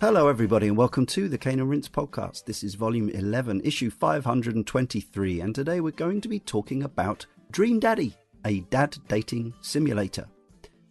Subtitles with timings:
[0.00, 2.46] Hello, everybody, and welcome to the Cane and Rinse podcast.
[2.46, 7.78] This is volume 11, issue 523, and today we're going to be talking about Dream
[7.78, 8.14] Daddy,
[8.46, 10.26] a dad dating simulator.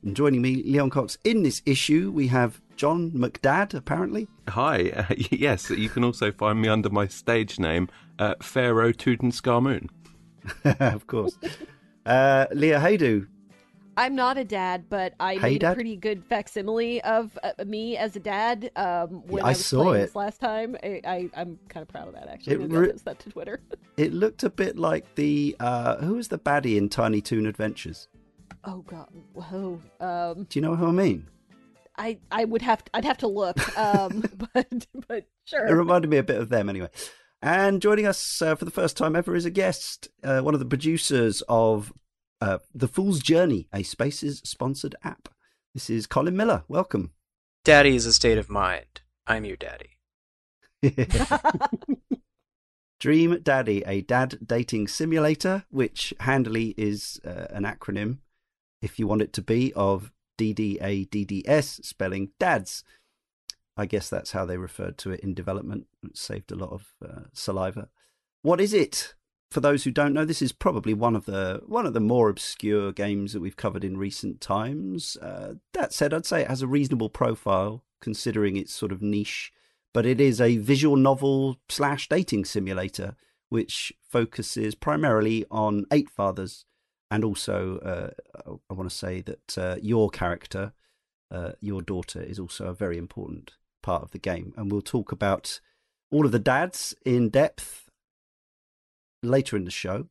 [0.03, 4.27] And joining me, Leon Cox, in this issue, we have Jon McDad, apparently.
[4.47, 7.89] Hi, uh, yes, you can also find me under my stage name,
[8.19, 9.89] uh, Pharaoh Tutankhamun.
[10.79, 11.35] of course.
[12.05, 13.25] Uh, Leah Haydu,
[13.99, 15.71] I'm not a dad, but I Hey, made Dad?
[15.71, 19.53] a pretty good facsimile of uh, me as a dad um, when Yeah, I I,
[19.53, 19.99] saw it.
[19.99, 20.77] this last time.
[20.81, 22.53] I, I, I'm kind of proud of that, actually.
[22.53, 23.59] It re- that to Twitter.
[23.97, 25.55] it looked a bit like the.
[25.59, 28.07] Uh, who was the baddie in Tiny Toon Adventures?
[28.63, 29.09] oh, God.
[29.33, 29.81] Whoa.
[29.99, 31.27] Um, Do you know who I mean?
[31.97, 34.23] I, I would have to, I'd have to look, um,
[34.53, 36.89] but, but It reminded me a bit of them anyway.
[37.41, 40.61] And joining us uh, for the first time ever is a guest, uh, one of
[40.61, 41.91] the producers of
[42.41, 45.29] uh, The Fool's Journey, a Spaces sponsored app.
[45.73, 46.63] This is Collin Miller.
[46.67, 47.11] Welcome.
[47.63, 49.01] Daddy is a state of mind.
[49.27, 49.97] I'm your daddy.
[52.99, 58.17] Dream Daddy, a dad dating simulator, which handily is uh, an acronym,
[58.81, 62.83] if you want it to be, of DDADDS, spelling dads.
[63.77, 65.87] I guess that's how they referred to it in development.
[66.03, 67.87] It saved a lot of uh, saliva.
[68.41, 69.13] What is it?
[69.51, 72.29] For those who don't know, this is probably one of the one of the more
[72.29, 75.17] obscure games that we've covered in recent times.
[75.17, 79.51] Uh, that said, I'd say it has a reasonable profile considering its sort of niche
[79.93, 83.15] but it is a visual novel slash dating simulator
[83.49, 86.65] which focuses primarily on eight fathers
[87.09, 90.73] and also uh, i want to say that uh, your character
[91.31, 93.51] uh, your daughter is also a very important
[93.81, 95.59] part of the game and we'll talk about
[96.11, 97.88] all of the dads in depth
[99.23, 100.07] later in the show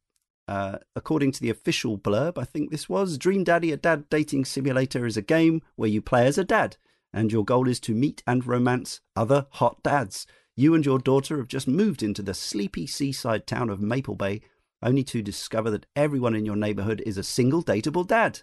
[0.46, 4.44] uh, according to the official blurb i think this was dream daddy a dad dating
[4.44, 6.76] simulator is a game where you play as a dad
[7.12, 10.26] and your goal is to meet and romance other hot dads.
[10.56, 14.42] You and your daughter have just moved into the sleepy seaside town of Maple Bay,
[14.82, 18.40] only to discover that everyone in your neighborhood is a single dateable dad.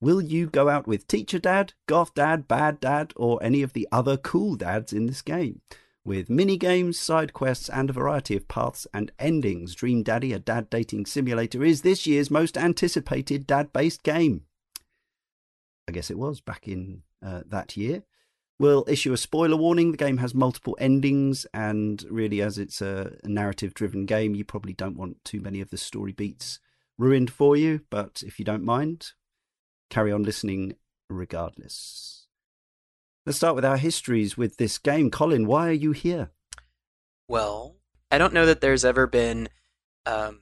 [0.00, 3.86] Will you go out with teacher dad, goth dad, bad dad, or any of the
[3.92, 5.60] other cool dads in this game?
[6.04, 10.40] With mini games, side quests, and a variety of paths and endings, Dream Daddy, a
[10.40, 14.42] dad dating simulator, is this year's most anticipated dad based game.
[15.88, 18.02] I guess it was back in uh, that year.
[18.58, 19.92] We'll issue a spoiler warning.
[19.92, 24.72] The game has multiple endings, and really, as it's a, narrative driven game, you probably
[24.72, 26.58] don't want too many of the story beats
[26.98, 27.80] ruined for you.
[27.90, 29.12] But if you don't mind,
[29.88, 30.74] carry on listening
[31.08, 32.21] regardless.
[33.24, 35.10] Let's start with our histories with this game.
[35.10, 36.30] Collin, why are you here?
[37.28, 37.76] Well,
[38.10, 39.48] I don't know that there's ever been
[40.06, 40.40] um,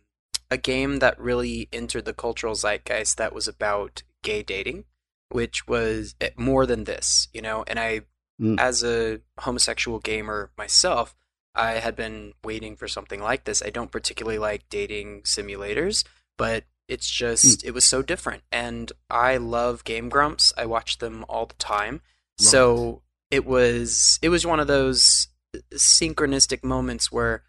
[0.50, 4.84] a game that really entered the cultural zeitgeist that was about gay dating,
[5.28, 7.64] which was eh, more than this, you know.
[7.66, 8.02] And I,
[8.40, 8.58] Mm.
[8.58, 11.14] as a homosexual gamer myself,
[11.54, 13.62] I had been waiting for something like this.
[13.62, 16.04] I don't particularly like dating simulators,
[16.38, 18.42] but it's just it was so different.
[18.50, 20.54] And I love Game Grumps.
[20.56, 22.00] I watch them all the time.
[22.40, 25.28] So it was it was one of those
[25.74, 27.42] synchronistic moments where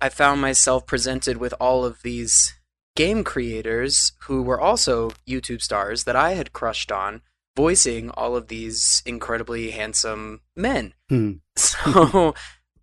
[0.00, 2.54] I found myself presented with all of these
[2.94, 7.22] game creators who were also YouTube stars that I had crushed on,
[7.56, 10.94] voicing all of these incredibly handsome men.
[11.08, 11.32] Hmm.
[11.56, 12.34] So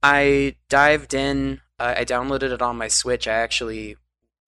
[0.01, 1.61] I dived in.
[1.79, 3.27] I I downloaded it on my Switch.
[3.27, 3.95] I actually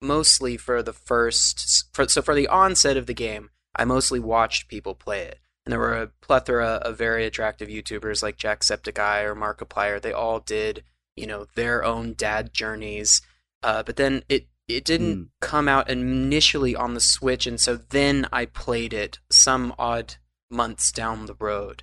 [0.02, 4.68] mostly for the first for, so for the onset of the game, I mostly watched
[4.68, 5.38] people play it.
[5.66, 10.00] And there were a plethora of very attractive YouTubers like Jacksepticeye or Markiplier.
[10.00, 10.84] They all did,
[11.16, 13.20] you know, their own dad journeys.
[13.64, 15.28] Uh, but then it it didn't Mm.
[15.40, 20.14] come out initially on the Switch, and so then I played it some odd
[20.50, 21.82] months down the road.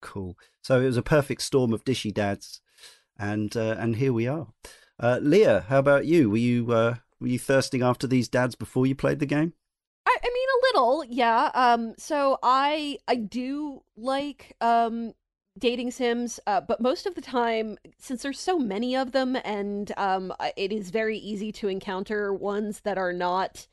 [0.00, 0.36] Cool.
[0.62, 2.60] So it was a perfect storm of dishy dads,
[3.18, 4.48] and uh, and here we are.
[4.98, 6.30] Uh, Leah, how about you?
[6.30, 9.52] Were you uh, were you thirsting after these dads before you played the game?
[10.04, 11.50] I, I mean, a little, yeah.
[11.54, 15.12] Um, so I I do like um
[15.58, 19.92] dating sims, uh, but most of the time, since there's so many of them, and
[19.98, 23.66] um, it is very easy to encounter ones that are not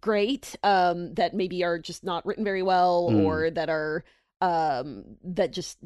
[0.00, 3.24] great, um, that maybe are just not written very well, Mm.
[3.24, 4.04] or that are
[4.40, 5.78] um that just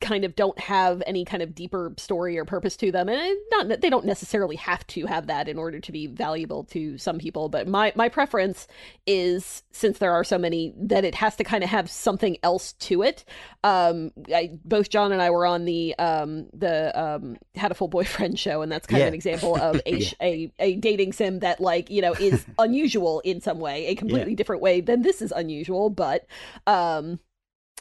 [0.00, 3.80] kind of don't have any kind of deeper story or purpose to them and not
[3.80, 7.48] they don't necessarily have to have that in order to be valuable to some people
[7.48, 8.68] but my my preference
[9.06, 12.74] is since there are so many that it has to kind of have something else
[12.74, 13.24] to it
[13.64, 18.60] um I, both Jon and I were on the um the um Hatoful Boyfriend show
[18.62, 19.06] and that's kind Yeah.
[19.06, 20.10] of an example of a, Yeah.
[20.20, 24.34] a a dating sim that like you know is unusual in some way a completely
[24.34, 26.26] different way than this is unusual but
[26.66, 27.18] um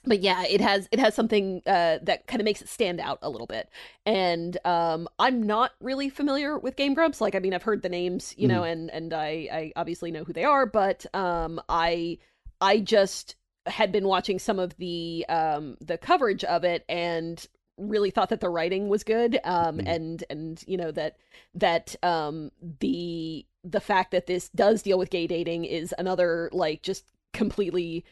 [0.07, 3.19] but yeah, it has it has something uh, that kind of makes it stand out
[3.21, 3.69] a little bit.
[4.06, 7.21] And um, I'm not really familiar with Game Grumps.
[7.21, 10.24] Like, I mean, I've heard the names, you know, and and I I obviously know
[10.24, 12.18] who they are, but um, I
[12.62, 17.45] I just had been watching some of the um the coverage of it and
[17.77, 19.83] really thought that the writing was good um Mhm.
[19.88, 21.18] and and you know that
[21.53, 22.50] that um
[22.80, 28.06] the the fact that this does deal with gay dating is another like just completely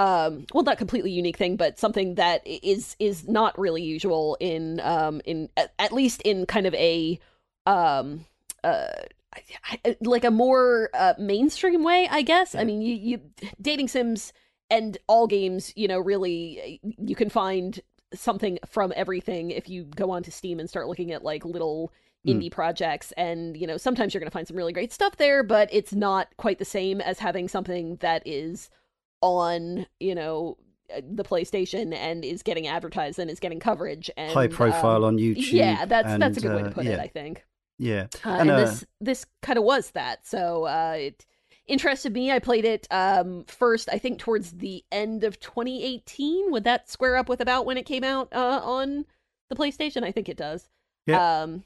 [0.00, 4.80] um well not completely unique thing but something that is is not really usual in
[4.80, 7.18] um in at, at least in kind of a
[7.66, 8.24] um
[8.64, 8.88] uh
[10.00, 12.54] like a more uh, mainstream way i guess.
[12.54, 13.20] I mean you, you
[13.60, 14.32] dating sims
[14.70, 17.78] and all games you know really you can find
[18.14, 21.92] something from everything if you go onto steam and start looking at like little
[22.26, 22.36] Mm.
[22.36, 23.12] indie projects.
[23.16, 25.94] And you know sometimes you're going to find some really great stuff there but it's
[25.94, 28.68] not quite the same as having something that is
[29.20, 30.56] on you know
[30.94, 35.14] uh, the PlayStation and is getting advertised and is getting coverage and High profile um,
[35.14, 35.52] on YouTube.
[35.52, 37.44] yeah that's that's a good way to uh, put yeah, it i think
[37.78, 38.06] Yeah.
[38.24, 40.26] uh, And, and, uh, this this kind of was that.
[40.26, 41.24] So uh, it
[41.66, 42.32] interested me.
[42.32, 46.50] I played it um, first, I think, towards the end of 2018.
[46.50, 49.06] Would that square up with about when it came out uh, on
[49.48, 50.02] the PlayStation?
[50.02, 50.68] I think it does.
[51.06, 51.42] Yeah.
[51.42, 51.64] Um,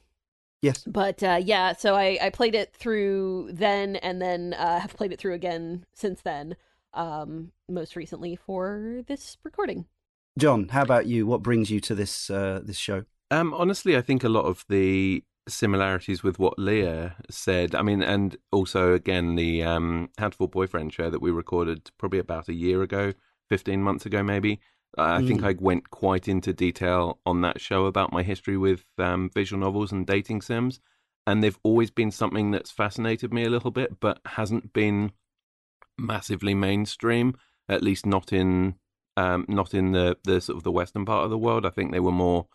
[0.61, 0.83] Yes.
[0.87, 5.11] but uh, yeah, so I, I played it through then, and then uh, have played
[5.11, 6.55] it through again since then.
[6.95, 9.85] Um, most recently for this recording.
[10.39, 11.27] Jon, how about you?
[11.27, 13.03] What brings you to this uh, this show?
[13.31, 17.75] Um, honestly, I think a lot of the similarities with what Leah said.
[17.75, 22.49] I mean, and also again the um, Hatoful Boyfriend show that we recorded probably about
[22.49, 23.13] a year ago,
[23.49, 24.59] fifteen months ago, maybe.
[24.97, 25.47] Uh, I think Mm.
[25.47, 29.91] I went quite into detail on that show about my history with um, visual novels
[29.91, 30.79] and dating sims,
[31.27, 35.11] and they've always been something that's fascinated me a little bit, but hasn't been
[35.97, 37.35] massively mainstream.
[37.67, 38.75] At least not in
[39.17, 41.65] um, not in the the sort of the western part of the world.
[41.65, 42.47] I think they were more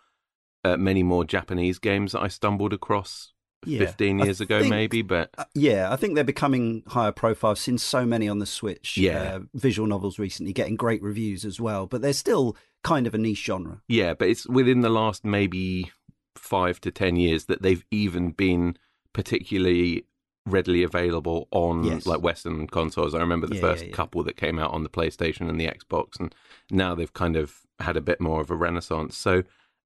[0.64, 3.32] uh, many more Japanese games that I stumbled across
[3.64, 5.00] Yeah, 15 I years ago, think- maybe.
[5.02, 7.52] But Uh, yeah, I think they're becoming higher profile.
[7.52, 8.96] I've seen so many on the Switch.
[8.98, 9.36] Yeah.
[9.36, 13.18] uh, visual novels recently getting great reviews as well, but they're still kind of a
[13.18, 13.80] niche genre.
[13.88, 15.90] yeah, but it's within the last maybe
[16.36, 18.76] five to 10 years that they've even been
[19.14, 20.04] particularly
[20.46, 22.06] readily available on Yes.
[22.06, 23.14] like Western consoles.
[23.14, 23.96] I remember the Yeah, first yeah, yeah.
[23.96, 26.34] couple that came out on the PlayStation and the Xbox, and
[26.70, 29.16] now they've kind of had a bit more of a renaissance.
[29.16, 29.42] So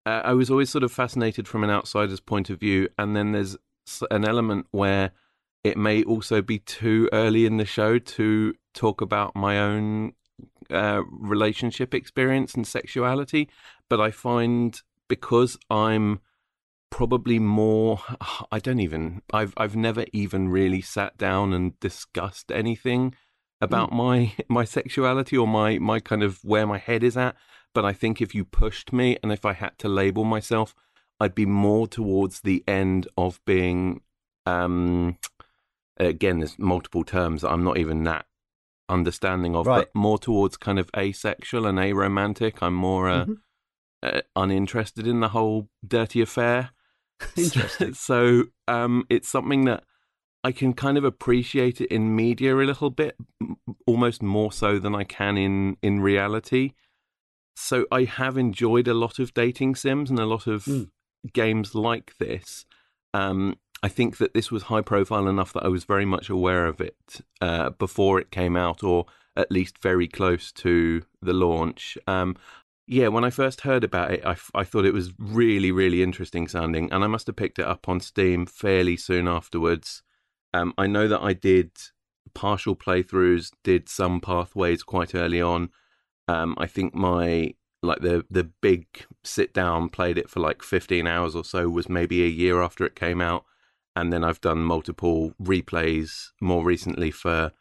[0.06, 3.33] uh, I was always sort of fascinated from an outsider's point of view, and then
[3.33, 3.56] there's
[4.11, 5.12] an element where
[5.62, 10.12] it may also be too early in the show to talk about my own
[10.71, 13.49] uh, relationship experience and sexuality,
[13.89, 16.21] but I find because I'm
[16.94, 17.99] probably more
[18.52, 23.17] I don't even I've I've never even really sat down and discussed anything
[23.61, 27.35] about my my sexuality or my my kind of where my head is at
[27.75, 30.73] but I think if you pushed me and if I had to label myself
[31.19, 34.02] I'd be more towards the end of being
[34.47, 35.19] um
[35.97, 38.26] again there's multiple terms that I'm not even that
[38.88, 39.88] understanding of Right.
[39.92, 43.38] but more towards kind of asexual and aromantic I'm more uh, Mhm.
[44.00, 46.71] uh, uninterested in the whole dirty affair
[47.37, 47.94] Interesting.
[47.94, 49.85] so um, it's something that
[50.42, 53.16] I can kind of appreciate it in media a little bit,
[53.87, 56.73] almost more so than I can in in reality.
[57.56, 60.90] So I have enjoyed a lot of dating sims and a lot of Mm.
[61.33, 62.66] games like this.
[63.14, 66.66] Um, I think that this was high profile enough that I was very much aware
[66.66, 69.06] of it uh, before it came out, or
[69.37, 71.97] at least very close to the launch.
[72.06, 72.37] Um,
[72.87, 76.93] yeah, when I first heard about it, I, thought it was really, really interesting sounding,
[76.93, 80.03] and I must have picked it up on Steam fairly soon afterwards.
[80.53, 81.71] Um, I know that I did
[82.35, 85.71] partial playthroughs, did some pathways quite early on.
[86.29, 88.87] Um, I think my like the the big
[89.23, 92.87] sit down played it for like 15 hours or so was maybe a year after
[92.87, 93.45] it came out
[93.95, 97.53] and then I've done multiple replays more recently for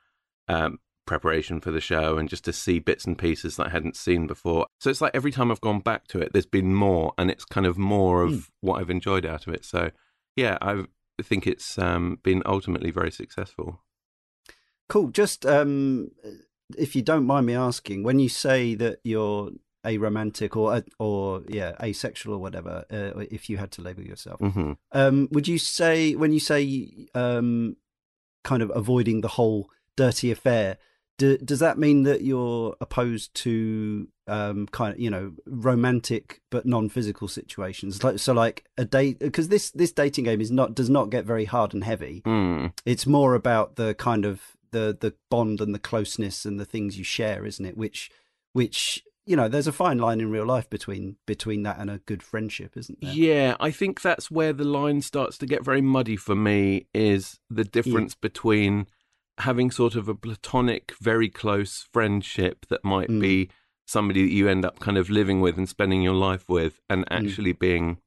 [0.48, 3.95] um, preparation for the show and just to see bits and pieces that I hadn't
[3.95, 4.67] seen before.
[4.79, 7.45] So it's like every time I've gone back to it, there's been more, and it's
[7.45, 8.39] kind of more of Hmm.
[8.62, 9.65] what I've enjoyed out of it.
[9.65, 9.91] So
[10.36, 10.86] yeah, I
[11.22, 13.81] think it's um, been ultimately very successful.
[14.89, 15.10] Cool.
[15.10, 16.12] Just um,
[16.77, 19.51] if you don't mind me asking, when you say that you're
[19.86, 24.74] aromantic or or yeah asexual or whatever, uh, if you had to label yourself, hmm
[24.91, 27.75] um, would you say when you say um,
[28.43, 30.77] kind of avoiding the whole dirty affair?
[31.17, 36.65] Do, does that mean that you're opposed to um, kind of you know romantic but
[36.65, 38.03] non-physical situations?
[38.03, 41.25] Like so, like a date because this this dating game is not does not get
[41.25, 42.74] very hard and heavy Mm.
[42.86, 44.41] it's more about the kind of
[44.72, 48.10] the the bond and the closeness and the things you share isn't it which
[48.53, 52.00] which you know, there's a fine line in real life between between that and a
[52.00, 53.13] good friendship, isn't there?
[53.13, 57.39] Yeah, I think that's where the line starts to get very muddy for me is
[57.50, 58.88] the difference between
[59.40, 63.20] having sort of a platonic, very close friendship that might Mm.
[63.22, 63.50] be
[63.86, 67.06] somebody that you end up kind of living with and spending your life with, and
[67.06, 67.08] Mm.
[67.12, 67.98] actually being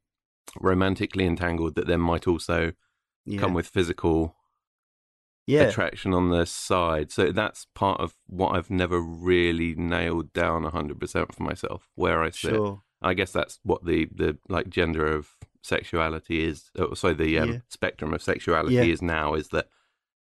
[0.60, 2.72] romantically entangled that then might also
[3.24, 3.40] Yeah.
[3.40, 4.36] come with physical
[5.48, 5.62] yeah.
[5.62, 7.10] attraction on the side.
[7.12, 12.30] So that's part of what I've never really nailed down 100% for myself, where I
[12.30, 12.52] sit.
[12.54, 12.82] Sure.
[13.02, 15.28] I guess that's what the, the like gender of
[15.62, 16.70] sexuality is.
[16.78, 17.58] Oh, sorry, the um, Yeah.
[17.68, 19.68] spectrum of sexuality is now is that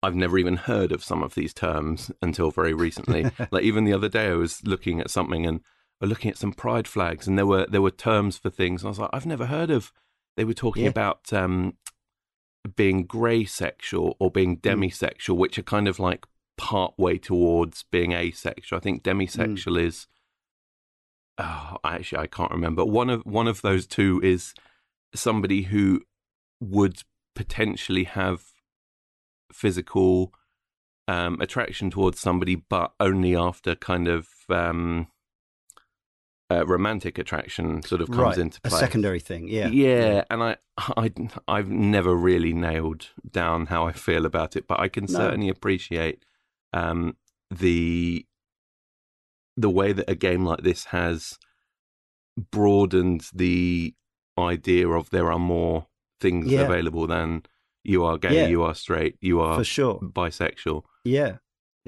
[0.06, 3.30] I've never even heard of some of these terms until very recently.
[3.50, 5.60] like even the other day, I was looking at something and
[6.02, 8.88] uh, looking at some pride flags, and there were there were terms for things, and
[8.88, 9.92] I was like, I've never heard of.
[10.36, 10.90] They were talking Yeah.
[10.90, 11.76] about um,
[12.76, 14.68] being grey sexual or being Hmm.
[14.68, 18.76] demisexual, which are kind of like part way towards being asexual.
[18.78, 19.10] I think Hmm.
[19.10, 20.06] demisexual is.
[21.38, 22.84] Oh, actually, I can't remember.
[22.84, 24.54] One of one of those two is
[25.14, 26.02] somebody who
[26.60, 27.02] would
[27.34, 28.42] potentially have
[29.52, 30.32] physical
[31.08, 35.06] um, attraction towards somebody, but only after kind of um,
[36.50, 38.38] uh, romantic attraction sort of comes right.
[38.38, 39.48] into a secondary thing.
[39.48, 39.68] Yeah.
[39.68, 41.12] Yeah, and I, I,
[41.48, 45.18] I've never really nailed down how I feel about it, but I can No.
[45.18, 46.24] certainly appreciate
[46.72, 47.16] um,
[47.50, 48.26] the
[49.56, 51.38] the way that a game like this has
[52.50, 53.94] broadened the
[54.38, 55.86] idea of there are more
[56.20, 56.62] things Yeah.
[56.62, 57.44] available than
[57.88, 58.48] you are gay, Yeah.
[58.48, 59.98] you are straight, you are For sure.
[60.00, 60.82] bisexual.
[61.04, 61.38] Yeah.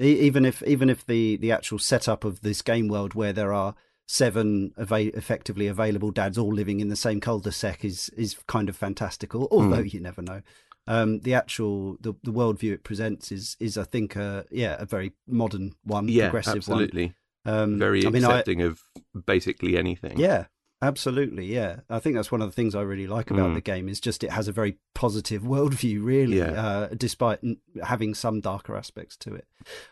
[0.01, 3.53] E- Even if even if the the actual setup of this game world where there
[3.53, 3.75] are
[4.07, 8.75] seven ava- effectively available dads all living in the same cul-de-sac is is kind of
[8.75, 9.47] fantastical.
[9.51, 10.41] Although you never know.
[10.87, 14.85] Um, the actual the the worldview it presents is is I think uh yeah a
[14.85, 17.13] very modern one, Yeah, progressive absolutely.
[17.45, 17.55] one.
[17.55, 18.81] Um, Very I mean, I, accepting of
[19.25, 20.19] basically anything.
[20.19, 20.45] Yeah,
[20.81, 21.45] absolutely.
[21.45, 23.55] Yeah, I think that's one of the things I really like about Mm.
[23.55, 26.51] the game is just it has a very positive worldview, really, Yeah.
[26.51, 29.45] uh, despite n- having some darker aspects to it.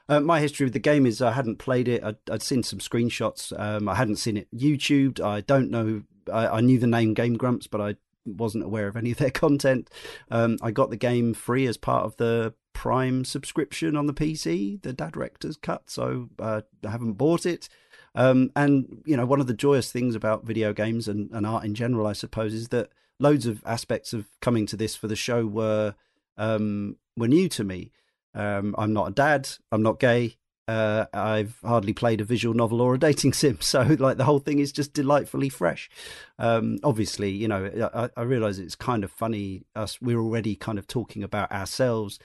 [0.07, 2.03] Uh, my history with the game is I hadn't played it.
[2.03, 3.57] I'd, I'd seen some screenshots.
[3.59, 5.19] Um, I hadn't seen it YouTubed.
[5.21, 6.03] I don't know.
[6.31, 9.31] I, I knew the name Game Grumps, but I wasn't aware of any of their
[9.31, 9.89] content.
[10.31, 14.79] Um, I got the game free as part of the Prime subscription on the PC,
[14.83, 15.89] the Dadrector's cut.
[15.89, 17.69] So uh, I haven't bought it.
[18.15, 21.65] Um, and you know, one of the joyous things about video games and, and art
[21.65, 25.15] in general, I suppose, is that loads of aspects of coming to this for the
[25.15, 25.95] show were
[26.37, 27.91] um, were new to me.
[28.33, 29.49] Um, I'm not a dad.
[29.71, 30.37] I'm not gay.
[30.67, 34.39] Uh, I've hardly played a visual novel or a dating sim, so like the whole
[34.39, 35.89] thing is just delightfully fresh.
[36.37, 39.63] Um, obviously, you know, I, I realize it's kind of funny.
[39.75, 42.19] Us, we're already kind of talking about ourselves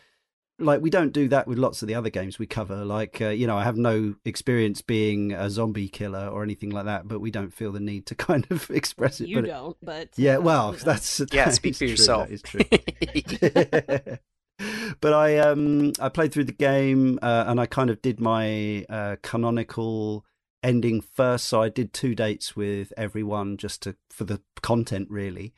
[0.62, 2.84] like we don't do that with lots of the other games we cover.
[2.84, 6.84] Like uh, you know i have no experience being a zombie killer or anything like
[6.86, 9.28] that but we don't feel the need to kind of express it.
[9.28, 12.28] You but don't, but yeah uh, well that's Yeah, that speak is for true, yourself.
[12.28, 14.18] that is true.
[15.00, 18.84] But i um i played through the game uh, and i kind of did my
[18.88, 20.24] uh, canonical
[20.62, 21.46] ending first.
[21.46, 25.52] So i did two dates with everyone just to for the content really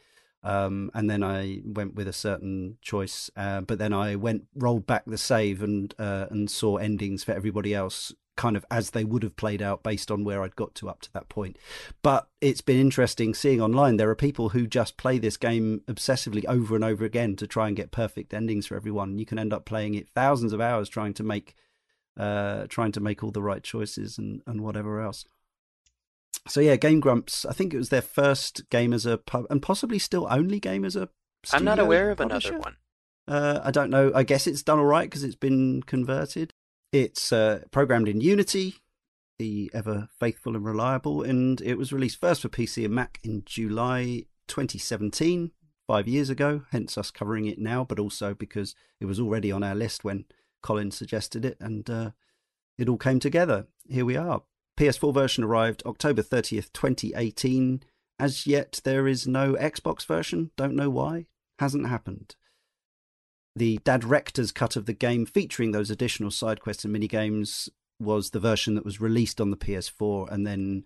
[0.44, 3.30] um, and then I went with a certain choice.
[3.34, 7.32] Uh, but then I went rolled back the save and uh, and saw endings for
[7.32, 10.74] everybody else, kind of as they would have played out based on where I'd got
[10.76, 11.58] to up to that point.
[12.02, 13.96] But it's been interesting seeing online.
[13.96, 17.68] There are people who just play this game obsessively over and over again to try
[17.68, 19.18] and get perfect endings for everyone.
[19.18, 21.54] You can end up playing it thousands of hours trying to make
[22.18, 25.24] uh, trying to make all the right choices and and whatever else
[26.49, 27.45] so yeah, Game Grumps.
[27.45, 30.85] I think it was their first game as a pub, and possibly still only game
[30.85, 31.09] as a.
[31.53, 32.50] I'm not aware of publisher.
[32.50, 32.76] another one.
[33.26, 34.12] Uh, I don't know.
[34.14, 36.53] I guess it's done all right because it's been converted.
[36.93, 38.76] It's uh, programmed in Unity,
[39.38, 43.43] the ever faithful and reliable, and it was released first for PC and Mac in
[43.45, 45.50] July 2017,
[45.87, 46.62] five years ago.
[46.71, 50.25] Hence us covering it now, but also because it was already on our list when
[50.62, 52.11] Collin suggested it, and uh,
[52.79, 53.67] it all came together.
[53.88, 54.43] Here we are.
[54.78, 57.83] PS4 version arrived October 30th, 2018.
[58.19, 60.50] As yet, there is no Xbox version.
[60.57, 61.26] Don't know why.
[61.59, 62.37] Hasn't happened.
[63.57, 67.69] The Dadrector's cut of the game, featuring those additional side quests and mini games,
[68.00, 70.85] was the version that was released on the PS4 and then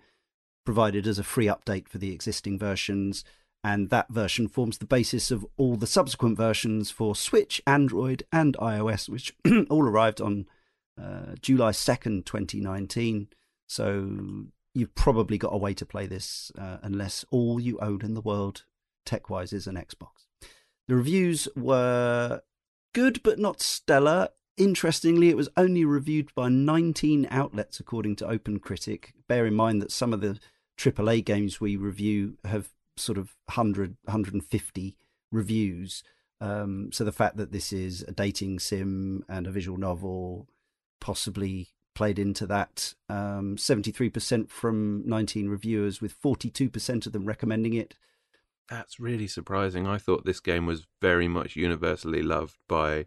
[0.67, 3.25] provided as a free update for the existing versions.
[3.65, 8.57] And that version forms the basis of all the subsequent versions for Switch, Android, and
[8.59, 9.35] iOS, which
[9.71, 10.47] all arrived on
[11.01, 13.29] uh, July 2nd, 2019.
[13.69, 18.15] So you've probably got a way to play this uh, unless all you own in
[18.15, 18.65] the world,
[19.05, 20.27] tech wise, is an Xbox.
[20.89, 22.43] The reviews were
[22.95, 24.31] good but not stellar.
[24.57, 29.13] interestingly, it was only reviewed by 19 outlets according to OpenCritic.
[29.29, 30.41] Bear in mind that some of the
[30.77, 34.97] AAA games we review have sort of 100, 150
[35.31, 36.03] reviews.
[36.41, 40.49] Um, so the fact that this is a dating sim and a visual novel
[41.01, 41.69] possibly
[41.99, 42.95] played into that.
[43.09, 47.97] Um, 73% from 19 reviewers, with 42% of them recommending it.
[48.71, 49.89] That's really surprising.
[49.89, 53.07] I thought this game was very much universally loved by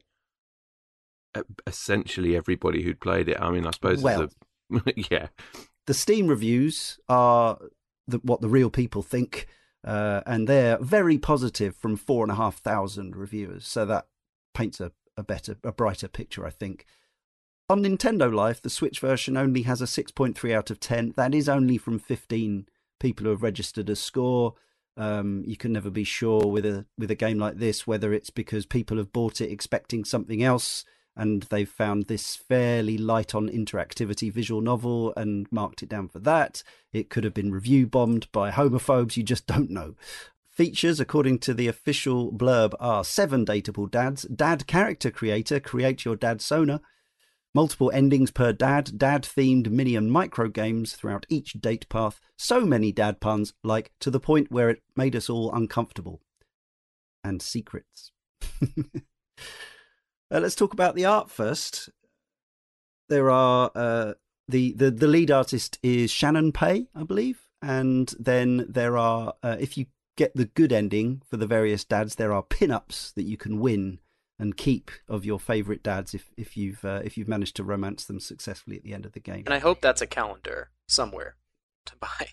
[1.66, 3.40] essentially everybody who'd played it.
[3.40, 4.28] I mean, I suppose well,
[4.74, 5.28] a, yeah.
[5.88, 7.60] The Steam reviews are
[8.08, 9.48] the, what the real people think,
[9.86, 13.66] uh, and they're very positive from four and a half thousand reviewers.
[13.66, 14.08] So that
[14.54, 16.86] paints a, a better, a brighter picture, I think.
[17.72, 21.13] On Nintendo Life, the Switch version only has a 6.3 out of 10.
[21.16, 22.68] That is only from 15
[23.00, 24.56] people who have registered a score.
[24.98, 28.30] Um, you can never be sure with a with a game like this whether it's
[28.30, 30.84] because people have bought it expecting something else
[31.16, 36.20] and they've found this fairly light on interactivity visual novel and marked it down for
[36.20, 36.63] that.
[36.92, 39.96] It could have been review bombed by homophobes, you just don't know.
[40.50, 46.18] Features, according to the official blurb, are seven dateable dads, dad character creator, create your
[46.18, 46.82] dad sona,
[47.53, 52.62] multiple endings per dad, dad themed mini and micro games throughout each date path, so
[52.62, 56.22] many dad puns, like to the point where it made us all uncomfortable.
[57.24, 58.12] And secrets.
[60.31, 61.89] Uh, let's talk about the art first.
[63.10, 64.13] There are uh,
[64.48, 69.58] the, the the lead artist is Shannon Pei, I believe, and then there are uh,
[69.60, 73.36] if you get the good ending for the various dads, there are pin-ups that you
[73.36, 74.00] can win
[74.42, 78.06] and keep of your favorite dads if if you've uh, if you've managed to romance
[78.06, 79.44] them successfully at the end of the game.
[79.46, 81.36] And I hope that's a calendar somewhere
[81.86, 82.27] to buy.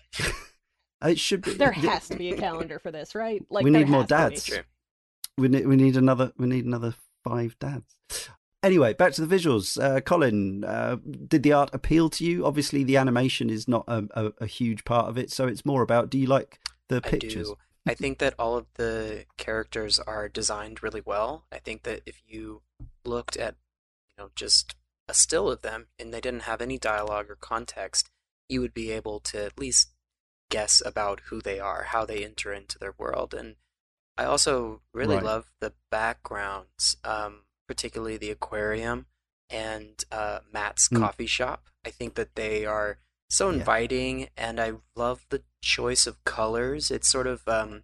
[1.07, 1.53] it should be.
[1.53, 3.45] There has to be a calendar for this, right?
[3.51, 4.51] Like we need more dads.
[5.37, 7.95] We need we need another we need another five dads.
[8.63, 9.81] Anyway, back to the visuals.
[9.81, 12.45] Uh, Collin, uh, did the art appeal to you?
[12.45, 15.81] Obviously, the animation is not a, a, a, huge part of it, so it's more
[15.81, 17.49] about do you like the pictures?
[17.49, 17.53] I,
[17.87, 21.45] I think that all of the characters are designed really well.
[21.51, 22.61] I think that if you
[23.05, 23.55] looked at,
[24.09, 24.75] you know, just
[25.07, 28.09] a still of them and they didn't have any dialogue or context,
[28.47, 29.91] you would be able to at least
[30.49, 33.55] guess about who they are, how they enter into their world, and
[34.19, 35.23] I also really right.
[35.23, 39.05] love the backgrounds, um, particularly the aquarium
[39.49, 40.99] and uh, Matt's mm.
[40.99, 41.67] coffee shop.
[41.85, 44.27] I think that they are so inviting, yeah.
[44.37, 46.91] and I love the choice of colors.
[46.91, 47.83] It's sort of um,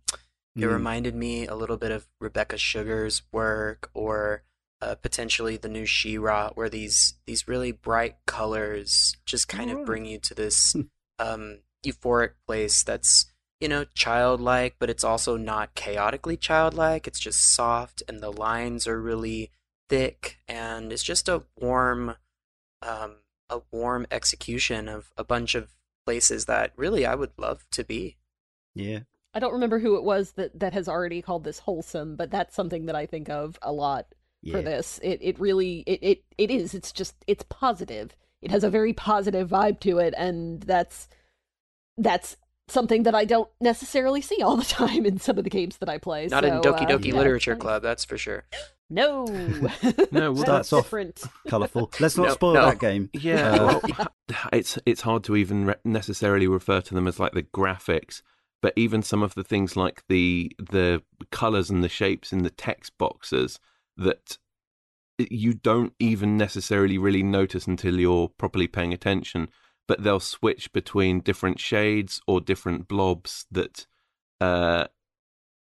[0.55, 0.71] it mm.
[0.71, 4.43] reminded me a little bit of Rebecca Sugar's work, or
[4.81, 9.79] uh, potentially the new She-Ra, where these these really bright colors just kind oh.
[9.79, 10.81] of bring you to this hmm.
[11.19, 17.07] um, euphoric place that's you know, childlike, but it's also not chaotically childlike.
[17.07, 19.51] It's just soft, and the lines are really
[19.89, 22.15] thick, and it's just a warm,
[22.81, 23.15] um,
[23.49, 28.17] a warm execution of a bunch of places that really I would love to be.
[28.73, 28.99] Yeah.
[29.33, 32.55] I don't remember who it was that that has already called this wholesome, but that's
[32.55, 34.07] something that I think of a lot
[34.41, 34.53] yeah.
[34.53, 34.99] for this.
[35.03, 36.73] It it really it, it it is.
[36.73, 38.15] It's just it's positive.
[38.41, 41.09] It has a very positive vibe to it, and that's
[41.97, 45.77] that's something that I don't necessarily see all the time in some of the games
[45.77, 46.27] that I play.
[46.27, 47.57] Not so, in Doki Doki uh, Literature yeah.
[47.57, 48.45] Club, that's for sure.
[48.89, 49.25] No,
[50.11, 51.21] no, well, that's different.
[51.47, 51.91] Colourful.
[51.99, 52.65] Let's not no, spoil no.
[52.65, 53.09] that game.
[53.13, 54.07] Yeah, uh, well,
[54.53, 58.21] it's it's hard to even re- necessarily refer to them as like the graphics,
[58.61, 62.49] but even some of the things like the the colours and the shapes in the
[62.51, 63.59] text boxes
[63.97, 64.37] that
[65.17, 69.47] you don't even necessarily really notice until you're properly paying attention
[69.87, 73.85] but they'll switch between different shades or different blobs that
[74.41, 74.85] uh,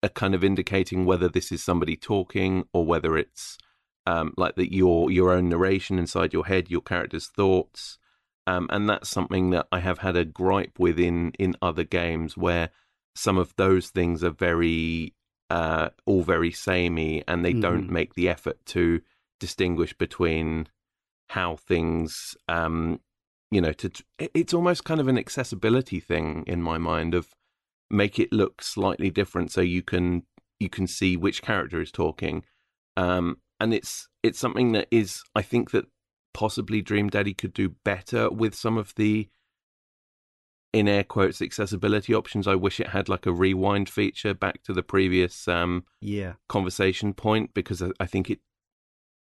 [0.06, 3.58] are kind of indicating whether this is somebody talking or whether it's
[4.06, 7.98] um, like that your your own narration inside your head, your character's thoughts,
[8.46, 12.36] um, and that's something that I have had a gripe with in in other games
[12.36, 12.70] where
[13.14, 15.14] some of those things are very
[15.50, 17.62] uh, all very samey and they mm.
[17.62, 19.00] don't make the effort to
[19.40, 20.68] distinguish between
[21.30, 23.00] how things um,
[23.50, 27.34] you know to it's almost kind of an accessibility thing in my mind of
[27.90, 30.22] make it look slightly different so you can
[30.58, 32.44] you can see which character is talking.
[32.96, 35.86] Um and it's it's something that is i think that
[36.34, 39.28] possibly dream daddy could do better with some of the
[40.72, 42.46] in air quotes accessibility options.
[42.46, 46.34] I wish it had like a rewind feature back to the previous um yeah.
[46.48, 48.40] conversation point because i think it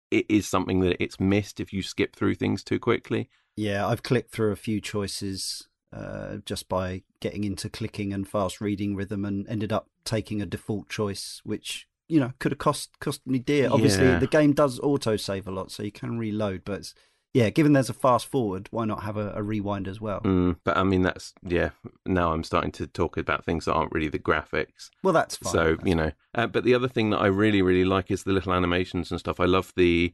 [0.09, 3.29] it is something that it's missed if you skip through things too quickly.
[3.57, 8.59] Yeah, I've clicked through a few choices uh, just by getting into clicking and fast
[8.61, 12.99] reading rhythm and ended up taking a default choice, which you know could have cost
[12.99, 13.69] cost me dear.
[13.71, 14.19] Obviously, Yeah.
[14.19, 16.63] the game does auto save a lot, so you can reload.
[16.65, 16.93] But
[17.33, 20.21] yeah, given there's a fast forward, why not have a, a rewind as well?
[20.21, 21.69] Mm, but I mean, that's yeah.
[22.05, 24.89] Now I'm starting to talk about things that aren't really the graphics.
[25.03, 25.51] Well, that's fine.
[25.53, 28.23] so That's you know, uh, but the other thing that I really really like is
[28.23, 29.39] the little animations and stuff.
[29.39, 30.13] I love the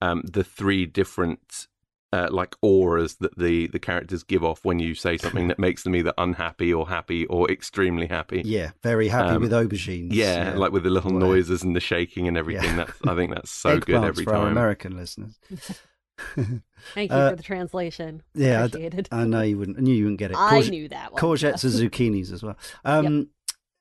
[0.00, 1.66] um the three different.
[2.14, 5.82] Uh, like auras that the, the characters give off when you say something that makes
[5.82, 8.40] them either unhappy or happy or extremely happy.
[8.44, 10.12] Yeah, very happy Um, with aubergines.
[10.12, 11.18] Yeah, like with the little Wow.
[11.30, 12.70] noises and the shaking and everything.
[12.76, 12.84] Yeah.
[12.84, 14.52] That's I think that's so good every for our time.
[14.52, 15.34] American listeners.
[16.94, 18.22] Thank you Uh, for the translation.
[18.34, 19.08] yeah, I d- Appreciated.
[19.10, 19.78] I know you wouldn't.
[19.78, 20.36] I knew you wouldn't get it.
[20.36, 21.20] I Courge- knew that one.
[21.20, 22.56] courgettes are zucchinis as well.
[22.84, 23.30] Um,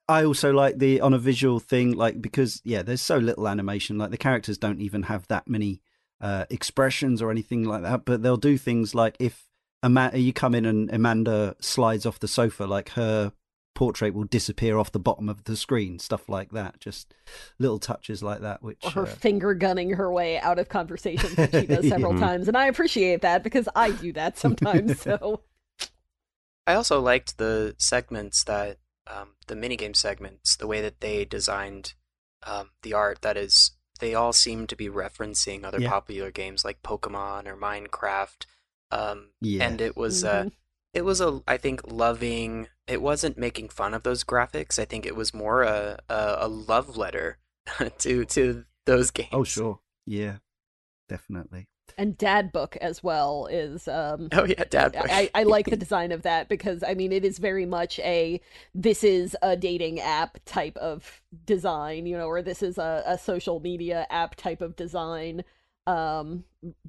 [0.09, 3.97] I also like the on a visual thing, like because yeah, there's so little animation.
[3.97, 5.81] Like the characters don't even have that many
[6.23, 8.05] uh, expressions or anything like that.
[8.05, 9.47] But they'll do things like if
[9.83, 13.33] Ama- you come in and Amanda slides off the sofa, like her
[13.75, 15.99] portrait will disappear off the bottom of the screen.
[15.99, 16.79] Stuff like that.
[16.79, 17.13] Just
[17.59, 21.35] little touches like that, which Or her uh, finger gunning her way out of conversations
[21.35, 22.19] that she does several Yeah.
[22.21, 24.99] times, and I appreciate that because I do that sometimes.
[25.03, 25.41] So
[26.65, 31.93] I also liked the segments that um, the minigame segments, the way that they designed
[32.47, 33.21] um, the art.
[33.21, 33.71] That is,
[34.03, 35.89] they all seem to be referencing other Yeah.
[35.89, 38.45] popular games like Pokemon or Minecraft.
[38.91, 40.51] Um, yeah, And it was, uh, Mhm.
[40.93, 42.67] it was a, I think, loving.
[42.85, 44.77] It wasn't making fun of those graphics.
[44.77, 47.37] I think it was more a a, a love letter
[48.03, 49.29] to to those games.
[49.31, 50.39] oh sure, yeah,
[51.07, 51.67] definitely.
[51.97, 54.95] And Dad Book as well is um Oh yeah, Dad.
[54.97, 58.41] I, I like the design of that because I mean it is very much a
[58.73, 63.17] this is a dating app type of design, you know, or this is a, a
[63.17, 65.43] social media app type of design.
[65.87, 66.45] Um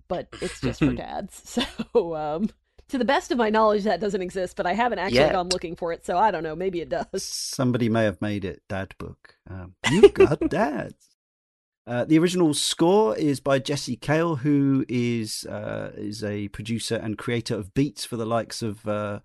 [0.09, 1.61] but it's just for dads.
[1.85, 2.51] So um
[2.89, 5.33] to the best of my knowledge that doesn't exist, but I haven't actually Yet.
[5.33, 7.25] gone looking for it, so I don't know, maybe it does.
[7.25, 9.37] Somebody may have made it Dad Book.
[9.49, 11.14] Um, you've got dads.
[11.87, 17.19] Uh, the original score is by Jesse Cale, who is uh, is a producer and
[17.19, 19.21] creator of beats for the likes of uh,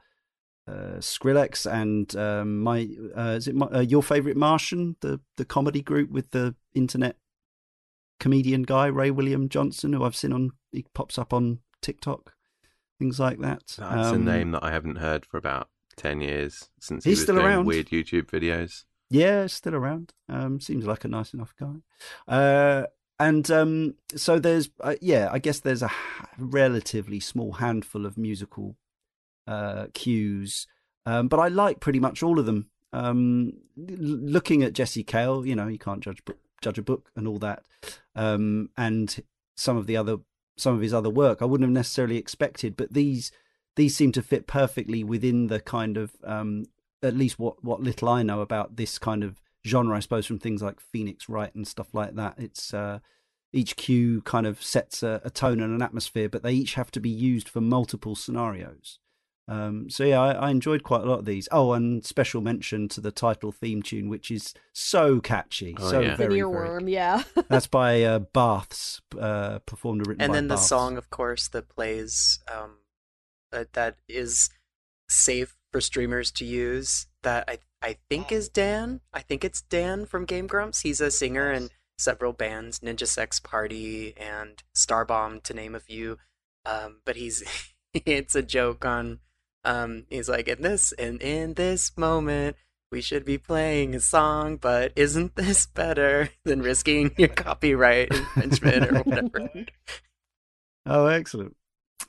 [0.68, 5.46] uh, Skrillex and um, my uh, is it my, uh, your favorite Martian, the the
[5.46, 7.16] comedy group with the internet
[8.20, 12.34] comedian guy Ray William Johnson, who I've seen on he pops up on TikTok,
[13.00, 13.64] things like that.
[13.78, 17.12] That's Um, a name that I haven't heard for about ten years since He's he
[17.12, 17.66] was still doing around.
[17.68, 18.84] weird YouTube videos.
[19.10, 20.14] Yeah, still around.
[20.28, 21.76] Um, seems like a nice enough guy.
[22.28, 22.86] Uh,
[23.20, 25.92] and um, so there's, uh, yeah, I guess there's a
[26.38, 28.78] relatively small handful of musical
[29.48, 30.68] uh, cues,
[31.06, 32.70] um, but I like pretty much all of them.
[32.94, 36.22] Um, looking at Jesse Cale, you know, you can't judge
[36.62, 37.64] judge a book and all that,
[38.16, 39.24] um, and
[39.56, 40.18] some of the other
[40.58, 43.32] some of his other work, I wouldn't have necessarily expected, but these
[43.76, 46.66] these seem to fit perfectly within the kind of um,
[47.04, 50.40] at least what what little I know about this kind of genre, I suppose, from
[50.40, 52.36] things like Phoenix Wright and stuff like that.
[52.38, 53.00] It's uh,
[53.52, 56.92] each cue kind of sets a, a tone and an atmosphere, but they each have
[56.92, 59.00] to be used for multiple scenarios.
[59.48, 61.50] Um, so yeah, I, I enjoyed quite a lot of these.
[61.52, 66.00] Oh, and special mention to the title theme tune, which is so catchy, Oh, so
[66.00, 66.12] yeah.
[66.12, 66.42] It's an very, very.
[66.42, 67.24] earworm, yeah.
[67.50, 70.68] That's by uh, Baths, uh, performed and written and by then the Baths.
[70.70, 72.78] song, of course, that plays um,
[73.52, 74.52] that that is
[75.10, 77.08] safe for streamers to use.
[77.24, 79.02] That I I think is Dan.
[79.14, 80.82] I think it's Dan from Game Grumps.
[80.82, 86.18] He's a singer in several bands, Ninja Sex Party and Starbomb, to name a few.
[86.66, 87.44] Um, but he's
[87.94, 89.20] it's a joke on.
[89.66, 92.56] Um, he's like in this and in this moment.
[92.92, 98.92] We should be playing a song, but isn't this better than risking your copyright infringement
[98.92, 99.66] or whatever?
[100.88, 101.56] Oh, excellent.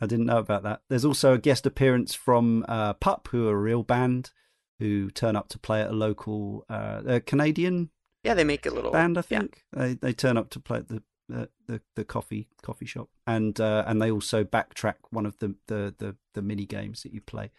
[0.01, 0.83] I didn't know about that.
[0.89, 4.31] There's also a guest appearance from uh, Pup, who are a real band
[4.79, 7.91] who turn up to play at a local uh, a Canadian
[8.25, 9.85] Yeah, they make a little band, I think yeah.
[9.85, 13.61] They they turn up to play at the the, the, the coffee coffee shop, and
[13.61, 17.21] uh, and they also backtrack one of the, the, the, the mini games that you
[17.21, 17.53] play.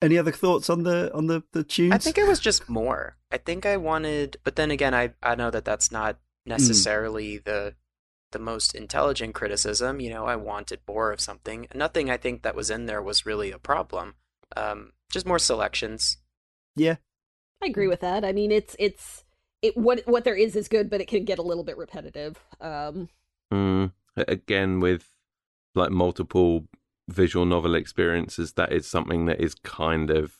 [0.00, 1.92] Any other thoughts on the on the the tunes?
[1.92, 3.16] I think it was just more.
[3.30, 7.74] I think I wanted, but then again, I I know that that's not necessarily the
[8.32, 10.00] the most intelligent criticism.
[10.00, 11.66] You know, I wanted more of something.
[11.74, 14.14] Nothing I think that was in there was really a problem.
[14.56, 16.18] Um, just more selections.
[16.76, 16.96] yeah,
[17.62, 18.24] I agree with that.
[18.24, 19.24] I mean, it's it's
[19.62, 22.38] it what what there is is good, but it can get a little bit repetitive.
[22.60, 23.08] Um,
[23.52, 23.92] Mm.
[24.16, 25.08] Again, with
[25.74, 26.66] like multiple
[27.08, 30.38] visual novel experiences, that is something that is kind of,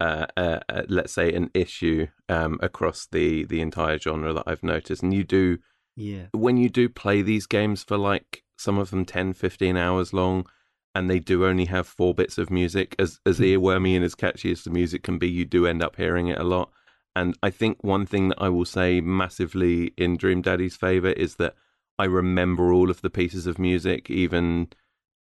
[0.00, 4.62] uh, uh, uh, let's say, an issue um, across the the entire genre that I've
[4.62, 5.02] noticed.
[5.02, 5.58] And you do
[5.96, 10.12] yeah, when you do play these games for like some of them 10 15 hours
[10.12, 10.46] long
[10.94, 13.44] and they do only have four bits of music as as hmm.
[13.44, 16.38] earwormy and as catchy as the music can be you do end up hearing it
[16.38, 16.70] a lot
[17.14, 21.36] And I think one thing that I will say massively in Dream Daddy's favor is
[21.36, 21.54] that
[21.98, 24.68] I remember all of the pieces of music, even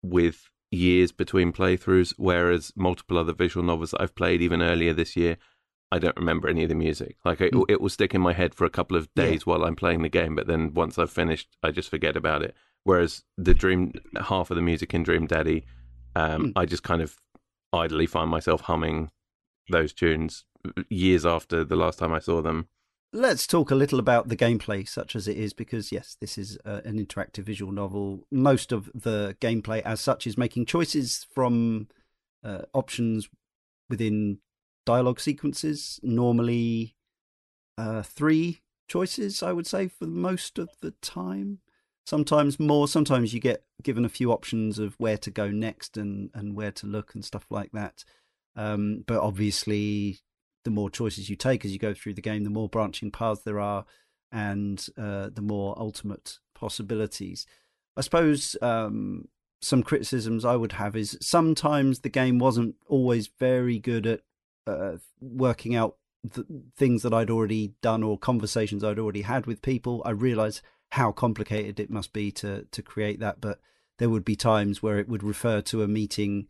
[0.02, 2.14] with years between playthroughs.
[2.16, 5.36] Whereas multiple other visual novels that I've played, even earlier this year,
[5.94, 7.16] I don't remember any of the music.
[7.24, 7.66] Like it, Mm.
[7.68, 9.24] it will stick in my head for a couple of Yeah.
[9.26, 12.42] days while I'm playing the game, but then once I've finished, I just forget about
[12.42, 12.54] it.
[12.82, 15.64] Whereas the Dream half of the music in Dream Daddy,
[16.16, 16.52] um, Mm.
[16.56, 17.16] I just kind of
[17.72, 19.10] idly find myself humming
[19.70, 20.44] those tunes
[20.88, 22.68] years after the last time I saw them.
[23.12, 26.58] Let's talk a little about the gameplay, such as it is, because yes, this is
[26.64, 28.26] uh, an interactive visual novel.
[28.32, 31.86] Most of the gameplay, as such, is making choices from
[32.42, 33.28] uh, options
[33.88, 34.38] within
[34.84, 36.00] dialogue sequences.
[36.02, 36.94] Normally,
[37.76, 41.60] uh, three choices, I would say, for most of the time.
[42.06, 42.86] Sometimes more.
[42.86, 46.72] Sometimes you get given a few options of where to go next and and where
[46.72, 48.04] to look and stuff like that.
[48.56, 50.20] Um, but obviously,
[50.64, 53.42] the more choices you take as you go through the game, the more branching paths
[53.42, 53.86] there are,
[54.30, 57.46] and uh, the more ultimate possibilities.
[57.96, 59.28] I suppose um,
[59.62, 64.20] some criticisms I would have is sometimes the game wasn't always very good at
[64.66, 65.96] uh, working out
[66.76, 70.02] things that I'd already done or conversations I'd already had with people.
[70.04, 73.60] I realized how complicated it must be to to create that, but
[73.98, 76.48] there would be times where it would refer to a meeting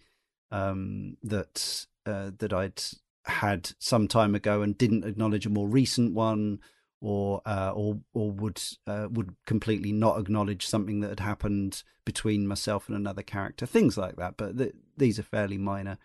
[0.50, 2.83] um, that uh, that I'd
[3.24, 6.61] had some time ago and didn't acknowledge a more recent one,
[7.00, 12.46] or uh, or or would uh, would completely not acknowledge something that had happened between
[12.46, 14.37] myself and another character, things like that.
[14.37, 15.98] But th- these are fairly minor.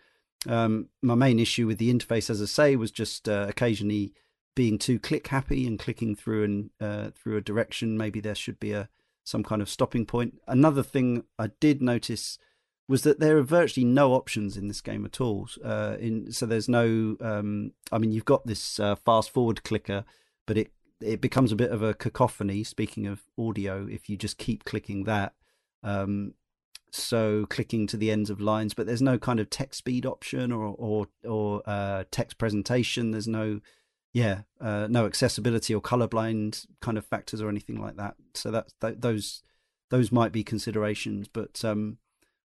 [0.46, 4.14] Um, my main issue with the interface, as I say, was just uh, occasionally
[4.54, 7.98] being too click happy and clicking through and uh, through a direction.
[7.98, 8.88] Maybe there should be a
[9.24, 10.40] some kind of stopping point.
[10.48, 12.38] Another thing I did notice
[12.88, 15.48] was that there are virtually no options in this game at all.
[15.64, 17.16] Uh, in so there's no.
[17.20, 20.04] Um, I mean, you've got this uh, fast forward clicker,
[20.46, 22.64] but it it becomes a bit of a cacophony.
[22.64, 25.34] Speaking of audio, if you just keep clicking that.
[25.82, 26.34] Um,
[26.92, 30.52] so clicking to the ends of lines, but there's no kind of text speed option
[30.52, 33.10] or or or uh, text presentation.
[33.10, 33.60] There's no
[34.12, 38.16] yeah, uh, no accessibility or colorblind kind of factors or anything like that.
[38.34, 39.42] So that, th- those
[39.90, 41.98] those might be considerations, but um,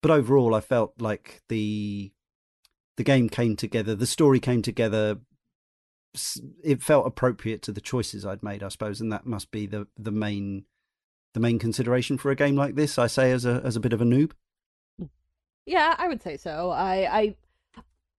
[0.02, 2.12] but overall, I felt like the
[2.98, 5.20] the game came together, the story came together.
[6.63, 9.88] It felt appropriate to the choices I'd made, I suppose, and that must be the
[9.98, 10.65] the main
[11.34, 12.98] the main consideration for a game like this.
[12.98, 14.32] I say as a as a bit of a noob.
[15.65, 16.72] Yeah, I would say so.
[16.72, 17.36] I I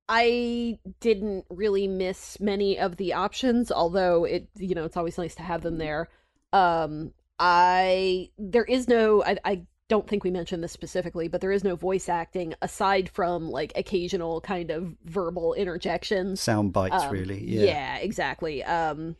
[0.08, 5.34] I didn't really miss many of the options, although it you know, it's always nice
[5.36, 6.08] to have them there.
[6.52, 11.52] Um I there is no I I don't think we mentioned this specifically, but there
[11.52, 16.40] is no voice acting aside from like occasional kind of verbal interjections.
[16.40, 17.44] Sound bites, Um, really.
[17.44, 17.64] Yeah.
[17.64, 17.96] Yeah.
[17.98, 18.62] exactly.
[18.64, 19.16] Um,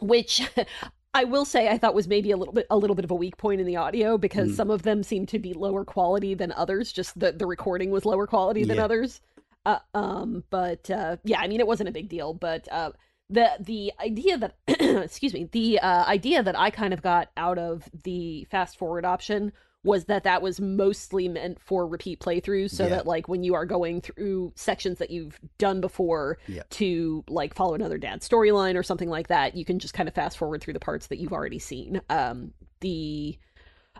[0.00, 0.40] which
[1.12, 3.14] I will say I thought was maybe a little bit a little bit of a
[3.16, 4.54] weak point in the audio because Mm.
[4.56, 6.92] some of them seem to be lower quality than others.
[6.92, 8.84] Just the the recording was lower quality than Yeah.
[8.84, 9.20] others.
[9.66, 12.32] Uh, um, but uh, yeah, I mean it wasn't a big deal.
[12.32, 12.92] But uh,
[13.28, 17.58] the the idea that excuse me the uh, idea that I kind of got out
[17.58, 22.84] of the fast forward option was that that was mostly meant for repeat playthroughs so
[22.84, 22.90] Yeah.
[22.96, 26.64] that like when you are going through sections that you've done before Yeah.
[26.70, 30.14] to like follow another dad storyline or something like that you can just kind of
[30.14, 33.38] fast forward through the parts that you've already seen um the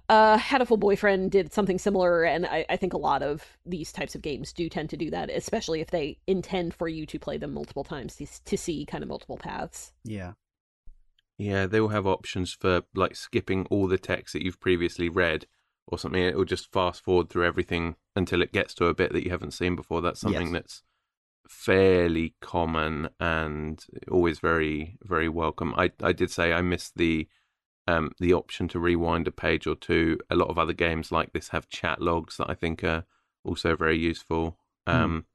[0.09, 4.15] uh Hatoful Boyfriend did something similar and I, I think a lot of these types
[4.15, 7.39] of games do tend to do that especially if they intend for you to play
[7.39, 10.33] them multiple times to, to see kind of multiple paths Yeah.
[11.39, 15.47] Yeah, they will have options for like skipping all the text that you've previously read
[15.93, 16.23] or something.
[16.23, 19.31] It will just fast forward through everything until it gets to a bit that you
[19.31, 20.01] haven't seen before.
[20.03, 20.53] That's something Yes.
[20.53, 20.83] that's
[21.49, 25.75] fairly common and always very very welcome.
[25.77, 27.29] I I did say I missed the
[27.89, 30.19] um the option to rewind a page or two.
[30.31, 33.05] A lot of other games like this have chat logs that I think are
[33.45, 34.59] also very useful.
[34.87, 35.27] Um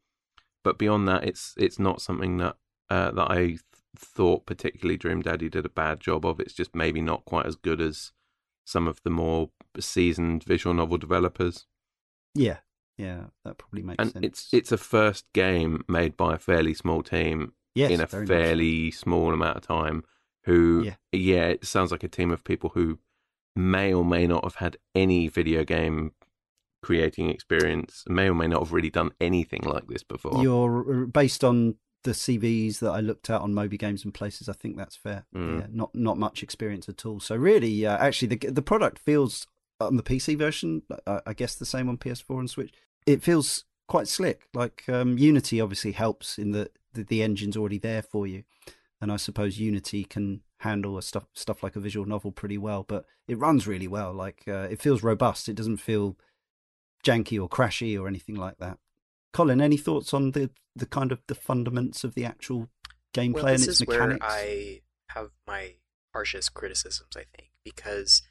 [0.63, 2.55] but beyond that it's it's not something that
[2.89, 3.59] uh, that I th-
[3.97, 6.39] thought particularly Dream Daddy did a bad job of.
[6.39, 8.11] It's just maybe not quite as good as
[8.63, 9.49] some of the more
[9.81, 11.65] seasoned visual novel developers.
[12.33, 12.57] Yeah.
[12.97, 13.25] Yeah.
[13.43, 14.25] That probably makes And sense.
[14.25, 18.91] it's it's a first game made by a fairly small team yes, in a fairly
[18.91, 20.03] small amount of time.
[20.45, 20.95] Who, Yeah.
[21.11, 22.99] yeah, it sounds like a team of people who
[23.55, 26.11] may or may not have had any video game
[26.83, 30.43] creating experience, may or may not have really done anything like this before.
[30.43, 34.47] You're based on the CVs that I looked at on Moby Games and places.
[34.47, 35.25] I think that's fair.
[35.35, 35.61] Mm.
[35.61, 37.19] Yeah, not not much experience at all.
[37.19, 39.47] So really, uh, actually, the the product feels
[39.79, 40.83] on the PC version.
[41.05, 42.73] I, I guess the same on PS4 and Switch.
[43.05, 44.47] It feels quite slick.
[44.53, 48.43] Like um, Unity obviously helps in the, the the engine's already there for you.
[49.01, 52.83] and I suppose Unity can handle a stuff stuff like a visual novel pretty well.
[52.83, 54.13] But it runs really well.
[54.13, 55.49] Like uh, it feels robust.
[55.49, 56.17] It doesn't feel
[57.05, 58.79] janky or crashy or anything like that.
[59.33, 62.69] Collin, any thoughts on the the kind of the fundamentals of the actual
[63.13, 64.21] gameplay well, and this its is mechanics?
[64.21, 65.75] where I have my
[66.13, 68.23] harshest criticisms, I think, because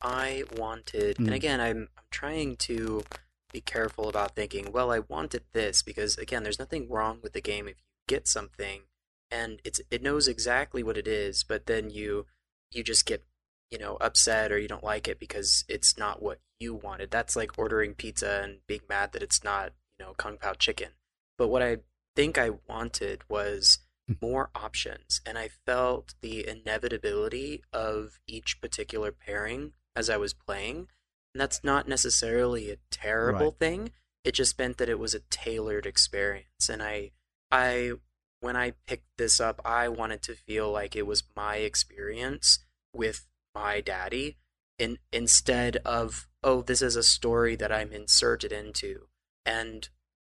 [0.00, 1.26] I wanted, Mm.
[1.26, 3.04] and again, I'm I'm trying to
[3.52, 7.40] be careful about thinking, well, I wanted this because again, there's nothing wrong with the
[7.40, 8.82] game if you get something
[9.30, 12.26] and it's it knows exactly what it is, but then you
[12.70, 13.24] you just get
[13.70, 17.10] you know upset or you don't like it because it's not what you wanted.
[17.10, 20.90] That's like ordering pizza and being mad that it's not you know kung pao chicken.
[21.36, 21.78] But what I
[22.16, 23.78] think I wanted was
[24.22, 30.88] more options, and I felt the inevitability of each particular pairing as I was playing.
[31.34, 33.58] And that's not necessarily a terrible Right.
[33.58, 33.92] thing.
[34.24, 37.12] It just meant that it was a tailored experience, and I
[37.50, 37.92] I
[38.40, 42.60] when I picked this up, I wanted to feel like it was my experience
[42.94, 44.36] with my daddy
[44.78, 49.08] in, instead of, oh, this is a story that I'm inserted into.
[49.44, 49.88] And,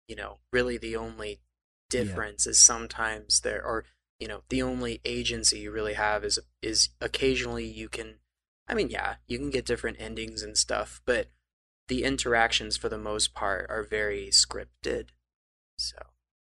[0.09, 1.41] you know, really the only
[1.91, 3.85] difference is sometimes there, or,
[4.19, 8.21] you know, the only agency you really have is, is occasionally you can,
[8.71, 11.27] I mean, yeah, you can get different endings and stuff, but
[11.89, 15.09] the interactions for the most part are very scripted.
[15.77, 15.97] So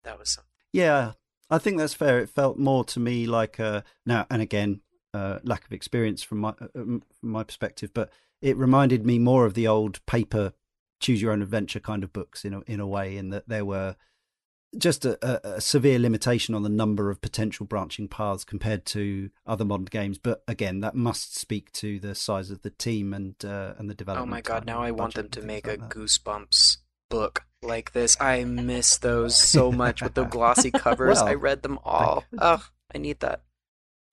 [0.03, 0.49] that was something.
[0.73, 1.13] Yeah,
[1.49, 2.19] I think that's fair.
[2.19, 4.81] It felt more to me like uh now and again
[5.13, 9.45] uh, lack of experience from my uh, from my perspective, but it reminded me more
[9.45, 10.53] of the old paper
[10.99, 13.65] choose your own adventure kind of books in a, in a way, in that there
[13.65, 13.95] were
[14.77, 19.29] just a, a, a severe limitation on the number of potential branching paths compared to
[19.45, 20.17] other modern games.
[20.17, 23.93] But again, that must speak to the size of the team and uh, and the
[23.93, 24.29] development.
[24.29, 25.89] Oh my god, now I want them to make things a that.
[25.89, 26.77] Goosebumps
[27.09, 28.17] book like this.
[28.19, 31.19] I miss those so much with the glossy covers.
[31.19, 32.23] I read them all.
[32.31, 32.39] could.
[32.39, 33.43] Ugh, I need that.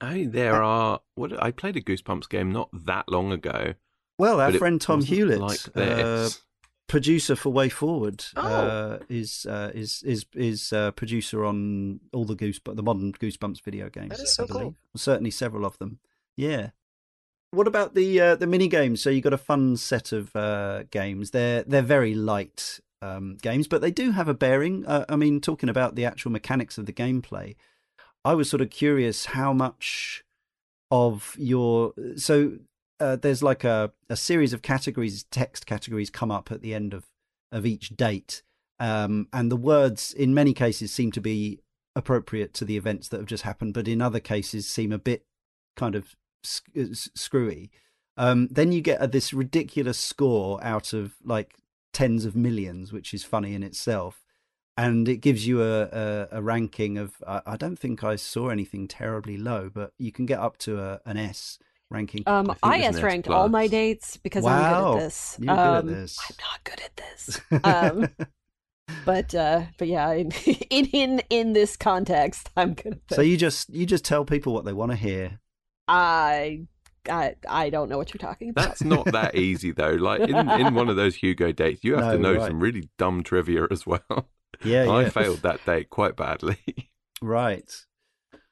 [0.01, 3.75] I there are what I played a Goosebumps game not that long ago.
[4.19, 6.43] Well, our friend Tom Hewlett, like uh, this.
[6.87, 8.43] Producer for WayForward, Oh.
[8.43, 13.63] uh, is uh, is is is uh, producer on all the Goose, the modern Goosebumps
[13.63, 14.11] video games.
[14.11, 14.63] That is so I believe.
[14.63, 14.75] cool.
[14.95, 15.99] Certainly, several of them.
[16.37, 16.71] Yeah.
[17.53, 19.01] What about the uh, the mini games?
[19.01, 21.31] So you got a fun set of uh, games.
[21.31, 24.85] They're they're very light um, games, but they do have a bearing.
[24.87, 27.57] Uh, I mean, talking about the actual mechanics of the gameplay,
[28.25, 30.23] I was sort of curious how much
[30.91, 32.59] of your so
[33.05, 36.95] uh, there's like a, a series of categories, text categories come up at the end
[36.95, 37.05] of,
[37.53, 38.43] of each date.
[38.81, 41.61] Um, and the words, in many cases, seem to be
[41.95, 45.27] appropriate to the events that have just happened, but in other cases, seem a bit
[45.77, 47.71] kind of sc- uh, screwy.
[48.17, 51.55] Um, then you get uh, this ridiculous score out of like
[51.93, 54.25] tens of millions, which is funny in itself.
[54.77, 58.49] And it gives you a, a, a ranking of, I I don't think I saw
[58.49, 61.59] anything terribly low, but you can get up to a, an S
[61.95, 62.23] ranking.
[62.27, 64.97] Um, I think I there's an S S ranked all my dates because I'm good
[64.97, 65.37] at this.
[65.41, 66.19] you're good at Um, this.
[66.29, 67.41] I'm not good at this.
[67.65, 68.09] Um,
[69.07, 70.31] but uh, but yeah, in,
[70.71, 73.17] in in in this context, I'm good at this.
[73.17, 75.41] So you just you just tell people what they want to hear.
[75.89, 76.67] I
[77.09, 78.69] I I don't know what you're talking about.
[78.69, 79.93] That's not that easy though.
[79.93, 82.49] Like in, in one of those Hugo dates, you have to know right.
[82.49, 84.29] some really dumb trivia as well.
[84.63, 85.09] Yeah, I yeah.
[85.11, 86.59] failed that date quite badly.
[87.23, 87.75] Right.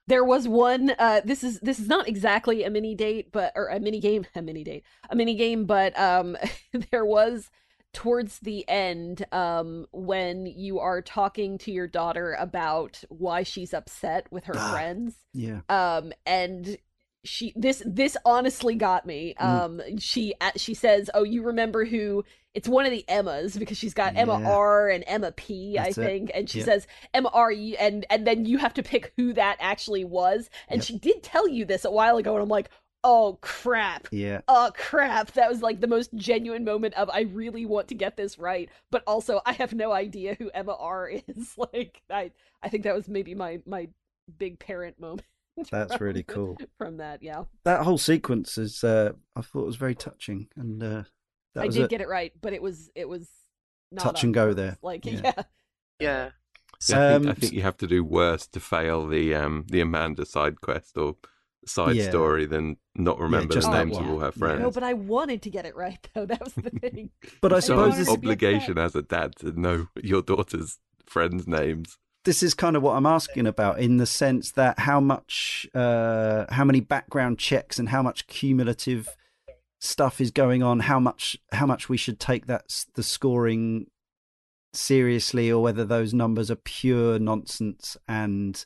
[0.08, 0.94] There was one.
[0.98, 4.26] Uh, this is this is not exactly a mini date, but or a mini game,
[4.34, 6.36] a mini date, a mini game, but um,
[6.90, 7.50] there was
[7.94, 14.26] towards the end um when you are talking to your daughter about why she's upset
[14.32, 14.70] with her Ah.
[14.72, 15.60] friends Yeah.
[15.68, 16.78] um and
[17.24, 19.44] she this this honestly got me Mm.
[19.44, 23.78] um she uh, she says oh you remember who it's one of the emmas because
[23.78, 24.48] she's got emma Yeah.
[24.50, 26.04] r and emma p i That's it.
[26.04, 26.64] think and she Yep.
[26.66, 30.50] says emma r E, and and then you have to pick who that actually was
[30.68, 30.86] and Yep.
[30.86, 32.70] she did tell you this a while ago and i'm like
[33.04, 34.40] oh crap Yeah.
[34.48, 38.16] oh crap that was like the most genuine moment of i really want to get
[38.16, 42.30] this right but also i have no idea who emma r is like i
[42.62, 43.88] i think that was maybe my my
[44.38, 45.26] big parent moment
[45.70, 46.56] That's from- really cool.
[46.78, 51.02] from that yeah That whole sequence is uh I thought was very touching and uh
[51.54, 51.90] that i was did it.
[51.90, 53.28] get it right but it was it was
[53.90, 54.56] not Touch and go purpose.
[54.56, 54.76] there.
[54.82, 55.20] like Yeah.
[55.30, 55.42] yeah,
[56.00, 56.30] Yeah.
[56.30, 59.80] I, think, I Um, think you have to do worse to fail the um the
[59.82, 61.16] Amanda side quest or
[61.66, 62.08] side Yeah.
[62.08, 64.60] story than not remember just the names of all her friends.
[64.60, 67.56] no but i wanted to get it right though that was the thing But I
[67.58, 71.98] I suppose wanted an this, obligation as a dad to know your daughter's friends' names.
[72.24, 76.46] This is kind of what I'm asking about in the sense that how much uh
[76.50, 79.08] how many background checks and how much cumulative
[79.80, 83.86] stuff is going on how much how much we should take that the scoring
[84.72, 88.64] seriously or whether those numbers are pure nonsense and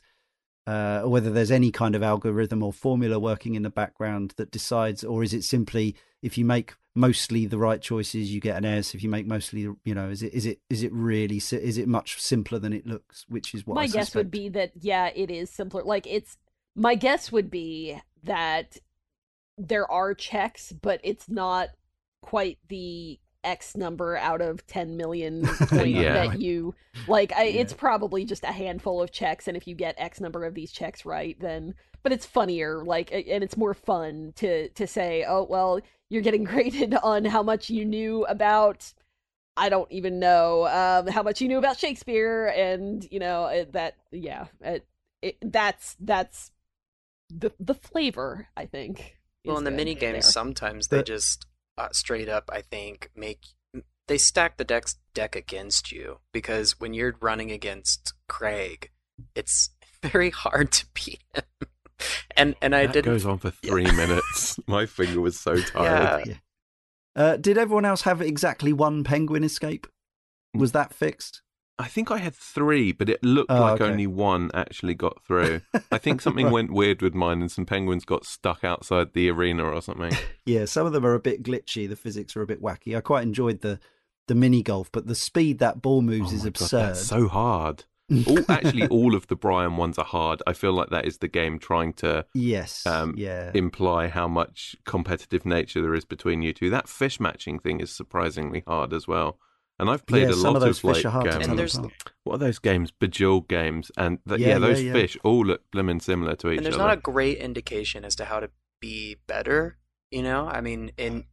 [0.67, 4.51] uh, or whether there's any kind of algorithm or formula working in the background that
[4.51, 8.65] decides, or is it simply if you make mostly the right choices, you get an
[8.65, 8.93] S.
[8.93, 11.87] If you make mostly, you know, is it is it is it really is it
[11.87, 13.25] much simpler than it looks?
[13.29, 15.83] Which is what my I guess would be that yeah, it is simpler.
[15.83, 16.37] Like it's
[16.75, 18.77] my guess would be that
[19.57, 21.69] there are checks, but it's not
[22.21, 26.13] quite the X number out of 10 million Yeah.
[26.13, 26.75] that you
[27.07, 27.31] like.
[27.33, 27.61] I, Yeah.
[27.61, 30.71] It's probably just a handful of checks, and if you get X number of these
[30.71, 31.73] checks right, then.
[32.03, 35.79] But it's funnier, like, and it's more fun to to say, oh well,
[36.09, 38.93] you're getting graded on how much you knew about.
[39.55, 43.73] I don't even know um, how much you knew about Shakespeare, and you know it,
[43.73, 43.95] that.
[44.11, 44.85] Yeah, it,
[45.21, 46.51] it, that's that's
[47.29, 48.47] the the flavor.
[48.55, 49.17] I think.
[49.45, 51.45] Well, in the mini games, sometimes they just
[51.77, 53.39] uh, straight up, I think, make
[54.07, 58.91] they stack the deck deck against you because when you're running against Craig,
[59.35, 59.69] it's
[60.03, 61.43] very hard to beat him.
[62.37, 63.11] and and I didn't.
[63.11, 64.59] goes on for three minutes.
[64.67, 66.27] My finger was so tired.
[66.27, 66.33] Yeah.
[67.15, 69.87] Uh, did everyone else have exactly one penguin escape?
[70.53, 71.41] Was that fixed?
[71.79, 73.85] I think I had three, but it looked Oh, like okay.
[73.91, 75.61] only one actually got through.
[75.91, 76.53] I think something Right.
[76.53, 80.13] went weird with mine, and some penguins got stuck outside the arena or something.
[80.45, 81.89] Yeah, some of them are a bit glitchy.
[81.89, 82.95] The physics are a bit wacky.
[82.95, 83.79] I quite enjoyed the
[84.27, 86.79] the mini golf, but the speed that ball moves Oh is God, absurd.
[86.95, 87.83] that's so hard.
[88.25, 90.41] All, actually, all of the Brian ones are hard.
[90.47, 94.77] I feel like that is the game trying to yes, um, yeah, imply how much
[94.85, 96.69] competitive nature there is between you two.
[96.69, 99.37] That fish matching thing is surprisingly hard as well.
[99.79, 100.29] And I've played yeah.
[100.29, 101.77] a Some lot of those like fish are hard to um, tell And there's-
[102.23, 102.91] what are those games?
[102.91, 104.93] Bejeweled games, and th- Yeah, yeah, yeah, those yeah.
[104.93, 106.57] fish all look blimmin' similar to each other.
[106.57, 106.87] and there's other.
[106.87, 108.49] not a great indication as to how to
[108.81, 109.77] be better.
[110.11, 111.25] You know, I mean, and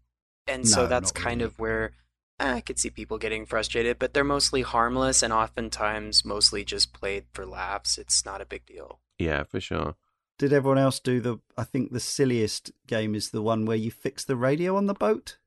[0.47, 1.47] and so No, that's kind really.
[1.53, 1.93] of where
[2.39, 7.25] I could see people getting frustrated, but they're mostly harmless and oftentimes mostly just played
[7.33, 7.97] for laughs.
[7.97, 9.01] It's not a big deal.
[9.19, 9.95] Yeah, for sure.
[10.39, 11.39] Did everyone else do the?
[11.57, 14.95] I think the silliest game is the one where you fix the radio on the
[14.95, 15.39] boat.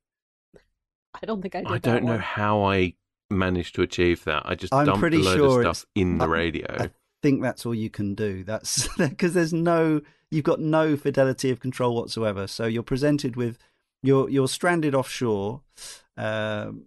[1.22, 1.72] I don't think I did.
[1.72, 2.20] I don't know one.
[2.20, 2.94] how I
[3.30, 4.44] managed to achieve that.
[4.46, 6.66] I just I'm dumped pretty a load sure of it's- stuff in the I- radio.
[6.80, 6.90] I
[7.24, 8.44] think that's all you can do.
[8.44, 10.02] That's because there's no,
[10.32, 12.48] you've got no fidelity of control whatsoever.
[12.48, 13.58] So you're presented with,
[14.04, 15.62] you're you're stranded offshore,
[16.16, 16.86] um,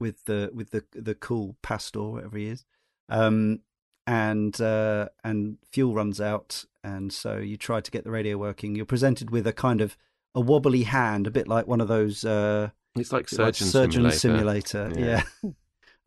[0.00, 2.64] with the with the the cool pastor, whatever he is,
[3.08, 3.60] um,
[4.06, 8.74] and uh, and fuel runs out, and so you try to get the radio working.
[8.74, 9.96] You're presented with a kind of
[10.34, 12.24] a wobbly hand, a bit like one of those.
[12.24, 14.90] Uh, it's like Bit like Surgeon, surgeon Simulator.
[14.90, 14.92] simulator.
[14.96, 15.22] Yeah.
[15.42, 15.50] Yeah.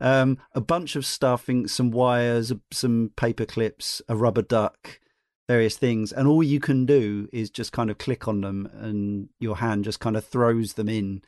[0.00, 5.00] um, a bunch of stuff, in- some wires, some paper clips, a rubber duck,
[5.48, 9.28] various things, and all you can do is just kind of click on them, and
[9.38, 11.22] your hand just kind of throws them in,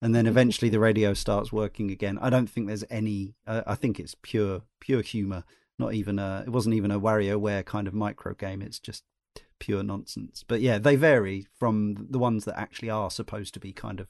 [0.00, 2.18] and then eventually the radio starts working again.
[2.20, 3.34] I don't think there's any.
[3.46, 5.44] Uh, I think it's pure, pure humor.
[5.78, 6.44] Not even a.
[6.46, 8.62] It wasn't even a WarioWare kind of micro game.
[8.62, 9.04] It's just
[9.58, 10.44] pure nonsense.
[10.46, 14.08] But yeah, they vary from the ones that actually are supposed to be kind of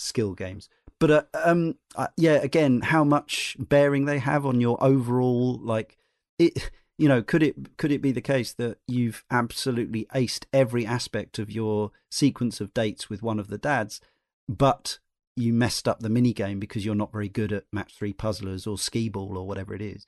[0.00, 0.68] skill games.
[0.98, 5.96] But uh, um, uh, yeah, again, how much bearing they have on your overall like
[6.38, 6.70] it.
[6.98, 11.38] You know, could it could it be the case that you've absolutely aced every aspect
[11.38, 14.02] of your sequence of dates with one of the dads,
[14.46, 14.98] but
[15.34, 18.66] you messed up the mini game because you're not very good at match three puzzlers
[18.66, 20.04] or skee ball or whatever it is,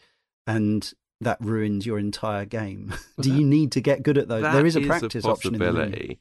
[0.46, 2.92] and that ruins your entire game.
[3.20, 4.42] Do you need to get good at those?
[4.42, 6.18] That there is a practice option in the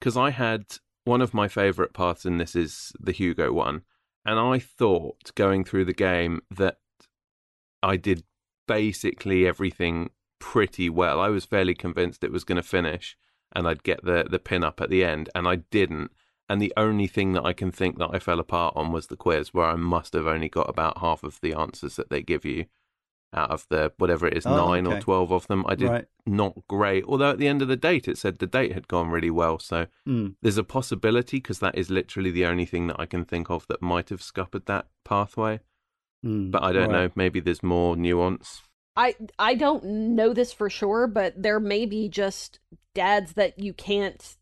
[0.00, 0.64] because I had
[1.08, 3.82] one of my favorite parts in this is the Hugo one,
[4.24, 6.78] and I thought going through the game that
[7.82, 8.24] I did
[8.66, 11.20] basically everything pretty well.
[11.20, 13.16] I was fairly convinced it was going to finish
[13.52, 16.12] and I'd get the the pin up at the end, and I didn't.
[16.50, 19.16] And the only thing that I can think that I fell apart on was the
[19.16, 22.44] quiz, where I must have only got about half of the answers that they give
[22.44, 22.66] you
[23.34, 25.64] out of the whatever it is, Oh, nine or twelve of them.
[25.68, 26.06] I did Right.
[26.26, 27.04] not great.
[27.04, 29.58] Although at the end of the date, it said the date had gone really well.
[29.58, 30.36] So Mm.
[30.42, 33.66] there's a possibility because that is literally the only thing that I can think of
[33.68, 35.60] that might have scuppered that pathway.
[36.24, 36.50] Mm.
[36.50, 37.06] But I don't Right.
[37.06, 37.10] know.
[37.14, 38.62] Maybe there's more nuance.
[38.96, 42.58] I I don't know this for sure, but there may be just
[42.94, 44.36] dads that you can't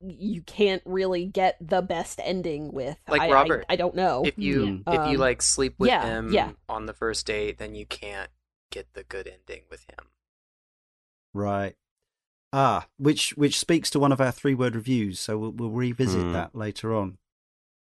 [0.00, 2.96] you can't really get the best ending with.
[3.08, 3.64] Like I, I- Robert.
[3.68, 4.22] I, don't know.
[4.24, 4.82] If you Mm.
[4.86, 6.52] if you Um, like sleep with yeah, him yeah.
[6.68, 8.30] on the first date, then you can't
[8.70, 10.06] get the good ending with him.
[11.34, 11.74] Right.
[12.52, 16.22] Ah, which which speaks to one of our three word reviews, so we'll, we'll revisit
[16.22, 16.32] Hmm.
[16.32, 17.18] that later on.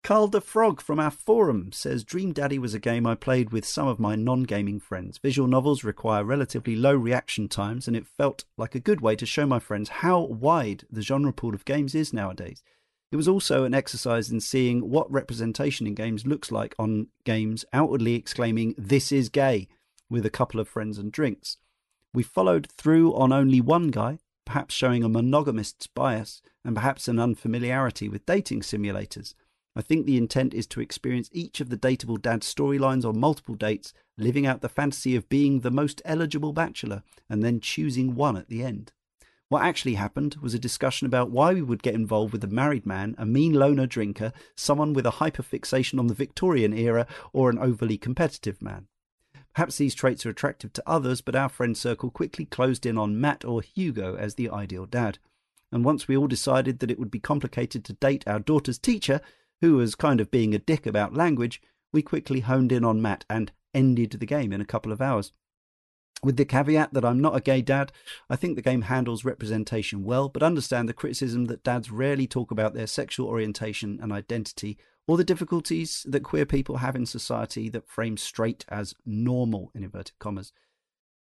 [0.03, 3.65] Carl the Frog from our forum says Dream Daddy was a game I played with
[3.65, 5.19] some of my non gaming friends.
[5.19, 9.25] Visual novels require relatively low reaction times, and it felt like a good way to
[9.25, 12.65] show my friends how wide the genre pool of games is nowadays.
[13.13, 17.65] It was also an exercise in seeing what representation in games looks like on games
[17.73, 19.69] outwardly exclaiming, This is gay,
[20.11, 21.59] with a couple of friends and drinks.
[22.13, 27.21] We followed through on only one guy, perhaps showing a monogamist's bias and perhaps an
[27.21, 29.35] unfamiliarity with dating simulators.
[29.75, 33.55] I think the intent is to experience each of the dateable dad storylines on multiple
[33.55, 38.37] dates, living out the fantasy of being the most eligible bachelor and then choosing one
[38.37, 38.93] at the end.
[39.49, 42.87] What actually happened was a discussion about why we would get involved with a married
[42.87, 47.59] man, a mean loner drinker, someone with a hyperfixation on the Victorian era, or an
[47.59, 48.89] overly competitive man.
[49.55, 53.21] Perhaps these traits are attractive to others, but our friend circle quickly closed in on
[53.21, 55.19] Mat or Hugo as the ideal dad.
[55.71, 59.21] And once we all decided that it would be complicated to date our daughter's teacher,
[59.63, 63.25] who was kind of being a dick about language, we quickly honed in on Mat
[63.31, 65.33] and ended the game in a couple of hours.
[66.23, 67.91] With the caveat that I'm not a gay dad,
[68.29, 72.51] I think the game handles representation well, but understand the criticism that dads rarely talk
[72.51, 77.69] about their sexual orientation and identity or the difficulties that queer people have in society
[77.71, 80.53] that frame straight as normal in inverted commas.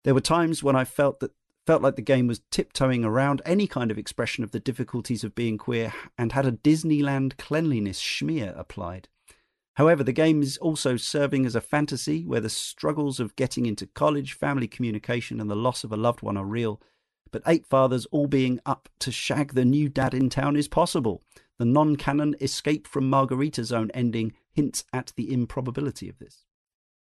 [0.04, 1.32] There were times when I felt that
[1.66, 5.36] felt like the game was tiptoeing around any kind of expression of the difficulties of
[5.36, 9.08] being queer and had a Disneyland cleanliness schmear applied.
[9.76, 13.88] However, the game is also serving as a fantasy where the struggles of getting into
[13.88, 16.82] college, family communication, and the loss of a loved one are real.
[17.32, 21.24] But eight fathers all being up to shag the new dad in town is possible.
[21.58, 26.44] The non canon Escape from Margarita Zone ending hints at the improbability of this.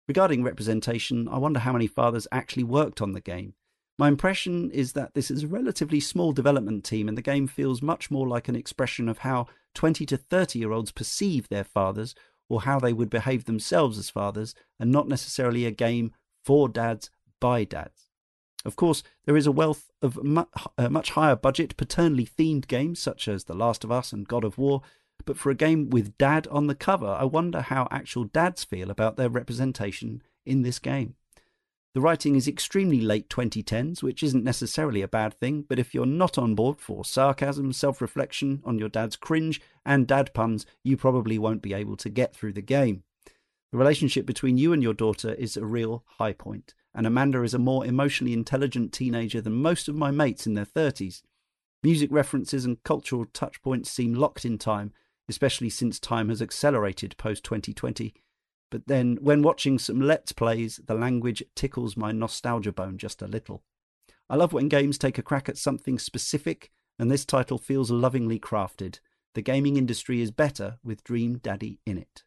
[0.07, 3.55] Regarding representation, I wonder how many fathers actually worked on the game.
[4.03, 7.81] My impression is that this is a relatively small development team, and the game feels
[7.81, 12.17] much more like an expression of how 20 to 30 year olds perceive their fathers
[12.49, 16.13] or how they would behave themselves as fathers, and not necessarily a game
[16.45, 18.09] for dads by dads.
[18.65, 20.47] Of course, there is a wealth of mu-
[20.77, 24.43] uh, much higher budget paternally themed games such as The Last of Us and God
[24.43, 24.83] of War,
[25.25, 28.91] but for a game with dad on the cover, I wonder how actual dads feel
[28.91, 31.15] about their representation in this game.
[31.95, 36.07] The writing is extremely late 2010s, which isn't necessarily a bad thing, but if you're
[36.07, 40.97] not on board for sarcasm, self reflection on your dad's cringe, and dad puns, you
[40.97, 43.03] probably won't be able to get through the game.
[43.73, 47.53] The relationship between you and your daughter is a real high point, and Amanda is
[47.53, 51.21] a more emotionally intelligent teenager than most of my mates in their 30s.
[51.83, 54.95] Music references and cultural touchpoints seem locked in time,
[55.29, 58.15] especially since time has accelerated post 2020
[58.73, 63.27] but then, when watching some Let's Plays, the language tickles my nostalgia bone just a
[63.27, 63.63] little.
[64.31, 68.41] I love when games take a crack at something specific, and this title feels lovingly
[68.41, 68.99] crafted.
[69.35, 72.23] The gaming industry is better with Dream Daddy in it.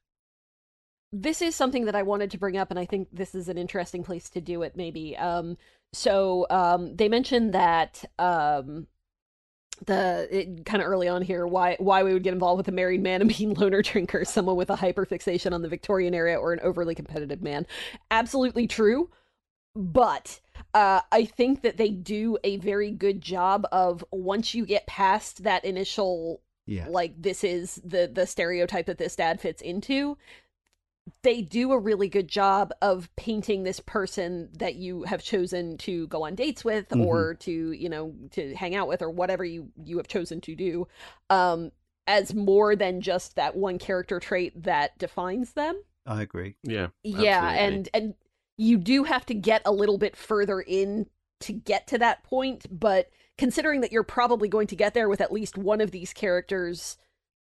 [1.11, 3.57] This is something that I wanted to bring up, and I think this is an
[3.57, 5.17] interesting place to do it, maybe.
[5.17, 5.57] Um,
[5.93, 8.85] so um, they mentioned that um,
[9.85, 13.01] the kind of early on here why why we would get involved with a married
[13.01, 16.53] man, a mean loner drinker, someone with a hyper fixation on the Victorian era, or
[16.53, 17.65] an overly competitive man.
[18.11, 19.09] Absolutely true,
[19.75, 20.39] but
[20.73, 25.43] uh, I think that they do a very good job of once you get past
[25.43, 26.87] that initial yeah.
[26.89, 30.17] like this is the the stereotype that this dad fits into
[31.21, 36.07] they do a really good job of painting this person that you have chosen to
[36.07, 37.05] go on dates with mm-hmm.
[37.05, 40.55] or to you know to hang out with or whatever you you have chosen to
[40.55, 40.87] do
[41.29, 41.71] um
[42.07, 47.43] as more than just that one character trait that defines them i agree yeah yeah
[47.43, 47.75] absolutely.
[47.75, 48.13] and and
[48.57, 51.05] you do have to get a little bit further in
[51.39, 55.21] to get to that point but considering that you're probably going to get there with
[55.21, 56.97] at least one of these characters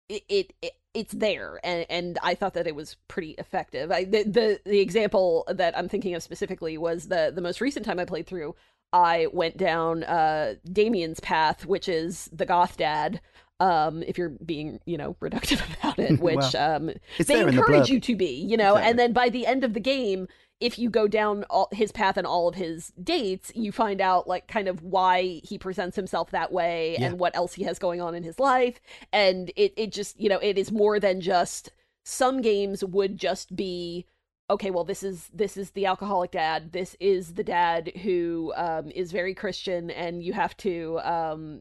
[0.08, 3.92] it, it, it it's there and and I thought that it was pretty effective.
[3.92, 7.84] I the, the the example that I'm thinking of specifically was the the most recent
[7.84, 8.54] time I played through
[8.92, 13.20] I went down uh Damien's path which is the goth dad
[13.60, 17.94] um if you're being you know reductive about it which well, um they encourage the
[17.94, 18.90] you to be you know exactly.
[18.90, 20.26] and then by the end of the game
[20.60, 24.26] if you go down all, his path and all of his dates, you find out
[24.26, 27.06] like kind of why he presents himself that way yeah.
[27.06, 28.80] and what else he has going on in his life.
[29.12, 31.70] And it it just you know it is more than just
[32.04, 34.06] some games would just be
[34.50, 38.90] okay well this is this is the alcoholic dad this is the dad who um,
[38.92, 41.60] is very christian and you have to um,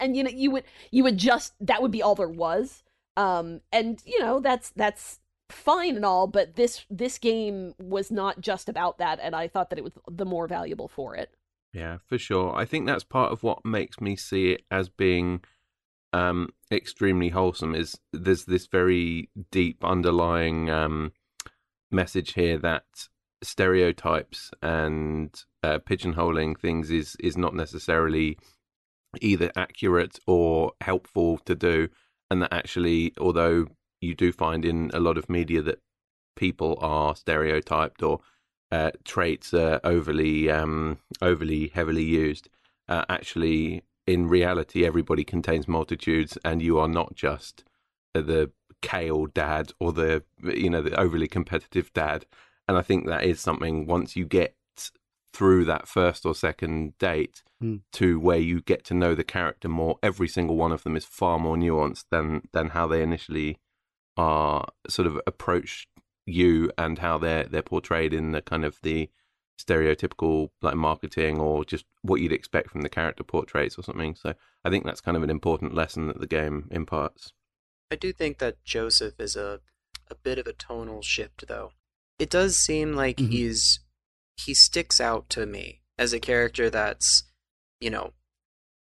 [0.00, 2.82] and you know you would you would just that would be all there was
[3.16, 5.20] um, and you know that's that's
[5.50, 9.70] fine and all, but this this game was not just about that, and I thought
[9.70, 11.30] that it was the more valuable for it.
[11.72, 12.54] Yeah, for sure.
[12.56, 15.42] I think that's part of what makes me see it as being
[16.12, 17.74] um, extremely wholesome.
[17.74, 21.12] Is there's this very deep underlying um,
[21.90, 22.84] message here that
[23.42, 28.38] stereotypes and uh, pigeonholing things is is not necessarily
[29.20, 31.88] either accurate or helpful to do,
[32.30, 33.66] and that actually, although
[34.00, 35.80] you do find in a lot of media that
[36.36, 38.20] people are stereotyped or
[38.70, 42.48] uh, traits are overly um, overly heavily used.
[42.88, 47.64] Uh, actually, in reality, everybody contains multitudes, and you are not just
[48.14, 48.50] the
[48.82, 52.26] kale dad or the you know the overly competitive dad.
[52.68, 54.56] And I think that is something once you get
[55.32, 57.80] through that first or second date Mm.
[57.92, 59.98] to where you get to know the character more.
[60.02, 63.58] Every single one of them is far more nuanced than than how they initially
[64.16, 65.86] are sort of approach
[66.24, 69.08] you and how they're they're portrayed in the kind of the
[69.60, 74.14] stereotypical like marketing or just what you'd expect from the character portraits or something.
[74.14, 77.32] So I think that's kind of an important lesson that the game imparts.
[77.90, 79.60] I do think that Joseph is a
[80.10, 81.72] a bit of a tonal shift though.
[82.18, 83.30] It does seem like Mhm.
[83.30, 83.80] he's
[84.36, 87.24] he sticks out to me as a character that's,
[87.80, 88.12] you know,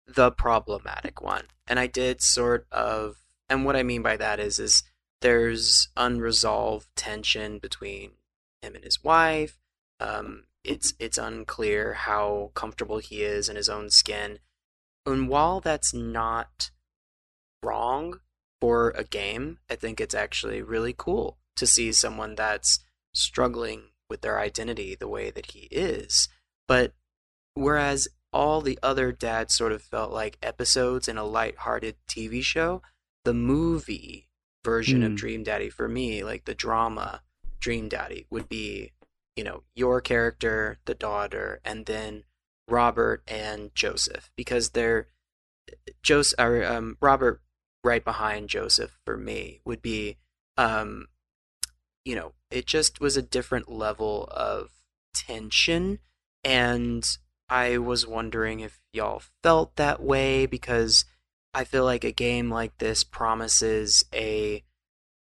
[0.07, 1.47] the problematic one.
[1.67, 3.17] And I did sort of
[3.49, 4.83] and what I mean by that is is
[5.21, 8.13] there's unresolved tension between
[8.63, 9.59] him and his wife.
[9.99, 14.39] Um it's it's unclear how comfortable he is in his own skin.
[15.07, 16.71] And while that's not
[17.63, 18.21] wrong
[18.61, 22.81] for a game, I think it's actually really cool to see someone that's
[23.15, 26.29] struggling with their identity the way that he is.
[26.69, 26.93] But
[27.55, 32.83] whereas all the other dads sort of felt like episodes in a light-hearted TV show,
[33.25, 34.29] the movie
[34.65, 35.17] version of Hmm.
[35.17, 37.23] Dream Daddy for me, like the drama
[37.61, 38.93] Dream Daddy, would be,
[39.37, 42.25] you know, your character, the daughter, and then
[42.69, 45.09] Robert and Joseph, because they're
[46.03, 47.43] Joseph or um, Robert
[47.83, 50.19] right behind Joseph for me would be,
[50.57, 51.07] um,
[52.05, 54.71] you know, it just was a different level of
[55.15, 55.99] tension,
[56.45, 57.07] and
[57.49, 61.05] I was wondering if y'all felt that way because
[61.53, 64.63] I feel like a game like this promises a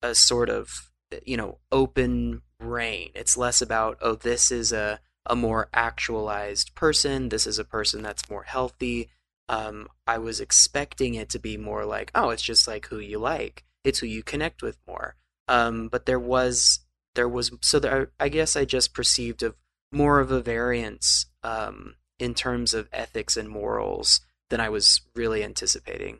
[0.01, 0.91] a sort of
[1.25, 3.11] you know open reign.
[3.15, 7.29] It's less about oh this is a a more actualized person.
[7.29, 9.09] This is a person that's more healthy.
[9.47, 13.19] Um, I was expecting it to be more like oh it's just like who you
[13.19, 13.63] like.
[13.83, 15.15] It's who you connect with more.
[15.47, 16.79] Um, but there was
[17.15, 19.55] there was so there, I guess I just perceived of
[19.91, 25.43] more of a variance um, in terms of ethics and morals than I was really
[25.43, 26.19] anticipating.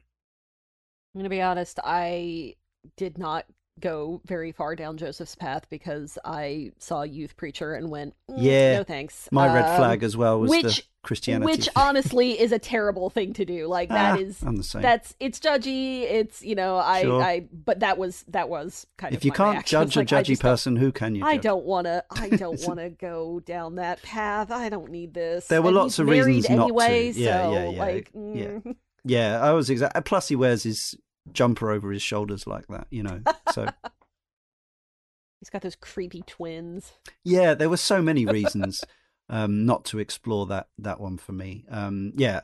[1.13, 2.55] I'm gonna be honest, I
[2.95, 3.45] did not
[3.79, 8.77] go very far down Joseph's path because I saw Youth Preacher and went, "Mm, Yeah.
[8.77, 9.29] no thanks.
[9.31, 11.45] My red Um, flag as well was which- the Christianity.
[11.49, 11.73] which thing.
[11.77, 13.67] honestly is a terrible thing to do.
[13.67, 14.81] Like that Ah, is I'm the same.
[14.81, 16.01] that's it's judgy.
[16.01, 17.23] It's you know I Sure.
[17.23, 19.79] I but that was that was kind of if you can't reaction.
[19.85, 21.21] Judge a like, I judgy person, who can you?
[21.21, 21.29] Judge?
[21.29, 22.03] I don't want to.
[22.11, 24.51] I don't want to go down that path.
[24.51, 25.47] I don't need this.
[25.47, 26.73] There were And lots of reasons not to.
[26.73, 28.19] Yeah, so yeah, yeah, like, yeah.
[28.47, 28.75] mm.
[29.05, 30.03] Yeah, I was exact.
[30.05, 30.95] Plus, he wears his
[31.33, 33.21] jumper over his shoulders like that, you know.
[33.53, 33.65] So
[35.39, 36.93] he's got those creepy twins.
[37.23, 38.83] yeah, there were so many reasons
[39.29, 41.65] um, not to explore that that one for me.
[41.69, 42.41] Um, yeah,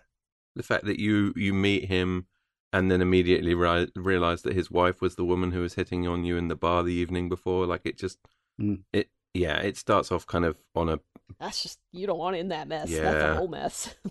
[0.55, 2.27] The fact that you you meet him
[2.73, 6.25] and then immediately ri- realize that his wife was the woman who was hitting on
[6.25, 8.17] you in the bar the evening before, like it just
[8.59, 8.83] Mm.
[8.93, 10.99] it yeah, it starts off kind of on a
[11.41, 12.89] That's just you don't want in that mess.
[12.89, 13.33] That's Yeah.
[13.33, 13.93] a whole mess.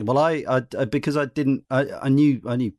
[0.00, 2.72] Well, I, I, I because I didn't, I, I knew, I knew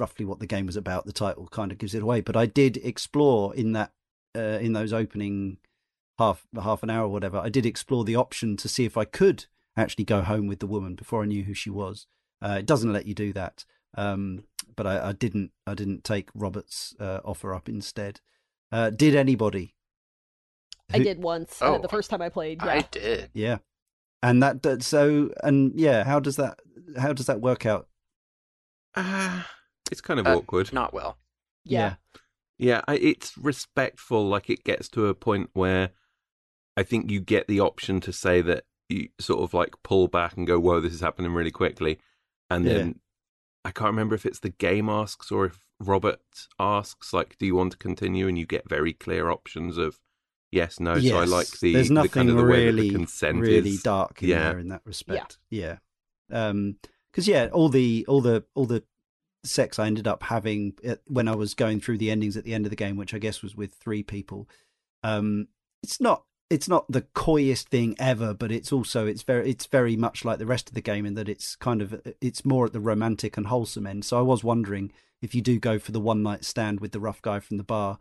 [0.00, 1.04] roughly what the game was about.
[1.06, 3.92] The title kind of gives it away, but I did explore in that,
[4.36, 5.58] uh, in those opening
[6.18, 7.38] half half an hour or whatever.
[7.38, 9.46] I did explore the option to see if I could
[9.76, 12.06] actually go home with the woman before I knew who she was.
[12.42, 13.64] Uh, it doesn't let you do that,
[13.96, 14.44] um,
[14.76, 18.20] but I, I didn't, I didn't take Robert's uh, offer up instead.
[18.72, 19.74] Uh, did anybody?
[20.92, 21.78] I did once uh, Oh.
[21.78, 22.60] the first time I played.
[22.64, 22.72] Yeah.
[22.72, 23.30] I did.
[23.32, 23.58] Yeah,
[24.22, 26.04] and that, that so and yeah.
[26.04, 26.58] How does that?
[26.98, 27.86] How does that work out?
[28.96, 29.46] ah,
[29.90, 30.72] it's kind of Uh, awkward.
[30.72, 31.18] Not well.
[31.64, 31.96] yeah.
[32.58, 34.28] Yeah, I, it's respectful.
[34.28, 35.90] Like it gets to a point where
[36.76, 40.36] I think you get the option to say that you sort of like pull back
[40.36, 41.98] and go, "Whoa, this is happening really quickly,"
[42.50, 42.74] and Yeah.
[42.74, 43.00] then
[43.64, 46.20] I can't remember if it's the game asks or if Robert
[46.58, 49.98] asks, like, "Do you want to continue?" And you get very clear options of
[50.52, 51.00] yes, no.
[51.00, 53.82] So I like the there's the kind of the way really the consent really is.
[53.82, 54.50] dark in yeah.
[54.50, 55.38] there in that respect.
[55.48, 55.78] Yeah,
[56.30, 58.84] Um 'cause because yeah, all the all the all the
[59.44, 62.54] sex I ended up having at, when I was going through the endings at the
[62.54, 64.48] end of the game, which I guess was with three people.
[65.02, 65.48] Um,
[65.82, 69.96] it's not it's not the coyest thing ever, but it's also it's very it's very
[69.96, 72.72] much like the rest of the game in that it's kind of it's more at
[72.72, 74.04] the romantic and wholesome end.
[74.04, 77.00] So I was wondering if you do go for the one night stand with the
[77.00, 77.98] rough guy from the bar,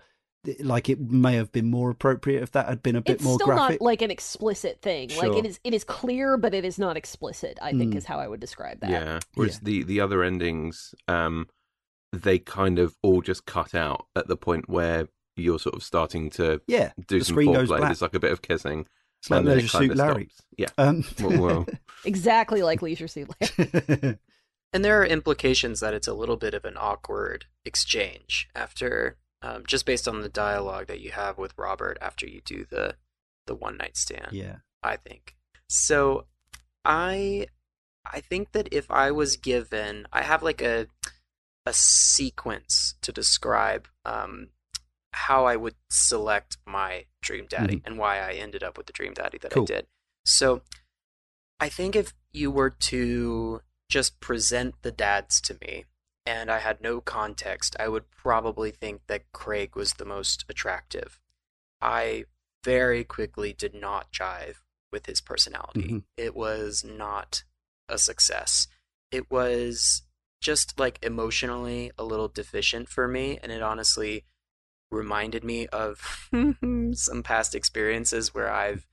[0.60, 3.36] like it may have been more appropriate if that had been a bit it's more
[3.36, 3.82] still graphic.
[3.82, 5.10] not like an explicit thing.
[5.18, 7.98] Like it is it is clear, but it is not explicit, I think Mm.
[7.98, 8.90] is how I would describe that.
[8.90, 9.20] Yeah.
[9.36, 11.48] Whereas the the other endings, um,
[12.14, 16.30] they kind of all just cut out at the point where you're sort of starting
[16.32, 17.80] to yeah, do the some foreplay.
[17.82, 18.88] There's like a bit of kissing,
[19.22, 20.30] It's like and then it Leisure Suit kinda Larry.
[20.34, 20.44] stops.
[20.58, 20.68] Yeah.
[20.78, 21.66] Um, Well, well,
[22.06, 24.18] Exactly like Leisure Suit Larry.
[24.72, 29.64] And there are implications that it's a little bit of an awkward exchange after, um,
[29.66, 32.96] just based on the dialogue that you have with Robert after you do the
[33.48, 34.30] the one night stand.
[34.32, 34.58] yeah.
[34.84, 35.36] I think.
[35.68, 36.26] So
[36.86, 37.48] I
[38.06, 40.88] I think that if I was given I have like a
[41.66, 44.50] a sequence to describe um
[45.12, 49.14] how I would select my dream daddy and why I ended up with the dream
[49.14, 49.64] daddy that Cool.
[49.64, 49.88] I did.
[50.26, 50.62] So
[51.60, 55.86] I think if you were to just present the dads to me
[56.30, 61.20] and I had no context, I would probably think that Craig was the most attractive.
[61.82, 62.26] I
[62.64, 64.58] very quickly did not jive
[64.92, 65.90] with his personality.
[65.90, 66.04] Mhm.
[66.18, 67.44] It was not
[67.88, 68.68] a success.
[69.10, 70.04] It was
[70.40, 74.26] just like emotionally a little deficient for me, and it honestly
[74.92, 76.30] reminded me of
[76.94, 78.86] some past experiences where I've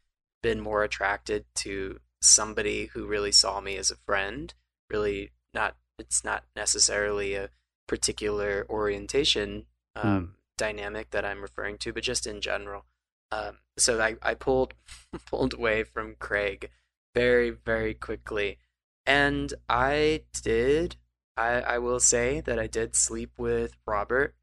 [0.42, 4.54] been more attracted to somebody who really saw me as a friend.
[4.88, 7.50] Really, not it's not necessarily a
[7.86, 12.84] particular orientation um, dynamic that I'm referring to, but just in general.
[13.32, 14.74] Um, so I, I pulled
[15.26, 16.70] pulled away from Craig
[17.14, 18.58] very very quickly,
[19.04, 20.96] and I did.
[21.38, 24.34] I, I will say that I did sleep with Robert,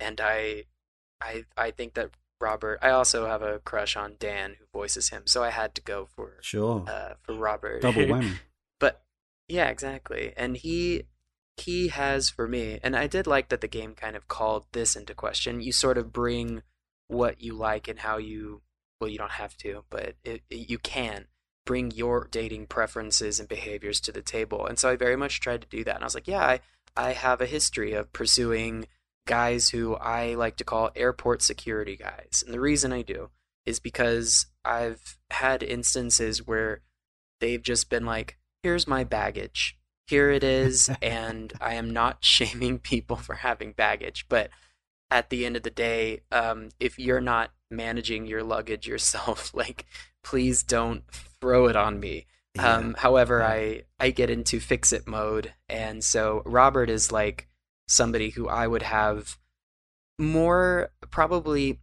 [0.00, 0.64] and I
[1.20, 2.78] I I think that Robert.
[2.82, 6.06] I also have a crush on Dan who voices him, so I had to go
[6.14, 6.84] for Sure.
[6.86, 7.80] uh, for Robert.
[7.82, 8.34] Double whammy.
[9.48, 10.32] Yeah, exactly.
[10.36, 11.04] And he
[11.56, 14.94] he has for me, and I did like that the game kind of called this
[14.96, 15.60] into question.
[15.60, 16.62] You sort of bring
[17.08, 18.62] what you like and how you
[19.00, 21.26] well, you don't have to, but it, it, you can
[21.66, 24.64] bring your dating preferences and behaviors to the table.
[24.66, 25.96] And so I very much tried to do that.
[25.96, 26.60] And I was like, yeah, I
[26.96, 28.86] I have a history of pursuing
[29.26, 32.42] guys who I like to call airport security guys.
[32.44, 33.30] And the reason I do
[33.66, 36.80] is because I've had instances where
[37.40, 39.78] they've just been like, here's my baggage.
[40.08, 40.90] Here it is.
[41.00, 44.26] and I am not shaming people for having baggage.
[44.28, 44.50] But
[45.08, 49.86] at the end of the day, um, if you're not managing your luggage yourself, like,
[50.24, 51.04] please don't
[51.40, 52.26] throw it on me.
[52.56, 52.74] Yeah.
[52.74, 53.48] Um, however, Yeah.
[53.48, 57.46] I I get into fix it mode, and so Robert is like
[57.86, 59.38] somebody who I would have
[60.18, 61.78] more probably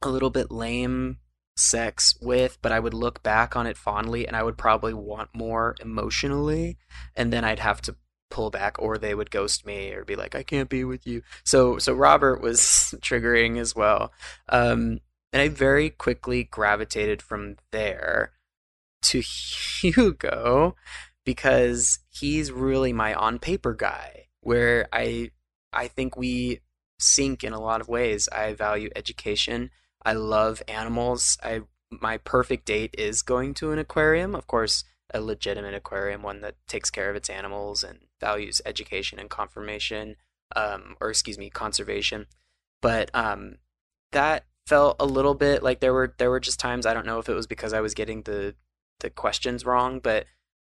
[0.00, 1.18] a little bit lame
[1.56, 5.30] sex with, but I would look back on it fondly, and I would probably want
[5.34, 6.78] more emotionally,
[7.14, 7.96] and then I'd have to
[8.30, 11.22] pull back, or they would ghost me, or be like, "I can't be with you."
[11.44, 12.58] So so Robert was
[13.00, 14.12] triggering as well,
[14.48, 15.00] um,
[15.32, 18.32] and I very quickly gravitated from there
[19.02, 19.20] to
[19.82, 20.76] Hugo
[21.24, 25.30] because he's really my on paper guy where I
[25.72, 26.60] I think we
[26.98, 28.28] sync in a lot of ways.
[28.28, 29.70] I value education.
[30.04, 31.38] I love animals.
[31.42, 36.40] I my perfect date is going to an aquarium, of course, a legitimate aquarium, one
[36.40, 40.16] that takes care of its animals and values education and confirmation,
[40.56, 42.26] um, or excuse me, conservation.
[42.82, 43.56] But um,
[44.12, 47.18] that felt a little bit like there were there were just times I don't know
[47.18, 48.54] if it was because I was getting the
[49.00, 50.26] the questions wrong, but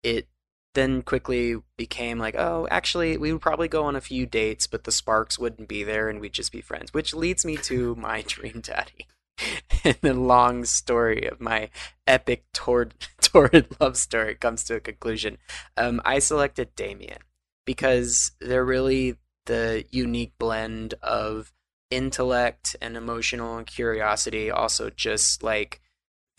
[0.03, 0.27] it
[0.75, 4.83] then quickly became like, oh, actually, we would probably go on a few dates, but
[4.83, 6.93] the sparks wouldn't be there, and we'd just be friends.
[6.93, 9.07] Which leads me to my dream daddy,
[9.83, 11.69] and the long story of my
[12.07, 15.37] epic torrid, torrid love story comes to a conclusion.
[15.77, 17.19] Um, I selected Damien
[17.65, 19.15] because they're really
[19.45, 21.51] the unique blend of
[21.91, 24.51] intellect and emotional and curiosity.
[24.51, 25.81] Also, just like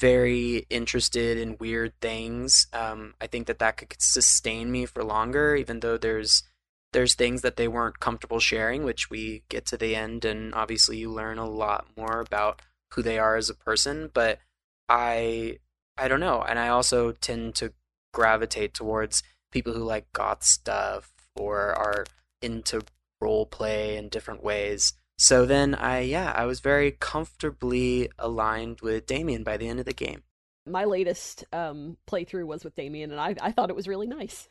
[0.01, 2.66] very interested in weird things.
[2.72, 6.42] Um, I think that that could sustain me for longer, even though there's
[6.92, 10.96] there's things that they weren't comfortable sharing, which we get to the end, and obviously
[10.96, 12.62] you learn a lot more about
[12.95, 14.11] who they are as a person.
[14.12, 14.38] But
[14.88, 15.59] I
[15.97, 17.72] I don't know, and I also tend to
[18.12, 19.22] gravitate towards
[19.53, 22.05] people who like goth stuff or are
[22.43, 22.82] into
[23.20, 24.95] role play in different ways.
[25.18, 29.86] So then I yeah, I was very comfortably aligned with Damien by the end of
[29.86, 30.22] the game.
[30.66, 34.49] My latest um, playthrough was with Damien, and I, I thought it was really nice.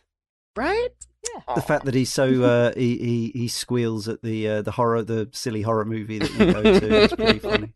[0.56, 0.90] Right?
[1.24, 1.56] Yeah.
[1.56, 5.04] the fact that he's so uh, he, he he squeals at the uh, the horror
[5.04, 7.74] the silly horror movie that you go to is pretty funny.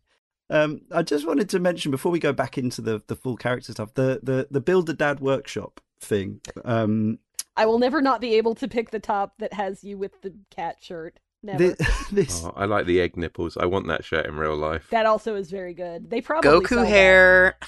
[0.50, 3.72] Um, I just wanted to mention before we go back into the, the full character
[3.72, 6.40] stuff, the the the build a dad workshop thing.
[6.64, 7.18] Um,
[7.56, 10.34] I will never not be able to pick the top that has you with the
[10.50, 11.18] cat shirt.
[11.42, 11.72] Never.
[11.74, 13.56] thi- this Oh, I like the egg nipples.
[13.56, 14.88] I want that shirt in real life.
[14.90, 16.10] That also is very good.
[16.10, 17.56] They probably Goku hair.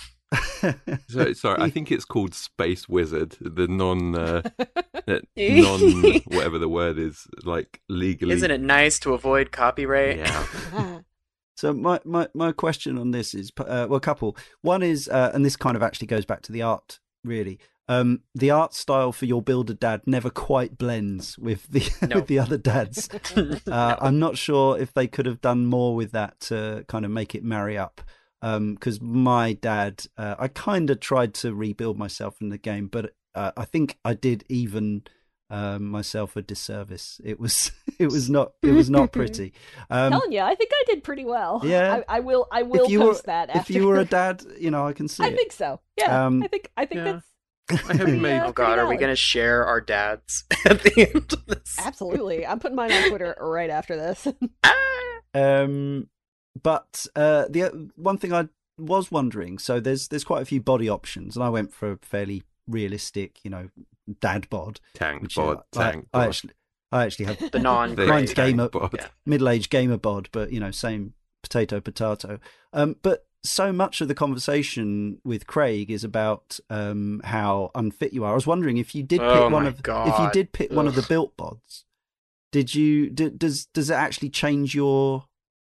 [1.08, 4.42] So, sorry, I think it's called Space Wizard, the non, uh,
[5.36, 8.34] non, whatever the word is, like legally.
[8.34, 10.18] Isn't it nice to avoid copyright?
[10.18, 10.98] Yeah.
[11.57, 14.36] So my, my, my question on this is uh, well, a couple.
[14.61, 17.59] One is, uh, and this kind of actually goes back to the art, really.
[17.88, 22.16] Um, the art style for your builder dad never quite blends with the No.
[22.16, 23.09] with the other dads.
[23.66, 27.11] uh, I'm not sure if they could have done more with that to kind of
[27.11, 28.02] make it marry up.
[28.42, 33.14] Because my dad, uh, I kind of tried to rebuild myself in the game, but
[33.34, 35.02] uh, I think I did even
[35.51, 37.20] um, myself a disservice.
[37.24, 39.53] It was it was not it was not pretty.
[39.90, 41.62] Um, telling you, I think I did pretty well.
[41.66, 42.03] Yeah.
[42.09, 42.47] I, I will.
[42.53, 43.49] I will post were that.
[43.51, 43.61] After.
[43.61, 45.36] if you were a dad, you know I can see I it.
[45.36, 45.80] think so.
[45.99, 46.26] Yeah.
[46.26, 46.70] Um, I think.
[46.76, 47.12] I think yeah.
[47.12, 47.26] that's
[47.68, 50.44] I hope you Pretty, made uh, oh God, are we going to share our dads
[50.64, 51.76] at the end of this?
[51.84, 52.47] absolutely.
[52.47, 54.28] I'm putting mine on Twitter right after this.
[55.34, 56.09] Um,
[56.62, 60.88] but uh, the one thing I was wondering, so there's there's quite a few body
[60.88, 63.68] options, and I went for a fairly realistic, you know,
[64.20, 64.80] dad bod.
[64.94, 66.28] tank Which bod, uh, I, tank I bod.
[66.28, 66.50] actually
[66.92, 68.90] I actually have The non The mine's gamer bod.
[68.94, 69.09] Yeah.
[69.24, 72.38] middle aged gamer bod, but you know, same potato potato.
[72.72, 78.24] Um, but so much of the conversation with Craig is about um, how unfit you
[78.24, 78.32] are.
[78.32, 80.72] I was wondering if you did pick Oh one my of if you did pick
[80.72, 81.84] one of the built bods.
[82.52, 83.11] Did you?
[83.11, 85.24] d does does it actually change your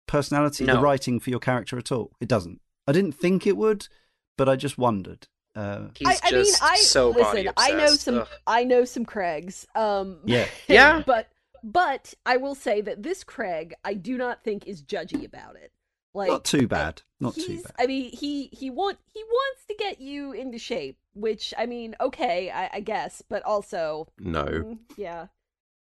[0.07, 2.13] personality, the writing for your character at all?
[2.21, 2.61] It doesn't.
[2.87, 3.89] I didn't think it would,
[4.37, 5.29] but I just wondered.
[5.59, 7.51] Uh, He's I, I mean, I so listen.
[7.57, 8.19] I know some.
[8.19, 8.29] Ugh.
[8.47, 9.67] I know some Craigs.
[9.75, 11.03] Um, yeah, Yeah.
[11.05, 11.29] but
[11.65, 15.73] but I will say that this Craig, I do not think is judgy about it.
[16.15, 17.03] Like not too bad.
[17.19, 17.73] Not too bad.
[17.77, 21.97] I mean, he he want he wants to get you into shape, which I mean,
[22.01, 24.45] okay, I, I guess, but also, No.
[24.45, 25.27] mm, yeah,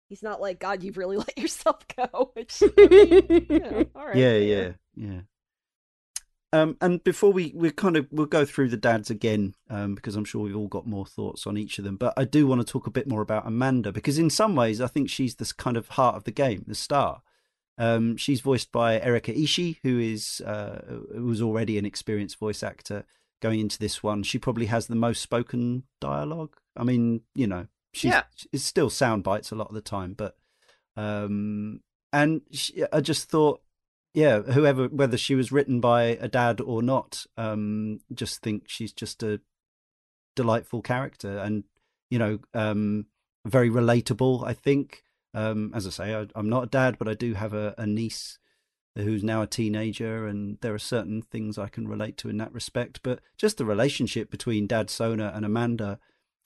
[0.08, 0.82] he's not like God.
[0.82, 2.32] You've really let yourself go.
[2.34, 5.20] Which, yeah, all right, yeah, yeah, yeah.
[6.52, 10.16] Um, and before we we kind of we'll go through the dads again, um, because
[10.16, 11.96] I'm sure we've all got more thoughts on each of them.
[11.96, 14.80] But I do want to talk a bit more about Amanda because in some ways
[14.80, 17.22] I think she's this kind of heart of the game, the star.
[17.76, 20.80] Um, she's voiced by Erika Ishii, who is uh,
[21.14, 23.04] who was already an experienced voice actor.
[23.40, 26.56] Going into this one, she probably has the most spoken dialogue.
[26.76, 28.22] I mean, you know, she's Yeah.
[28.52, 30.36] it's still sound bites a lot of the time, but
[30.96, 31.82] um,
[32.12, 33.60] and she, I just thought
[34.18, 38.92] yeah, whoever, whether she was written by a dad or not, um, just think she's
[38.92, 39.40] just a
[40.34, 41.62] delightful character and,
[42.10, 43.06] you know, um,
[43.46, 45.04] very relatable, I think.
[45.34, 47.86] Um, as I say, I, I'm not a dad, but I do have a, a
[47.86, 48.40] niece
[48.96, 52.52] who's now a teenager, and there are certain things I can relate to in that
[52.52, 52.98] respect.
[53.04, 56.00] But just the relationship between Dadsona and Amanda,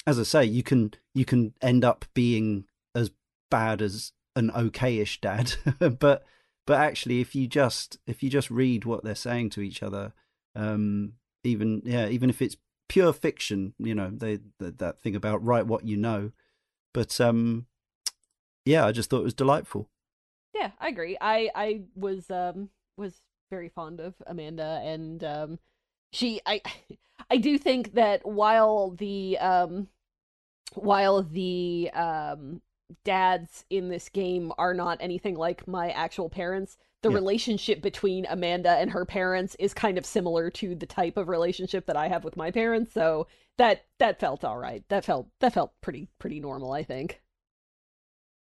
[0.07, 3.11] as I say, you can you can end up being as
[3.51, 5.55] bad as an okayish dad,
[5.99, 6.27] but
[6.67, 10.13] but actually if you just if you just read what they're saying to each other
[10.55, 11.13] um
[11.45, 12.57] even yeah even if it's
[12.89, 16.31] pure fiction you know they that, that thing about write what you know
[16.93, 17.67] but um
[18.65, 19.89] yeah i just thought it was delightful
[20.55, 21.17] Yeah, I agree.
[21.21, 25.59] I I was um was very fond of Amanda and um
[26.13, 26.61] she I
[27.31, 29.89] I do think that while the um
[30.75, 32.61] while the um
[33.05, 37.17] dads in this game are not anything like my actual parents, the Yeah.
[37.17, 41.87] relationship between Amanda and her parents is kind of similar to the type of relationship
[41.87, 43.27] that I have with my parents, so
[43.59, 44.85] that that felt all right.
[44.89, 47.21] That felt that felt pretty pretty normal, I think.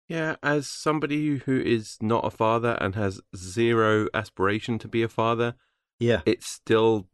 [0.08, 5.08] Yeah, as somebody who is not a father and has zero aspiration to be a
[5.08, 5.54] father,
[5.98, 7.08] yeah it's still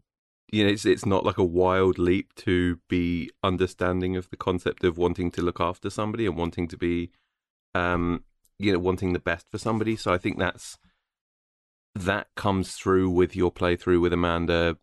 [0.51, 4.85] you know it's it's not like a wild leap to be understanding of the concept
[4.85, 7.11] of wanting to look after somebody and wanting to be
[7.75, 8.25] um
[8.59, 9.97] you know wanting the best for somebody.
[9.97, 10.79] So i think that's
[11.95, 14.79] that comes through with your playthrough with amanda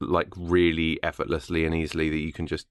[0.00, 2.66] like really effortlessly and easily that you can just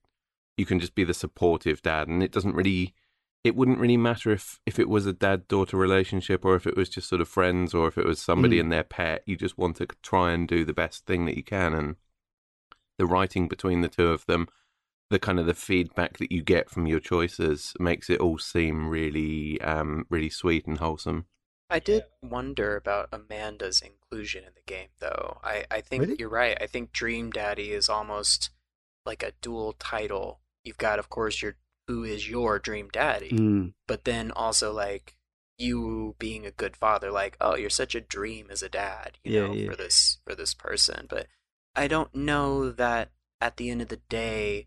[0.56, 2.06] you can just be the supportive dad.
[2.06, 2.94] And it doesn't really
[3.42, 6.76] it wouldn't really matter if if it was a dad daughter relationship or if it
[6.76, 8.60] was just sort of friends or if it was somebody Mm.
[8.60, 9.22] and their pet.
[9.26, 11.74] You just want to try and do the best thing that you can.
[11.74, 11.96] And
[12.98, 14.46] the writing between the two of them
[15.10, 18.88] the kind of the feedback that you get from your choices makes it all seem
[18.88, 21.26] really um really sweet and wholesome
[21.72, 25.38] I did wonder about Amanda's inclusion in the game, though.
[25.44, 26.16] I, I think Really?
[26.18, 26.58] you're right.
[26.60, 28.50] I think Dream Daddy is almost
[29.06, 30.40] like a dual title.
[30.64, 31.54] You've got, of course, your
[31.86, 33.74] who is your Dream Daddy, Mm.
[33.86, 35.16] but then also like
[35.58, 37.12] you being a good father.
[37.12, 39.70] Like, oh, you're such a dream as a dad, you Yeah, know, yeah.
[39.70, 41.06] for this for this person.
[41.08, 41.28] But
[41.76, 44.66] I don't know that at the end of the day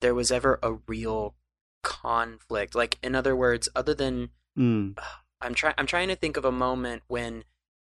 [0.00, 1.34] there was ever a real
[1.82, 2.74] conflict.
[2.74, 4.98] Like, in other words, other than Mm.
[5.40, 7.44] I'm trying I'm trying to think of a moment when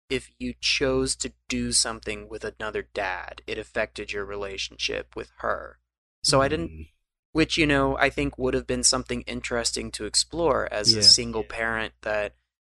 [0.08, 5.78] if you chose to do something with another dad, it affected your relationship with her.
[6.22, 6.88] So I didn't Mm.
[7.32, 11.00] which you know I think would have been something interesting to explore as Yeah.
[11.00, 12.34] a single parent that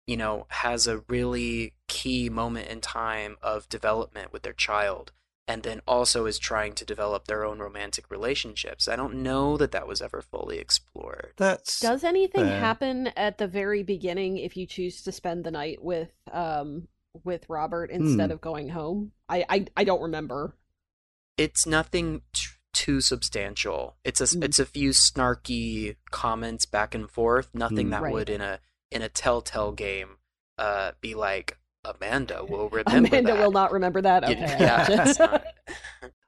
[0.05, 5.13] you know, has a really key moment in time of development with their child
[5.47, 8.87] and then also is trying to develop their own romantic relationships.
[8.87, 11.33] I don't know that that was ever fully explored.
[11.37, 12.59] That's Does anything fair.
[12.59, 16.87] happen at the very beginning if you choose to spend the night with um
[17.23, 18.33] with Robert instead Hmm.
[18.33, 19.11] of going home?
[19.27, 20.55] I I, I don't remember.
[21.37, 23.97] It's nothing t- too substantial.
[24.03, 24.43] It's a Mm.
[24.45, 27.49] it's a few snarky comments back and forth.
[27.53, 27.91] Nothing Mm.
[27.91, 28.13] that Right.
[28.13, 28.59] would in a
[28.91, 30.17] in a Telltale game
[30.57, 33.37] uh be like Amanda will remember Amanda that.
[33.37, 34.23] will not remember that.
[34.23, 34.43] Okay.
[34.43, 35.19] I yeah, gotcha.
[35.19, 35.45] not.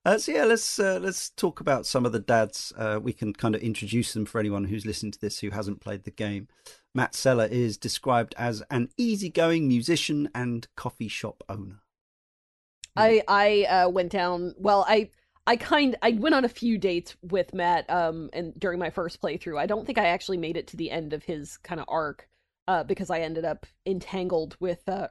[0.05, 2.71] Uh, so yeah, let's uh, let's talk about some of the dads.
[2.77, 5.81] Uh, we can kind of introduce them for anyone who's listening to this who hasn't
[5.81, 6.47] played the game.
[6.93, 11.79] Mat Sella is described as an easygoing musician and coffee shop owner.
[12.95, 14.53] I I uh, went down.
[14.59, 15.09] Well, I
[15.47, 17.89] I kind I went on a few dates with Mat.
[17.89, 20.91] Um, and during my first playthrough, I don't think I actually made it to the
[20.91, 22.29] end of his kind of arc.
[22.67, 25.07] Uh, because I ended up entangled with uh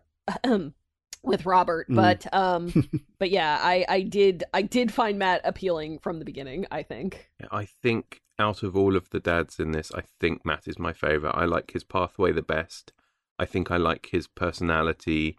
[1.22, 1.88] with Robert.
[1.88, 1.96] Mm.
[1.96, 6.66] But um, but yeah, I I did I did find Mat appealing from the beginning.
[6.70, 7.30] I think.
[7.50, 10.92] I think out of all of the dads in this, I think Mat is my
[10.92, 11.34] favorite.
[11.34, 12.92] I like his pathway the best.
[13.38, 15.36] I think I like his personality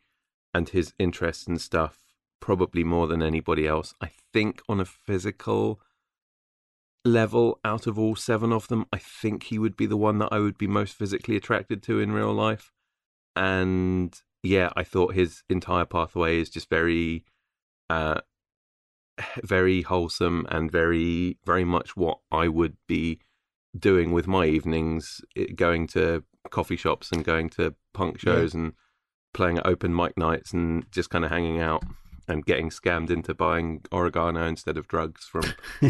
[0.53, 1.99] and his interests and stuff
[2.39, 3.93] probably more than anybody else.
[4.01, 5.81] I think on a physical
[7.03, 10.29] level, out of all seven of them, I think he would be the one that
[10.31, 12.71] I would be most physically attracted to in real life.
[13.35, 17.23] And yeah, I thought his entire pathway is just very
[17.89, 18.21] uh
[19.43, 23.19] very wholesome and very very much what I would be
[23.77, 25.21] doing with my evenings,
[25.55, 28.33] going to coffee shops and going to punk Yeah.
[28.33, 28.73] shows and
[29.33, 31.83] playing at open mic nights and just kind of hanging out
[32.27, 35.43] and getting scammed into buying oregano instead of drugs from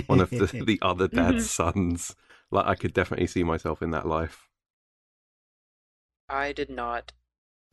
[0.07, 2.15] one of the, the other dad's sons.
[2.51, 4.49] Like I could definitely see myself in that life.
[6.27, 7.11] I did not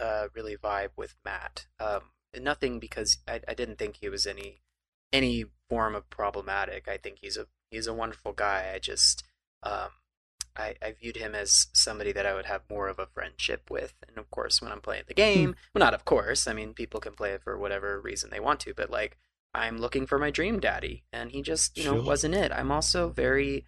[0.03, 1.66] uh, really vibe with Mat.
[1.78, 2.00] Um,
[2.38, 4.62] nothing because I, I didn't think he was any
[5.12, 6.88] any form of problematic.
[6.88, 8.72] I think he's a he's a wonderful guy.
[8.74, 9.22] I just
[9.62, 9.90] um,
[10.57, 13.94] I, I viewed him as somebody that I would have more of a friendship with.
[14.07, 16.46] And of course, when I'm playing the game, well, not of course.
[16.46, 19.16] I mean, people can play it for whatever reason they want to, but like
[19.55, 22.05] I'm looking for my dream daddy, and he just you know Sure.
[22.05, 22.50] wasn't it.
[22.53, 23.66] I'm also very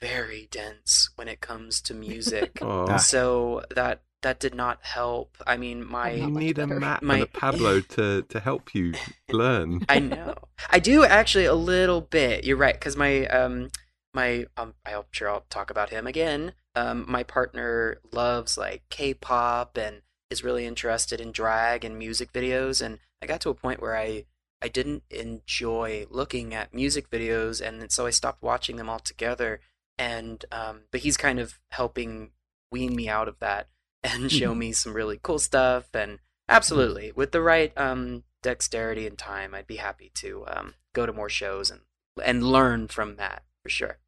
[0.00, 2.58] very dense when it comes to music.
[2.62, 2.96] oh.
[2.98, 5.36] So that that did not help.
[5.46, 6.80] I mean, my you need a better.
[6.80, 8.94] Mat My- and a Pablo to to help you
[9.30, 10.34] learn I know.
[10.70, 12.44] I do actually a little bit.
[12.44, 13.70] You're right, because my um
[14.14, 16.52] my um I'm sure I'll talk about him again.
[16.74, 22.84] Um, my partner loves like K-pop and is really interested in drag and music videos,
[22.84, 24.24] and I got to a point where I
[24.62, 29.60] I didn't enjoy looking at music videos, and so I stopped watching them altogether.
[29.98, 32.30] And um, but he's kind of helping
[32.70, 33.68] wean me out of that
[34.06, 35.94] and show me some really cool stuff.
[35.94, 41.06] And absolutely, with the right um, dexterity and time, I'd be happy to um, go
[41.06, 41.80] to more shows and
[42.24, 43.98] and learn from Mat for sure.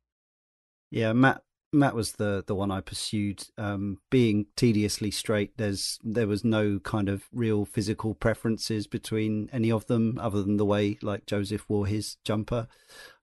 [0.90, 1.42] Yeah, Mat.
[1.72, 3.44] Mat was the the one I pursued.
[3.58, 9.70] Um, being tediously straight, there's there was no kind of real physical preferences between any
[9.70, 12.68] of them, other than the way like Joseph wore his jumper.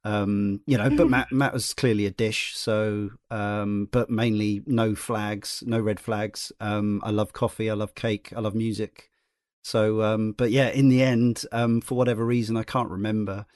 [0.04, 2.56] Um, you know, but Mat Mat was clearly a dish.
[2.56, 6.52] So, um, but mainly no flags, no red flags.
[6.60, 7.70] Um, I love coffee.
[7.70, 8.32] I love cake.
[8.36, 9.10] I love music.
[9.64, 13.48] So, um, but yeah, in the end, um, for whatever reason, I can't remember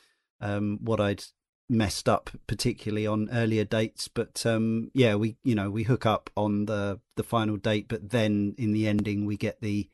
[0.41, 1.23] um, what I'd
[1.69, 4.07] messed up, particularly on earlier dates.
[4.07, 8.09] But um, yeah, we you know we hook up on the the final date, but
[8.09, 9.89] then in the ending we get the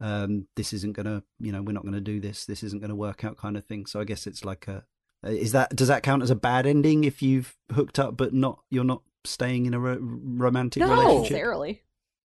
[0.00, 2.44] um, this isn't gonna you know we're not gonna do this.
[2.46, 3.86] This isn't gonna work out kind of thing.
[3.86, 4.84] So I guess it's like a
[5.24, 8.62] is that does that count as a bad ending if you've hooked up but not
[8.70, 10.94] you're not staying in a ro- romantic Not No.
[10.96, 11.30] relationship?
[11.30, 11.82] necessarily.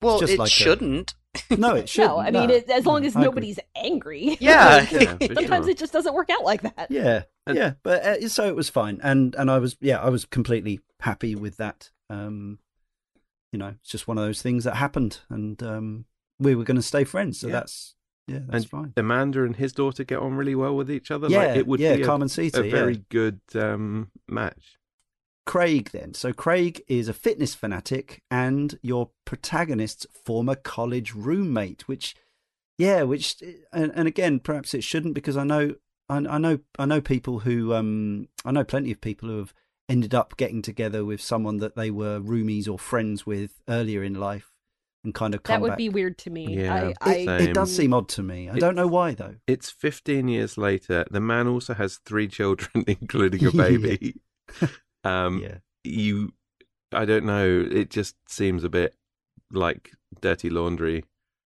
[0.03, 1.15] Well, just it like shouldn't.
[1.49, 2.05] No, it should.
[2.05, 3.25] No, I mean, it, as long as I agree.
[3.27, 4.37] nobody's angry.
[4.39, 4.85] Yeah.
[4.91, 5.69] Yeah, Sometimes sure.
[5.69, 6.87] it just doesn't work out like that.
[6.91, 10.09] Yeah, And- yeah, but uh, so it was fine, and and I was yeah I
[10.09, 11.91] was completely happy with that.
[12.09, 12.59] Um,
[13.51, 16.05] you know, it's just one of those things that happened, and um,
[16.39, 17.53] we were going to stay friends, so Yeah.
[17.53, 17.95] that's
[18.27, 18.93] yeah, that's and fine.
[18.97, 21.27] Amanda and his daughter get on really well with each other.
[21.27, 22.71] Yeah, like, it would yeah, be a, Carmensita, yeah.
[22.71, 24.77] very good um, match.
[25.45, 26.15] Craig then.
[26.15, 32.15] So Craig is a fitness fanatic and your protagonist's former college roommate, which
[32.79, 33.35] yeah, which
[33.71, 35.75] and, and again perhaps it shouldn't because I know
[36.09, 39.53] I, I know I know people who um I know plenty of people who have
[39.87, 44.15] ended up getting together with someone that they were roomies or friends with earlier in
[44.15, 44.51] life
[45.03, 45.77] and kind of come That would back.
[45.77, 46.57] be weird to me.
[46.63, 48.49] Yeah, I, it, I, it does seem odd to me.
[48.49, 49.35] I don't know why though.
[49.47, 51.05] It's 15 years later.
[51.11, 54.15] The man also has three children, including a baby.
[55.03, 55.57] um, yeah.
[55.83, 56.33] You,
[56.91, 57.67] I don't know.
[57.71, 58.95] It just seems a bit
[59.51, 61.05] like dirty laundry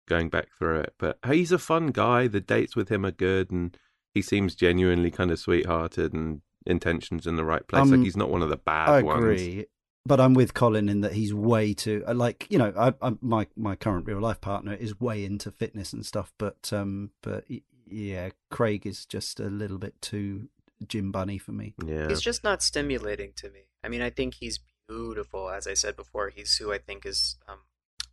[0.08, 0.94] going back through it.
[0.98, 2.28] But he's a fun guy.
[2.28, 3.76] The dates with him are good, and
[4.14, 7.82] he seems genuinely kind of sweethearted and intentions in the right place.
[7.82, 9.24] Um, like he's not one of the bad I ones.
[9.24, 9.66] agree,
[10.04, 13.12] but I'm with Collin in that he's way too uh, like you know I, I
[13.20, 17.44] my my current real life partner is way into fitness and stuff, but um but
[17.86, 20.48] yeah, Craig is just a little bit too
[20.86, 21.74] gym bunny for me.
[21.84, 22.08] Yeah.
[22.08, 23.68] He's just not stimulating to me.
[23.82, 25.50] I mean, I think he's beautiful.
[25.50, 27.60] As I said before, he's who I think is um,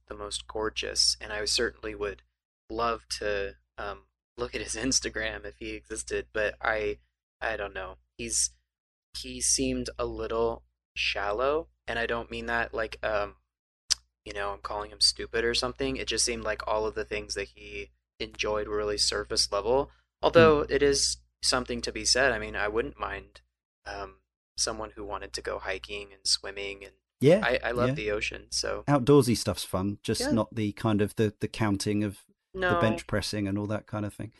[0.07, 2.23] the most gorgeous, and I certainly would
[2.69, 4.03] love to um,
[4.37, 6.27] look at his Instagram if he existed.
[6.33, 6.97] But I,
[7.41, 7.95] I don't know.
[8.17, 8.51] He's
[9.17, 10.63] he seemed a little
[10.95, 13.35] shallow, and I don't mean that like um,
[14.25, 15.95] you know, I'm calling him stupid or something.
[15.97, 19.89] It just seemed like all of the things that he enjoyed were really surface level.
[20.21, 22.31] Although it is something to be said.
[22.31, 23.41] I mean, I wouldn't mind
[23.85, 24.15] um,
[24.57, 27.93] someone who wanted to go hiking and swimming, and Yeah, I, I love yeah.
[27.95, 28.47] the ocean.
[28.49, 30.31] So outdoorsy stuff's fun, just Yeah.
[30.31, 32.17] not the kind of the the counting of
[32.57, 34.31] no, the bench pressing and all that kind of thing.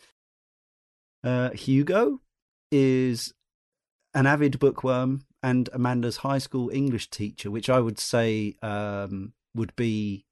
[1.24, 2.22] Uh, Hugo
[2.72, 3.34] is
[4.14, 9.76] an avid bookworm and Amanda's high school English teacher, which I would say um, would
[9.76, 10.26] be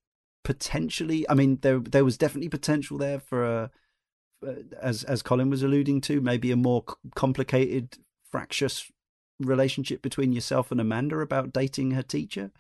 [0.44, 1.30] potentially.
[1.30, 3.72] I mean, there there was definitely potential there for a,
[4.46, 6.84] uh, as as Collin was alluding to, maybe a more
[7.16, 7.98] complicated,
[8.30, 8.92] fractious
[9.40, 12.52] relationship between yourself and Amanda about dating her teacher.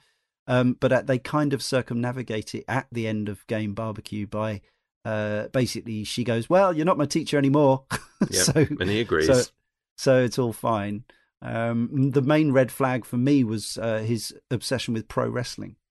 [0.48, 4.62] Um, but uh, they kind of circumnavigate it at the end of Game Barbecue by
[5.06, 7.86] uh, basically she goes, "Well, you're not my teacher anymore,"
[8.30, 8.32] Yep.
[8.32, 9.28] so and he agrees.
[9.28, 9.42] so
[9.98, 11.04] so it's all fine.
[11.42, 15.76] Um, the main red flag for me was uh, his obsession with pro wrestling.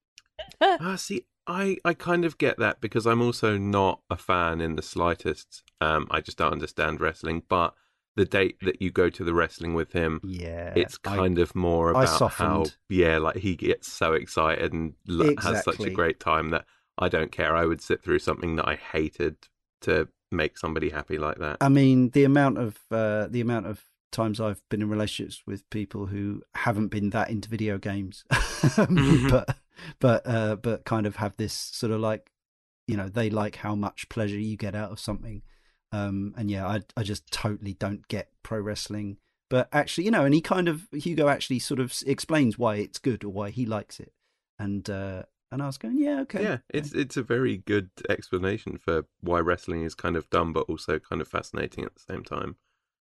[0.61, 4.75] Ah, see, I, I kind of get that because I'm also not a fan in
[4.75, 5.63] the slightest.
[5.79, 7.43] Um, I just don't understand wrestling.
[7.47, 7.73] But
[8.15, 11.55] the date that you go to the wrestling with him, Yeah, it's I- kind of
[11.55, 15.89] more I about how, yeah, like he gets so excited and l- has such a
[15.89, 16.65] great time that
[16.97, 17.55] I don't care.
[17.55, 19.35] I would sit through something that I hated
[19.81, 21.57] to make somebody happy like that.
[21.61, 25.69] I mean, the amount of uh, the amount of times I've been in relationships with
[25.69, 29.29] people who haven't been that into video games, Mhm.
[29.29, 29.57] but
[29.99, 32.31] but uh, but kind of have this sort of like,
[32.87, 35.41] you know, they like how much pleasure you get out of something.
[35.91, 39.17] Um, and yeah, I I just totally don't get pro wrestling.
[39.49, 42.97] But actually, you know, and he kind of Hugo actually sort of explains why it's
[42.97, 44.11] good or why he likes it,
[44.57, 45.23] and uh,
[45.55, 49.39] and I was going, yeah, okay, Yeah, it's it's a very good explanation for why
[49.39, 52.57] wrestling is kind of dumb, but also kind of fascinating at the same time.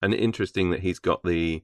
[0.02, 1.62] And interesting that he's got the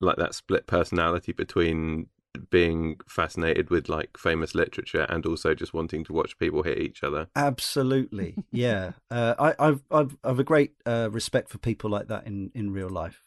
[0.00, 2.08] like that split personality between
[2.50, 7.02] being fascinated with like famous literature and also just wanting to watch people hit each
[7.02, 7.28] other.
[7.36, 8.92] Absolutely, yeah.
[9.10, 12.72] Uh, I, I've, I've, I've a great uh, respect for people like that in, in
[12.72, 13.22] real life.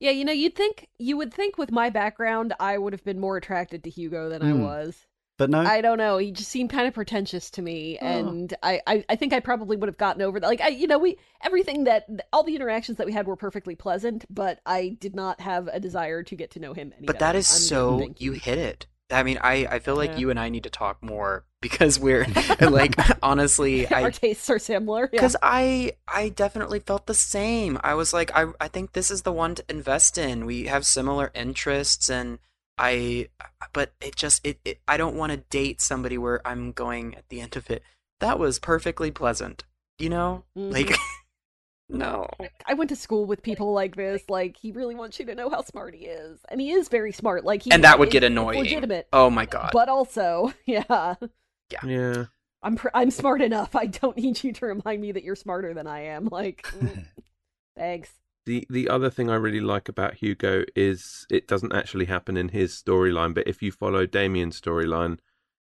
[0.00, 3.20] Yeah, you know, you'd think you would think with my background I would have been
[3.20, 4.62] more attracted to Hugo than I Hmm.
[4.62, 5.06] was.
[5.40, 6.18] But no, I don't know.
[6.18, 8.06] He just seemed kind of pretentious to me, Oh.
[8.06, 10.46] and I, I, I think I probably would have gotten over that.
[10.46, 13.74] Like, I, you know, we everything that all the interactions that we had were perfectly
[13.74, 17.18] pleasant, but I did not have a desire to get to know him any but
[17.20, 17.38] that better.
[17.38, 18.86] is I'm so thank you hit it.
[19.12, 20.18] I mean, I, I feel like Yeah.
[20.18, 22.26] you and I need to talk more because we're
[22.60, 25.04] like honestly, Our tastes are similar.
[25.04, 25.08] Yeah.
[25.12, 27.78] because I I definitely felt the same.
[27.82, 30.44] I was like, I I think this is the one to invest in.
[30.44, 32.38] We have similar interests, and
[32.80, 33.28] I,
[33.72, 37.28] but it just it, it I don't want to date somebody where I'm going at
[37.28, 37.82] the end of it.
[38.20, 39.64] That was perfectly pleasant,
[39.98, 40.72] you know, Mhm.
[40.72, 40.96] like
[41.88, 42.28] no.
[42.66, 44.22] I went to school with people like this.
[44.28, 47.12] Like, he really wants you to know how smart he is, and he is very
[47.12, 47.44] smart.
[47.44, 48.60] Like, he And that would it's- get annoying.
[48.60, 49.70] legitimate, Oh my god.
[49.72, 51.14] but also, yeah,
[51.84, 52.26] Yeah.
[52.62, 53.74] I'm pr- I'm smart enough.
[53.74, 56.26] I don't need you to remind me that you're smarter than I am.
[56.30, 56.66] Like,
[57.76, 58.12] thanks.
[58.46, 62.48] The the other thing I really like about Hugo is it doesn't actually happen in
[62.48, 65.18] his storyline, but if you follow Damien's storyline,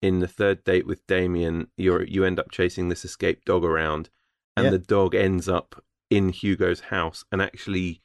[0.02, 4.10] in the third date with Damien, you you end up chasing this escaped dog around,
[4.56, 4.70] and Yeah.
[4.70, 8.02] the dog ends up in Hugo's house and actually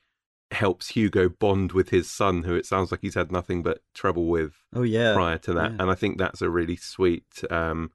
[0.51, 4.27] helps Hugo bond with his son, who it sounds like he's had nothing but trouble
[4.27, 5.71] with oh yeah, prior to that.
[5.73, 5.77] yeah.
[5.79, 7.91] And I think that's a really sweet um,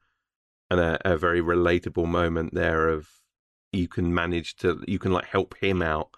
[0.70, 3.08] and a, a very relatable moment there of
[3.72, 6.10] you can manage to you can like help him out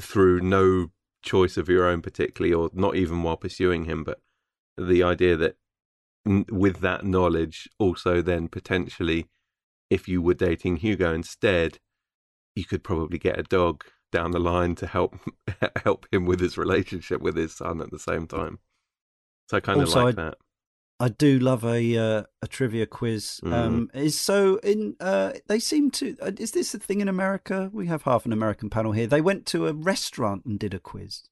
[0.00, 0.90] through no
[1.22, 4.20] choice of your own particularly or not even while pursuing him but
[4.78, 5.56] the idea that
[6.50, 9.26] with that knowledge also then potentially
[9.90, 11.78] if you were dating Hugo instead
[12.54, 15.14] you could probably get a dog down the line to help
[15.84, 18.58] help him with his relationship with his son at the same time.
[19.48, 20.38] So I kind of like I- that
[20.98, 23.40] I do love a uh, a trivia quiz.
[23.44, 23.52] Mm.
[23.52, 26.16] Um, is so in uh, they seem to.
[26.22, 27.70] Uh, is this a thing in America?
[27.72, 29.06] We have half an American panel here.
[29.06, 31.24] They went to a restaurant and did a quiz.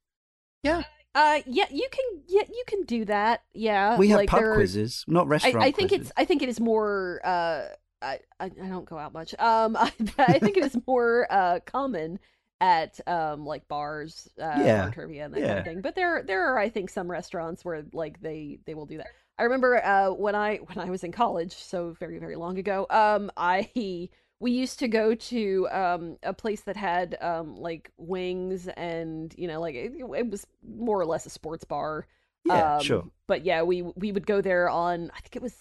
[0.62, 0.82] Yeah.
[1.14, 3.42] Uh, yeah, you can, yeah, you can do that.
[3.54, 5.64] Yeah, we have like pub are- quizzes, not I, restaurant.
[5.64, 6.08] I think quizzes.
[6.08, 7.68] it's I think it is more uh
[8.02, 9.32] I, I I don't go out much.
[9.38, 12.18] Um, I, I think it is more uh common
[12.60, 14.90] at um like bars, uh, Yeah.
[14.90, 15.80] trivia and that kind of thing.
[15.82, 19.06] But there there are I think some restaurants where like they they will do that.
[19.38, 22.86] I remember uh when I when I was in college, so very very long ago.
[22.90, 24.08] Um, I
[24.40, 29.48] we used to go to um a place that had um like wings and you
[29.48, 32.06] know like it, it was more or less a sports bar.
[32.44, 33.10] Yeah, Um, sure.
[33.26, 35.56] But yeah, we we would go there on I think it was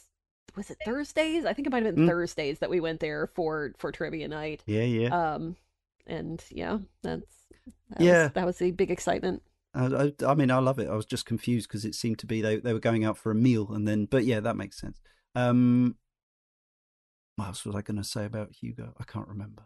[0.56, 1.46] was it Thursdays?
[1.46, 2.06] I think it might have been Mm.
[2.06, 4.64] Thursdays that we went there for for trivia night.
[4.66, 5.12] Yeah, yeah.
[5.12, 5.56] Um,
[6.08, 7.36] and yeah, that's
[7.90, 8.06] that Yeah.
[8.08, 9.42] was, that was the big excitement.
[9.76, 10.90] I, I, mean, I love it.
[10.90, 13.32] I was just confused because it seemed to be they they were going out for
[13.32, 15.02] a meal and then, but yeah, that makes sense.
[15.36, 15.96] Um,
[17.36, 18.94] what else was I going to say about Hugo?
[19.00, 19.64] I can't remember.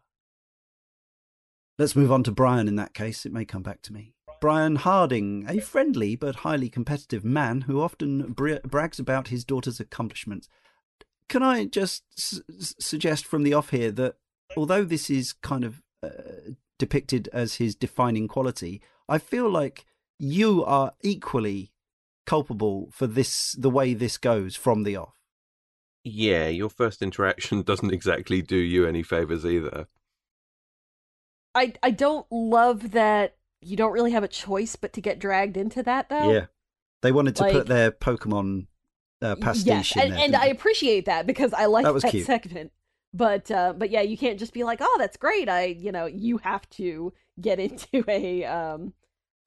[1.78, 3.26] Let's move on to Brian in that case.
[3.26, 4.14] It may come back to me.
[4.40, 9.80] Brian Harding, a friendly but highly competitive man who often bra- brags about his daughter's
[9.80, 10.48] accomplishments.
[11.28, 12.04] Can I just
[12.82, 14.16] suggest from the off here that
[14.56, 19.86] although this is kind of uh, depicted as his defining quality, I feel like
[20.20, 21.72] you are equally
[22.26, 25.16] culpable for this the way this goes from the off.
[26.04, 29.88] Yeah, your first interaction doesn't exactly do you any favors either.
[31.56, 35.58] I I don't love that you don't really have a choice but to get dragged
[35.58, 36.32] into that though.
[36.32, 36.46] Yeah,
[37.02, 38.68] they wanted to Like- put their Pokemon
[39.22, 40.20] uh, pastiche yes, in and, there.
[40.20, 42.26] and didn't I appreciate that because I like That that, was cute.
[42.28, 42.72] segment.
[43.14, 45.50] But uh, but yeah, you can't just be like, oh, that's great.
[45.50, 48.94] I you know you have to get into a um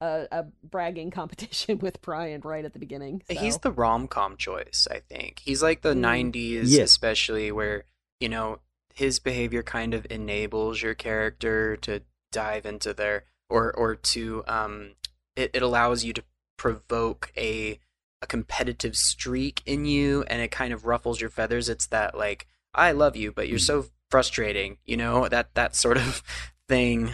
[0.01, 3.21] a, a bragging competition with Brian right at the beginning.
[3.29, 5.39] He's the rom com choice, I think.
[5.45, 6.31] He's like the Mm.
[6.33, 6.83] 90s, Yeah.
[6.83, 7.85] especially where,
[8.19, 8.59] you know,
[8.93, 12.01] his behavior kind of enables your character to
[12.31, 14.95] dive into their, or, or to, um,
[15.35, 16.23] it, it allows you to
[16.57, 17.79] provoke a,
[18.21, 21.69] a competitive streak in you and it kind of ruffles your feathers.
[21.69, 23.65] It's that, like, I love you, but you're Mm.
[23.65, 26.21] so frustrating, you know, that, that sort of
[26.67, 27.11] thing.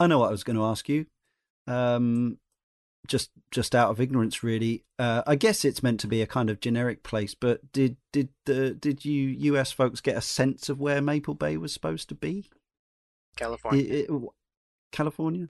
[0.00, 1.06] I know what I was going to ask you.
[1.66, 2.38] Um,
[3.06, 4.84] just just out of ignorance, really.
[4.98, 8.30] Uh, I guess it's meant to be a kind of generic place, but did did
[8.46, 12.14] the did you US folks get a sense of where Maple Bay was supposed to
[12.14, 12.48] be?
[13.36, 14.06] California.
[14.08, 14.28] I- I-
[14.92, 15.48] California.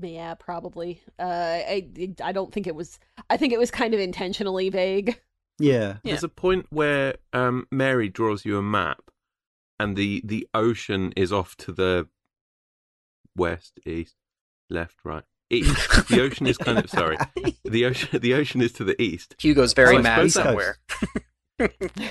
[0.00, 1.00] Yeah, probably.
[1.18, 1.22] Uh,
[1.68, 1.88] I
[2.22, 2.98] I don't think it was.
[3.30, 5.20] I think it was kind of intentionally vague.
[5.60, 5.98] Yeah.
[6.02, 6.10] Yeah.
[6.12, 9.02] There's a point where um, Mary draws you a map,
[9.78, 12.08] and the the ocean is off to the
[13.36, 14.16] west, east,
[14.70, 16.08] left, right, east.
[16.08, 17.16] The ocean is kind of sorry.
[17.64, 19.34] The ocean the ocean is to the east.
[19.38, 20.78] Hugo's very I mad somewhere.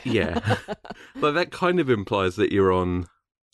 [0.05, 0.57] Yeah.
[1.19, 3.07] But that kind of implies that you're on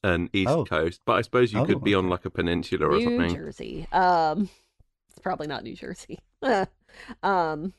[0.04, 0.64] an east Oh.
[0.64, 3.36] coast, but I suppose you Oh, could be on like a peninsula or New something.
[3.36, 3.88] Jersey.
[3.92, 4.50] Um,
[5.10, 6.20] it's probably not New Jersey.
[7.24, 7.74] um,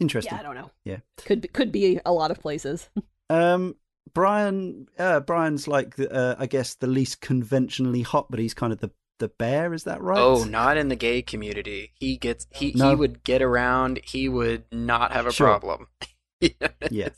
[0.00, 0.34] Interesting.
[0.34, 0.70] yeah, I don't know.
[0.84, 0.98] Yeah.
[1.18, 2.88] could be, could be a lot of places.
[3.30, 3.76] Um,
[4.14, 8.72] Brian, uh, Brian's like the, uh, I guess the least conventionally hot, but he's kind
[8.72, 9.72] of the the bear.
[9.74, 10.18] Is that right?
[10.18, 11.92] Oh, not in the gay community.
[11.94, 12.90] He gets he No.
[12.90, 14.00] he would get around.
[14.04, 15.46] He would not have a Sure.
[15.48, 15.88] problem.
[16.40, 17.08] You know, Yeah.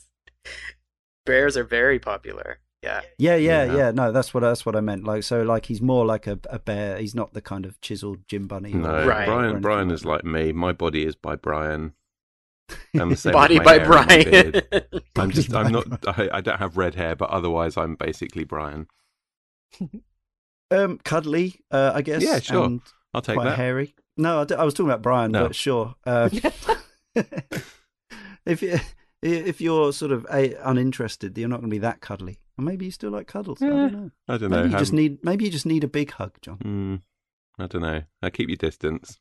[1.27, 2.57] Bears are very popular.
[2.81, 3.01] Yeah.
[3.19, 3.75] Yeah, yeah, Yeah.
[3.75, 5.03] yeah, No, that's what that's what I meant.
[5.03, 6.97] Like, so like he's more like a, a bear.
[6.97, 8.73] He's not the kind of chiseled gym bunny.
[8.73, 9.27] No, or Right.
[9.27, 10.51] Brian Brian is like me.
[10.53, 11.93] My body is by Brian.
[12.95, 14.05] And the same Body by hair and my
[14.71, 15.01] Brian.
[15.17, 18.87] I'm just I'm not I, I don't have red hair, but otherwise I'm basically Brian.
[20.71, 22.23] Um, cuddly, uh, I guess.
[22.23, 22.63] Yeah, sure.
[22.65, 22.81] and
[23.13, 23.57] I'll take quite that.
[23.57, 23.93] hairy.
[24.17, 25.47] No, I, d- I was talking about Brian, No.
[25.47, 25.95] but sure.
[26.05, 26.29] Uh,
[28.45, 28.79] if you
[29.21, 32.39] if you're sort of a, uninterested, you're not going to be that cuddly.
[32.57, 33.61] Or maybe you still like cuddles.
[33.61, 33.71] I Yeah.
[33.71, 34.11] don't know.
[34.27, 34.57] I don't know.
[34.57, 36.57] Maybe you just haven't- need maybe you just need a big hug, Jon.
[36.57, 36.95] Hmm,
[37.61, 38.01] I don't know.
[38.21, 39.19] I keep your distance.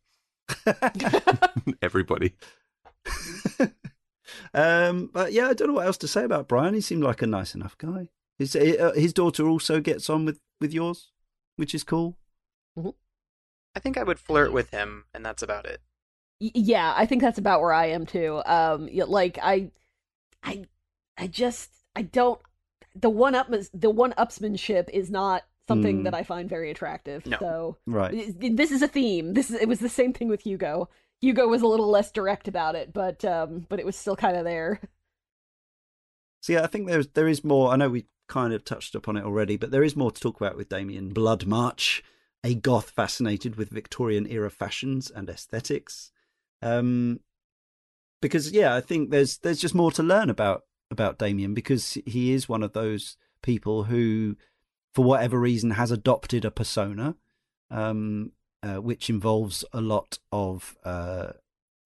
[1.82, 2.34] Everybody.
[4.54, 6.74] um, but yeah, I don't know what else to say about Brian.
[6.74, 8.08] He seemed like a nice enough guy.
[8.38, 11.10] His uh, his daughter also gets on with with yours,
[11.60, 12.16] which is cool.
[12.76, 15.80] I think I would flirt with him, and that's about it.
[16.40, 18.42] Y- yeah, I think that's about where I am too.
[18.46, 19.70] Um, yeah, like I,
[20.42, 20.64] I,
[21.16, 22.40] I just I don't.
[22.96, 26.04] The one up the one upsmanship is not something Mm.
[26.04, 27.24] that I find very attractive.
[27.26, 27.36] No.
[27.38, 28.34] So Right.
[28.40, 29.34] this is a theme.
[29.34, 30.88] This is it was the same thing with Hugo.
[31.20, 34.36] Hugo was a little less direct about it, but um, but it was still kind
[34.36, 34.80] of there.
[36.42, 37.70] So yeah, I think there's there is more.
[37.70, 40.40] I know we kind of touched upon it already, but there is more to talk
[40.40, 41.12] about with Damien.
[41.12, 42.00] Bloodmarch,
[42.42, 46.12] a goth fascinated with Victorian era fashions and aesthetics.
[46.62, 47.20] Um,
[48.22, 52.32] because yeah, I think there's there's just more to learn about about Damien because he
[52.32, 54.36] is one of those people who,
[54.94, 57.16] for whatever reason, has adopted a persona,
[57.70, 58.32] um,
[58.62, 61.32] uh, which involves a lot of uh,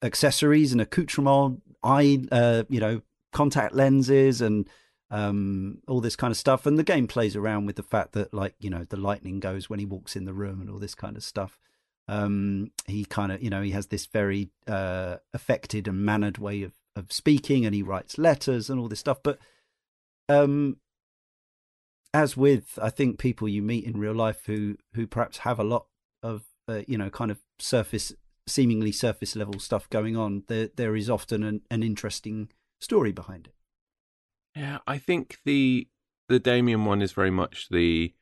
[0.02, 3.00] accessories and accoutrement, eye, uh, you know,
[3.32, 4.68] contact lenses and
[5.14, 6.66] um, all this kind of stuff.
[6.66, 9.70] And the game plays around with the fact that, like, you know, the lightning goes
[9.70, 11.56] when he walks in the room and all this kind of stuff.
[12.08, 16.64] Um, he kind of, you know, he has this very uh, affected and mannered way
[16.64, 19.22] of, of speaking, and he writes letters and all this stuff.
[19.22, 19.38] But
[20.28, 20.78] um,
[22.12, 25.64] as with, I think people you meet in real life who who perhaps have a
[25.64, 25.86] lot
[26.22, 28.12] of, uh, you know, kind of surface,
[28.48, 32.50] seemingly surface level stuff going on, there there is often an, an interesting
[32.80, 33.54] story behind it.
[34.54, 35.88] Yeah, I think the
[36.28, 38.14] the Damien one is very much the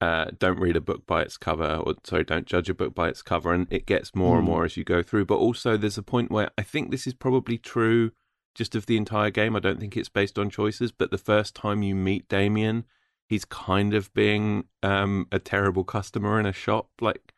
[0.00, 3.08] uh, don't read a book by its cover, or sorry, don't judge a book by
[3.08, 4.38] its cover, and it gets more mm.
[4.38, 5.24] and more as you go through.
[5.24, 8.12] But also, there's a point where I think this is probably true
[8.54, 9.56] just of the entire game.
[9.56, 12.84] I don't think it's based on choices, but the first time you meet Damien,
[13.28, 17.34] he's kind of being um, a terrible customer in a shop, like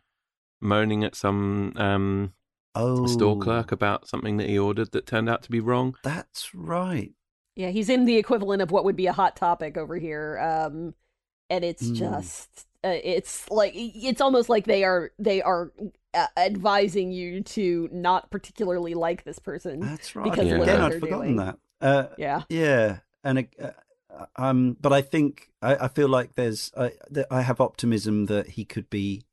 [0.61, 2.33] moaning at some um,
[2.75, 3.07] oh.
[3.07, 5.97] store clerk about something that he ordered that turned out to be wrong.
[6.03, 7.13] That's right.
[7.61, 10.39] Yeah, he's in the equivalent of what would be a hot topic over here.
[10.39, 10.95] Um,
[11.51, 11.95] and it's mm.
[11.95, 15.71] just uh, it's like it's almost like they are they are
[16.15, 19.81] uh, advising you to not particularly like this person.
[19.81, 20.25] That's right.
[20.25, 20.63] Because yeah.
[20.63, 21.37] Again, I'd forgotten doing.
[21.37, 21.59] that.
[21.83, 23.71] Uh, yeah, yeah, and uh,
[24.37, 26.93] um, but I think I, I feel like there's I,
[27.31, 29.25] I have optimism that he could be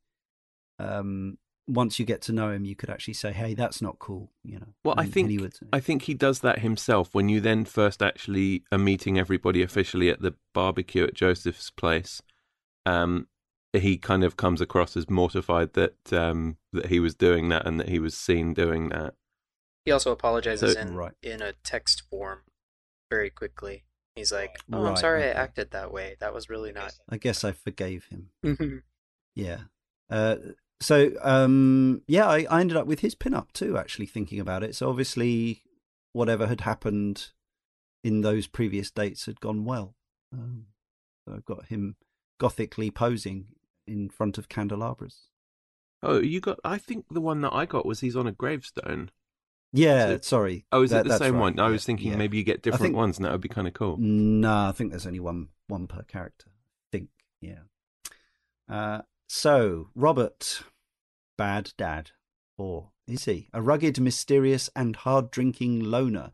[0.79, 1.37] um
[1.68, 4.60] once you get to know him, you could actually say, "Hey, that's not cool," you
[4.60, 4.73] know.
[4.84, 7.14] Well, and, I think would, I think he does that himself.
[7.14, 12.22] When you then first actually are meeting everybody officially at the barbecue at Joseph's place,
[12.85, 13.27] um,
[13.73, 17.80] he kind of comes across as mortified that um, that he was doing that and
[17.80, 19.14] that he was seen doing that.
[19.85, 21.14] He also apologizes so, in right.
[21.22, 22.39] in a text form
[23.10, 23.84] very quickly.
[24.15, 25.38] He's like, "Oh, right, I'm sorry okay.
[25.38, 26.15] I acted that way.
[26.19, 28.84] That was really not." I guess I forgave him.
[29.35, 29.60] yeah.
[30.10, 30.38] Uh,
[30.79, 33.77] so um, yeah, I, I ended up with his pinup too.
[33.77, 35.63] Actually, thinking about it, so obviously,
[36.13, 37.29] whatever had happened
[38.03, 39.95] in those previous dates had gone well.
[40.33, 40.67] Um,
[41.25, 41.95] so I've got him
[42.39, 43.47] gothically posing
[43.85, 45.29] in front of candelabras.
[46.03, 46.59] Oh, you got?
[46.63, 49.09] I think the one that I got was he's on a gravestone.
[49.73, 50.65] Yeah, so, sorry.
[50.71, 51.41] Oh, is that, it the same right.
[51.41, 51.59] one?
[51.59, 52.17] I was thinking yeah.
[52.17, 53.97] maybe you get different think, ones, and that would be kind of cool.
[53.97, 56.47] No, I think there's only one one per character.
[56.49, 57.09] I think,
[57.41, 57.59] yeah.
[58.69, 60.63] Uh, so, Robert,
[61.37, 62.11] bad dad.
[62.57, 63.49] Or is he?
[63.53, 66.31] A rugged, mysterious, and hard drinking loner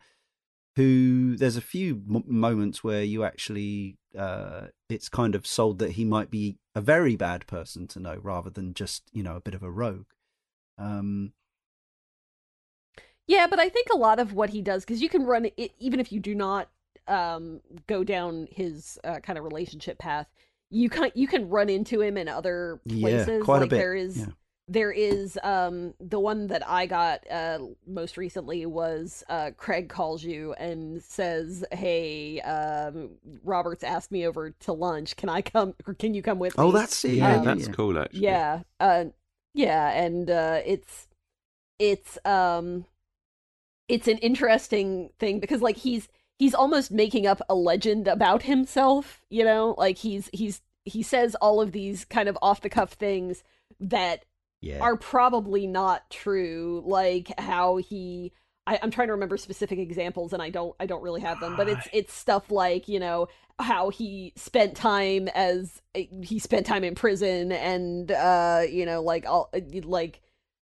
[0.76, 5.92] who there's a few m- moments where you actually, uh, it's kind of sold that
[5.92, 9.42] he might be a very bad person to know rather than just, you know, a
[9.42, 10.08] bit of a rogue.
[10.78, 11.34] Um,
[13.28, 15.74] yeah, but I think a lot of what he does, because you can run it,
[15.78, 16.70] even if you do not
[17.08, 20.28] um, go down his uh, kind of relationship path,
[20.74, 23.28] you can you can run into him in other places.
[23.28, 23.78] Yeah, quite like a bit.
[23.78, 24.26] There is yeah.
[24.68, 30.24] there is um the one that I got uh most recently was uh Craig calls
[30.24, 33.12] you and says, "Hey, um
[33.44, 35.16] Robert's asked me over to lunch.
[35.16, 37.14] Can I come or can you come with oh, me?" Oh, that's it.
[37.14, 38.22] Yeah, um, that's cool actually.
[38.22, 38.64] Yeah.
[38.80, 39.06] Uh
[39.54, 41.08] yeah, and uh it's
[41.78, 42.86] it's um
[43.88, 46.08] it's an interesting thing because like he's
[46.44, 49.76] he's almost making up a legend about himself, you know?
[49.78, 53.46] Like he's he's he says all of these kind of off the cuff things
[53.80, 54.26] that
[54.60, 54.80] yeah.
[54.80, 58.34] are probably not true, like how he
[58.68, 61.56] I, am trying to remember specific examples and I don't I don't really have them,
[61.56, 66.84] but it's it's stuff like, you know, how he spent time as he spent time
[66.84, 69.50] in prison and uh you know like all
[69.86, 70.22] like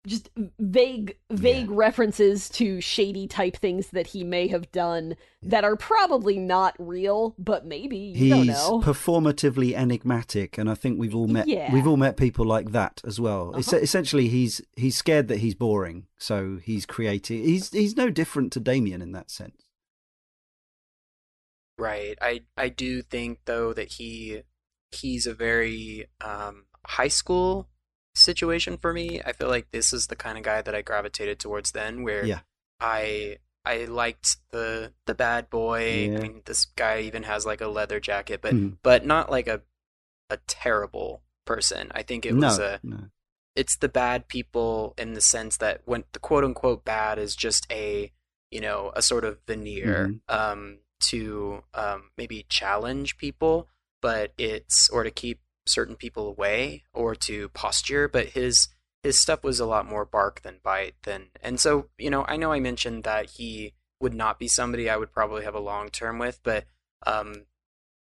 [0.06, 1.76] just vague vague yeah.
[1.76, 5.50] references to shady type things that he may have done yeah.
[5.50, 11.14] that are probably not real but maybe you he's performatively enigmatic and i think we've
[11.14, 11.72] all met yeah.
[11.72, 13.76] we've all met people like that as well uh-huh.
[13.76, 18.60] essentially he's he's scared that he's boring so he's creating he's he's no different to
[18.60, 19.64] damien in that sense
[21.76, 24.42] right i i do think though that he
[24.92, 27.68] he's a very um high school
[28.18, 29.20] situation for me.
[29.24, 32.24] I feel like this is the kind of guy that I gravitated towards then, where
[32.24, 32.40] yeah.
[32.80, 36.08] I I liked the the bad boy.
[36.10, 36.18] Yeah.
[36.18, 38.76] I mean, this guy even has like a leather jacket, but mm.
[38.82, 39.62] but not like a
[40.30, 41.90] a terrible person.
[41.94, 43.08] I think it was a no.
[43.56, 47.66] it's the bad people in the sense that when the quote unquote bad is just
[47.70, 48.12] a
[48.50, 50.34] you know a sort of veneer mm-hmm.
[50.34, 53.68] um, to um, maybe challenge people,
[54.00, 58.68] but it's or to keep certain people away or to posture, but his
[59.02, 62.36] his stuff was a lot more bark than bite than and so, you know, I
[62.36, 65.88] know I mentioned that he would not be somebody I would probably have a long
[65.88, 66.64] term with, but
[67.06, 67.46] um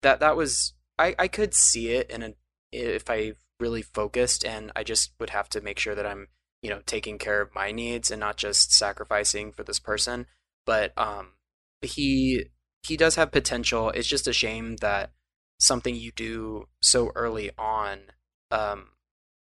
[0.01, 2.33] that that was I, I could see it in a
[2.71, 6.27] if I really focused and I just would have to make sure that I'm,
[6.61, 10.27] you know, taking care of my needs and not just sacrificing for this person.
[10.65, 11.33] But um
[11.81, 12.45] he
[12.83, 13.89] he does have potential.
[13.89, 15.11] It's just a shame that
[15.59, 17.99] something you do so early on
[18.51, 18.89] um,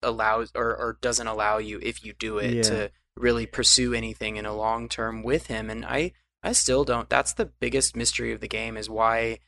[0.03, 2.61] allows or, or doesn't allow you if you do it Yeah.
[2.63, 5.69] to really pursue anything in a long term with him.
[5.69, 6.13] And I
[6.43, 7.07] I still don't.
[7.09, 9.39] That's the biggest mystery of the game is why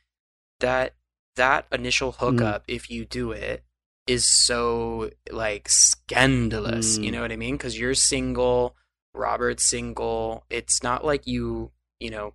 [0.60, 0.94] that
[1.36, 3.64] that initial hookup, if you do it,
[4.06, 6.98] is so like scandalous.
[6.98, 7.12] You Mm.
[7.14, 7.56] know what I mean?
[7.56, 8.76] Because you're single,
[9.12, 10.44] Robert's single.
[10.50, 12.34] It's not like you you know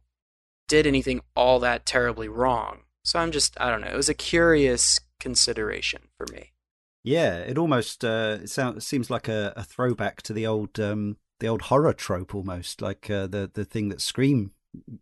[0.68, 2.84] did anything all that terribly wrong.
[3.10, 3.88] So I'm just I don't know.
[3.88, 6.52] It was a curious consideration for me.
[7.03, 11.18] Yeah, it almost uh, it sounds seems like a, a throwback to the old um,
[11.40, 14.52] the old horror trope, almost like uh, the the thing that Scream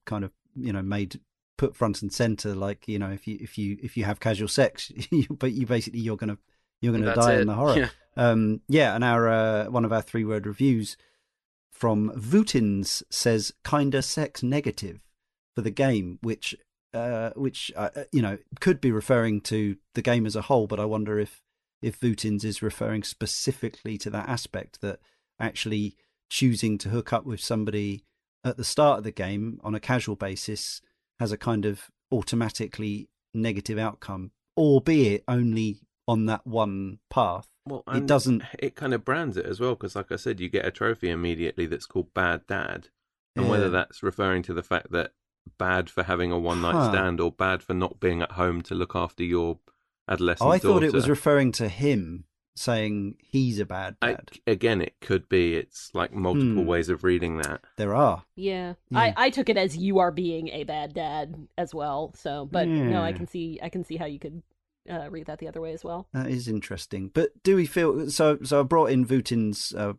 [0.05, 1.19] kind of you know made
[1.57, 2.55] put front and center.
[2.55, 5.65] Like you know, if you if you if you have casual sex, you, but you
[5.65, 6.38] basically you're gonna
[6.79, 7.41] you're gonna That's die it.
[7.41, 7.77] in the horror.
[7.77, 7.89] Yeah.
[8.15, 10.95] Um, yeah, and our uh, one of our three word reviews
[11.73, 15.01] from Vutins says kinda sex negative
[15.53, 16.55] for the game, which
[16.97, 20.79] uh, which uh, you know could be referring to the game as a whole, but
[20.79, 21.41] I wonder if
[21.81, 24.99] if Vutins is referring specifically to that aspect that
[25.39, 25.95] actually
[26.29, 28.03] choosing to hook up with somebody
[28.43, 30.81] at the start of the game on a casual basis
[31.19, 37.47] has a kind of automatically negative outcome, albeit only on that one path.
[37.65, 40.47] Well, It doesn't- It kind of brands it as well because, like I said, you
[40.49, 42.89] get a trophy immediately that's called Bad Dad,
[43.35, 45.11] and whether that's referring to the fact that
[45.57, 46.91] bad for having a one night Huh.
[46.91, 49.59] stand or bad for not being at home to look after your
[50.07, 50.47] adolescent.
[50.47, 52.25] Oh, I thought it was referring to him
[52.55, 54.31] saying he's a bad I- dad.
[54.47, 55.53] again, it could be.
[55.55, 56.65] It's like multiple Hmm.
[56.65, 57.61] ways of reading that.
[57.75, 58.25] There are.
[58.35, 58.73] Yeah.
[58.89, 58.99] Yeah.
[58.99, 62.13] I, I took it as you are being a bad dad as well.
[62.15, 64.41] So, but no, I can see I can see how you could
[64.89, 66.07] uh, read that the other way as well.
[66.13, 67.09] That is interesting.
[67.13, 68.39] But do we feel so?
[68.43, 69.93] So I brought in Vutin's uh,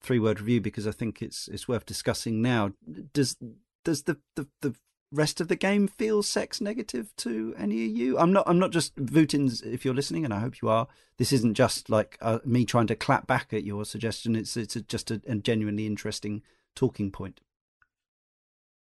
[0.00, 2.70] three-word review because I think it's it's worth discussing now.
[3.12, 3.36] Does
[3.84, 4.74] does the, the the
[5.12, 8.18] rest of the game feel sex negative to any of you?
[8.18, 8.44] I'm not.
[8.48, 9.62] I'm not just Vutin's.
[9.62, 10.86] If you're listening, and I hope you are,
[11.18, 14.36] this isn't just like uh, me trying to clap back at your suggestion.
[14.36, 16.42] It's it's a, just a, a genuinely interesting
[16.76, 17.40] talking point.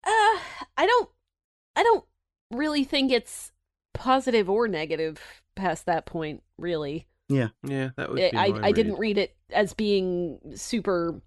[0.04, 0.38] Uh,
[0.76, 1.08] I don't
[1.76, 2.04] I don't
[2.50, 3.52] really think it's
[3.94, 5.20] positive or negative
[5.54, 7.06] past that point, really.
[7.28, 7.90] Yeah, Yeah.
[7.96, 8.18] that would.
[8.18, 9.00] It- be I my I didn't read.
[9.00, 11.20] read it as being super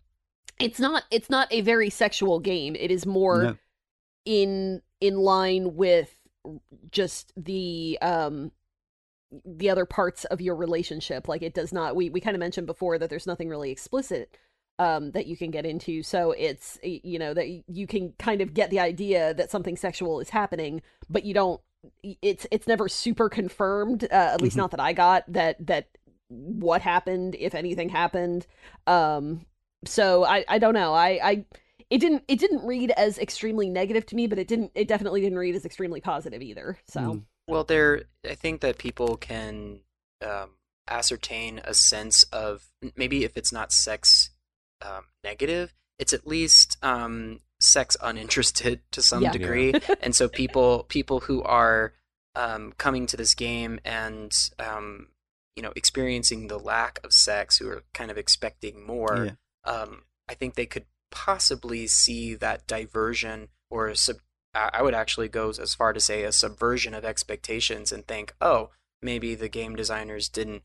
[0.63, 2.75] it's not it's not a very sexual game.
[2.75, 3.57] It is more No.
[4.25, 6.15] in in line with
[6.91, 8.51] just the um
[9.45, 12.67] the other parts of your relationship like it does not we we kind of mentioned
[12.67, 14.35] before that there's nothing really explicit
[14.79, 18.53] um that you can get into so it's you know that you can kind of
[18.53, 21.61] get the idea that something sexual is happening but you don't
[22.03, 24.59] it's it's never super confirmed uh, at least Mhm.
[24.59, 25.87] not that I got that that
[26.27, 28.47] what happened if anything happened
[28.87, 29.45] um
[29.85, 31.45] so I I don't know I I
[31.89, 35.21] it didn't it didn't read as extremely negative to me but it didn't it definitely
[35.21, 37.23] didn't read as extremely positive either so Mm.
[37.47, 39.81] Well, there, I think that people can
[40.25, 40.51] um,
[40.87, 42.63] ascertain a sense of
[42.95, 44.29] maybe if it's not sex
[44.81, 49.31] um, negative, it's at least um, sex uninterested to some Yeah.
[49.31, 49.73] degree.
[50.01, 51.93] and so people people who are
[52.35, 55.07] um, coming to this game and um,
[55.57, 59.31] you know experiencing the lack of sex, who are kind of expecting more, Yeah.
[59.63, 64.17] Um, I think they could possibly see that diversion or a sub-
[64.53, 68.33] I I would actually go as far to say a subversion of expectations and think,
[68.41, 68.69] oh,
[69.01, 70.63] maybe the game designers didn't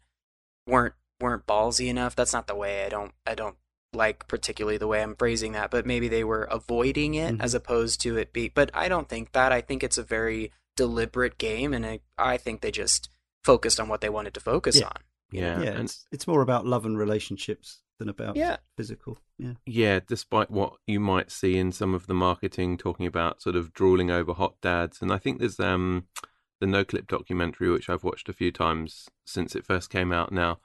[0.67, 2.15] weren't weren't ballsy enough.
[2.17, 2.85] That's not the way.
[2.85, 3.57] I don't I don't
[3.93, 7.43] like particularly the way I'm phrasing that, but maybe they were avoiding it Mhm.
[7.43, 8.49] as opposed to it be.
[8.49, 9.53] But I don't think that.
[9.53, 13.09] I think it's a very deliberate game, and I, I think they just
[13.45, 14.87] focused on what they wanted to focus Yeah.
[14.89, 15.03] on.
[15.33, 18.57] Yeah, yeah, and it's it's more about love and relationships than about Yeah.
[18.77, 19.19] physical.
[19.39, 19.55] Yeah.
[19.67, 23.73] yeah, despite what you might see in some of the marketing talking about sort of
[23.73, 26.07] drooling over hot dads, and I think there's um
[26.61, 30.59] the Noclip documentary which I've watched a few times since it first came out now,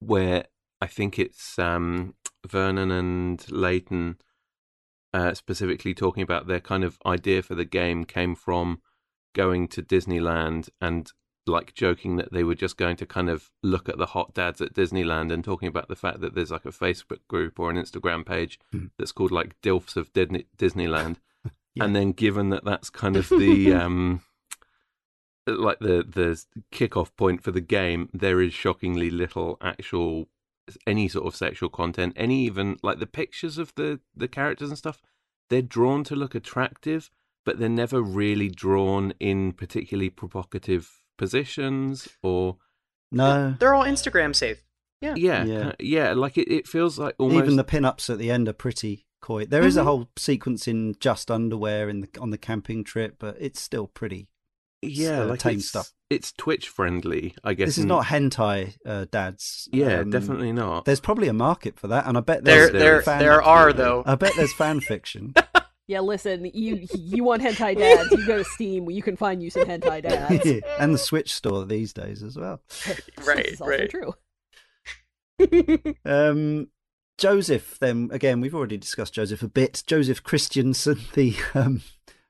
[0.00, 0.46] where
[0.80, 2.14] I think it's um
[2.46, 4.16] Vernon and Leighton
[5.14, 8.82] uh, specifically talking about their kind of idea for the game came from
[9.34, 11.10] going to Disneyland and
[11.46, 14.60] like joking that they were just going to kind of look at the hot dads
[14.60, 17.76] at Disneyland and talking about the fact that there's like a Facebook group or an
[17.76, 18.90] Instagram page Mhm.
[18.98, 21.16] that's called like Dilfs of Disney- Disneyland.
[21.74, 21.84] Yeah.
[21.84, 24.22] And then given that that's kind of the um
[25.46, 26.42] like the the
[26.72, 30.28] kickoff point for the game, there is shockingly little actual
[30.86, 34.78] any sort of sexual content, any even like the pictures of the the characters and
[34.78, 35.02] stuff.
[35.50, 37.10] They're drawn to look attractive,
[37.44, 42.56] but they're never really drawn in particularly provocative positions or
[43.12, 44.62] No, They're all Instagram safe.
[45.00, 45.44] yeah Yeah.
[45.44, 48.52] yeah, yeah like it, it feels like almost even the pin-ups at the end are
[48.52, 49.44] pretty coy.
[49.46, 49.84] There is a Mhm.
[49.84, 54.28] whole sequence in just underwear in the on the camping trip, but it's still pretty.
[54.82, 55.90] Yeah, uh, like tame it's, stuff.
[56.10, 57.68] It's Twitch friendly, I guess.
[57.68, 59.68] This is not hentai uh, dads.
[59.72, 60.84] Yeah, Um, definitely not.
[60.84, 63.04] There's probably a market for that, and I bet There, there's there there, is.
[63.04, 64.02] fan, there are though.
[64.06, 65.34] I bet there's fan fiction.
[65.88, 68.10] Yeah, listen, you you want hentai dads?
[68.10, 70.46] You go to Steam, you can find you some hentai dads.
[70.80, 72.60] and the Switch store these days as well.
[73.24, 73.90] Right, this is also right.
[73.90, 74.14] true.
[76.04, 76.68] Um,
[77.18, 79.82] Joseph, then again, we've already discussed Joseph a bit.
[79.86, 81.82] Joseph Christiansen, the um,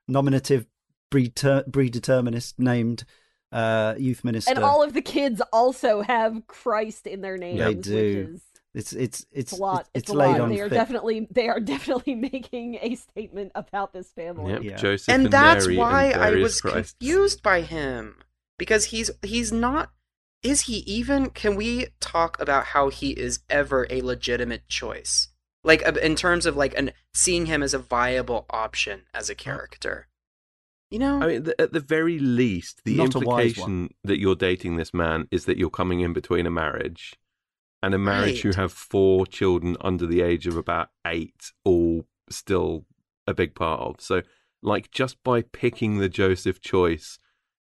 [0.07, 0.67] nominative
[1.11, 3.05] predeterminist named
[3.53, 4.51] uh, youth minister.
[4.55, 8.29] And all of the kids also have Christ in their names, They which do.
[8.35, 8.43] is
[8.77, 9.81] it's it's it's it's a lot.
[9.95, 10.41] It's, It's, a laid lot.
[10.43, 10.79] on They are thick.
[10.79, 14.53] definitely they are definitely making a statement about this family.
[14.53, 14.77] Yep, Yeah.
[14.77, 16.93] Joseph and, and that's Mary why and I was Christs.
[17.01, 18.17] confused by him
[18.59, 19.91] because he's he's not
[20.43, 25.29] is he even can we talk about how he is ever a legitimate choice
[25.65, 29.35] like uh, in terms of like an seeing him as a viable option as a
[29.35, 30.07] character
[30.91, 34.77] you know I mean, th- at the very least, the Not implication that you're dating
[34.77, 37.15] this man is that you're coming in between a marriage
[37.87, 42.85] and a marriage who have four children under the age of about eight, all still
[43.27, 44.01] a big part of.
[44.01, 44.23] So,
[44.63, 47.19] like, just by picking the Joseph choice,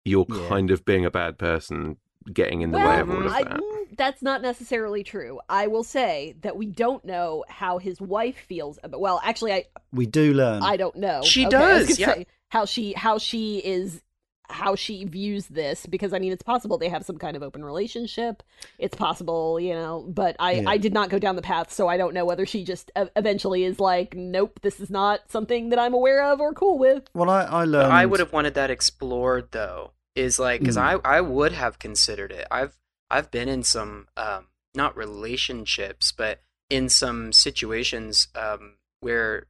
[0.06, 0.48] you're Yeah.
[0.48, 1.98] kind of being a bad person,
[2.32, 3.60] getting in the way of all of that.
[3.60, 5.40] mm, that's not necessarily true.
[5.50, 9.00] I will say that we don't know how his wife feels about.
[9.02, 10.64] Well, actually, I We do learn.
[10.64, 11.22] I don't know.
[11.24, 12.14] She Okay, does, yeah.
[12.14, 14.02] say how she how she is
[14.50, 17.64] how she views this because I mean it's possible they have some kind of open
[17.64, 18.44] relationship.
[18.78, 20.70] It's possible, you know, but I Yeah.
[20.70, 23.64] I did not go down the path, so I don't know whether she just eventually
[23.64, 27.04] is like, nope, this is not something that I'm aware of or cool with.
[27.14, 27.94] well, I I But learned.
[27.94, 29.92] I would have wanted that explored though.
[30.16, 31.02] Is like because Mm.
[31.04, 32.48] I I would have considered it.
[32.50, 32.78] I've
[33.10, 39.48] I've been in some um not relationships, but in some situations um where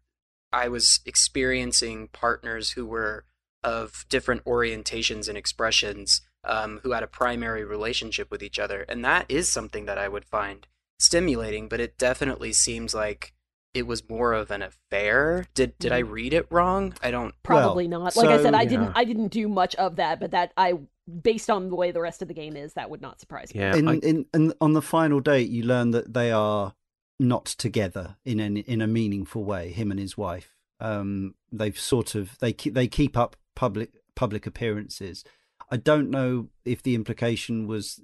[0.51, 3.25] I was experiencing partners who were
[3.65, 9.03] of different orientations and expressions um, who had a primary relationship with each other, and
[9.03, 10.67] that is something that I would find
[10.99, 11.67] stimulating.
[11.67, 13.33] But it definitely seems like
[13.73, 15.47] it was more of an affair.
[15.53, 16.93] Did did I read it wrong?
[17.03, 17.33] I don't.
[17.43, 18.15] Probably not.
[18.15, 18.69] Like I said, I Yeah.
[18.69, 20.73] didn't I didn't do much of that, but that I
[21.21, 23.59] based on the way the rest of the game is, that would not surprise me.
[23.61, 26.73] Yeah, in, I- in, in on the final date, you learn that they are
[27.19, 29.71] not together in any, in a meaningful way.
[29.71, 30.55] Him and his wife.
[30.79, 35.23] Um, they've sort of they keep they keep up public public appearances.
[35.71, 38.01] I don't know if the implication was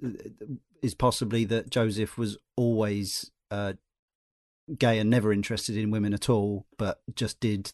[0.82, 3.74] is possibly that Joseph was always uh,
[4.78, 7.72] gay and never interested in women at all, but just did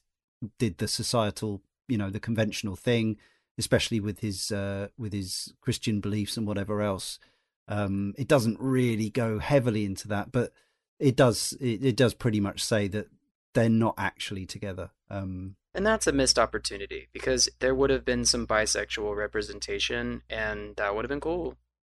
[0.58, 3.16] did the societal, you know, the conventional thing,
[3.56, 7.18] especially with his uh, with his Christian beliefs and whatever else.
[7.66, 10.52] Um, it doesn't really go heavily into that, but
[10.98, 11.56] it does.
[11.60, 13.08] It, it does pretty much say that
[13.54, 14.90] they're not actually together.
[15.10, 20.74] Um, And that's a missed opportunity because there would have been some bisexual representation, and
[20.74, 21.54] that would have been cool.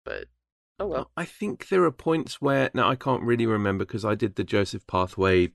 [0.05, 0.25] But
[0.81, 1.13] oh well.
[1.17, 4.43] I think there are points where now I can't really remember because I did the
[4.43, 5.53] Joseph pathway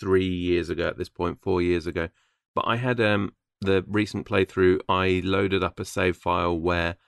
[0.00, 2.10] three years ago at this point, four years ago.
[2.54, 4.82] But I had um the recent playthrough.
[4.88, 6.98] I loaded up a save file where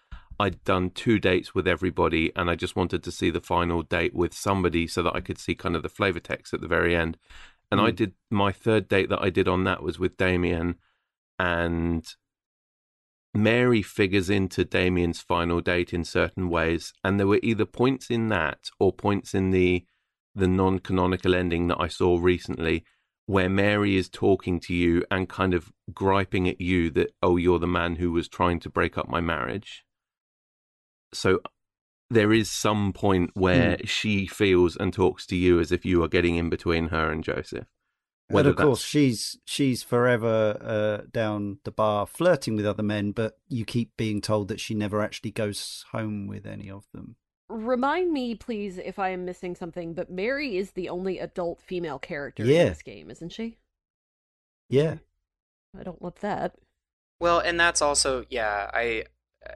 [0.41, 4.13] I'd done two dates with everybody, and I just wanted to see the final date
[4.13, 6.97] with somebody so that I could see kind of the flavor text at the very
[6.97, 7.17] end.
[7.73, 7.97] And I Mm.
[7.97, 10.79] did my third date that I did on that was with Damien,
[11.39, 12.05] and
[13.35, 18.29] Mary figures into Damien's final date in certain ways, and there were either points in
[18.29, 19.87] that or points in the
[20.35, 22.85] the non-canonical ending that I saw recently
[23.27, 27.59] where Mary is talking to you and kind of griping at you that oh you're
[27.59, 29.85] the man who was trying to break up my marriage.
[31.15, 31.41] So
[32.13, 36.09] there is some point where she feels and talks to you as if you are
[36.09, 37.67] getting in between her and Joseph.
[38.29, 42.83] and Whether of course, that's- she's she's forever uh, down the bar flirting with other
[42.83, 46.85] men, but you keep being told that she never actually goes home with any of
[46.93, 47.17] them.
[47.49, 51.99] Remind me, please, if I am missing something, but Mary is the only adult female
[51.99, 52.63] character Yeah.
[52.63, 53.59] in this game, isn't she?
[54.71, 54.97] Yeah,
[55.79, 56.55] I don't love that.
[57.21, 59.05] Well, and that's also yeah, I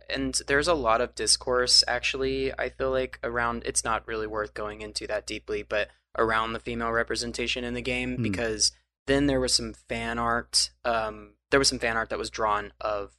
[0.08, 4.54] and there's a lot of discourse actually, I feel like around it's not really worth
[4.54, 5.88] going into that deeply, but
[6.18, 8.22] around the female representation in the game Hmm.
[8.22, 8.72] because
[9.06, 12.72] then there was some fan art um there was some fan art that was drawn
[12.80, 13.12] of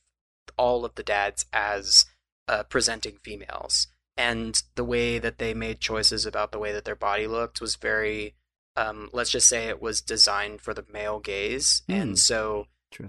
[0.58, 2.06] all of the dads as
[2.48, 3.88] uh, presenting females
[4.18, 7.76] and the way that they made choices about the way that their body looked was
[7.76, 8.34] very
[8.76, 11.94] um, let's just say it was designed for the male gaze Hmm.
[11.94, 12.66] and so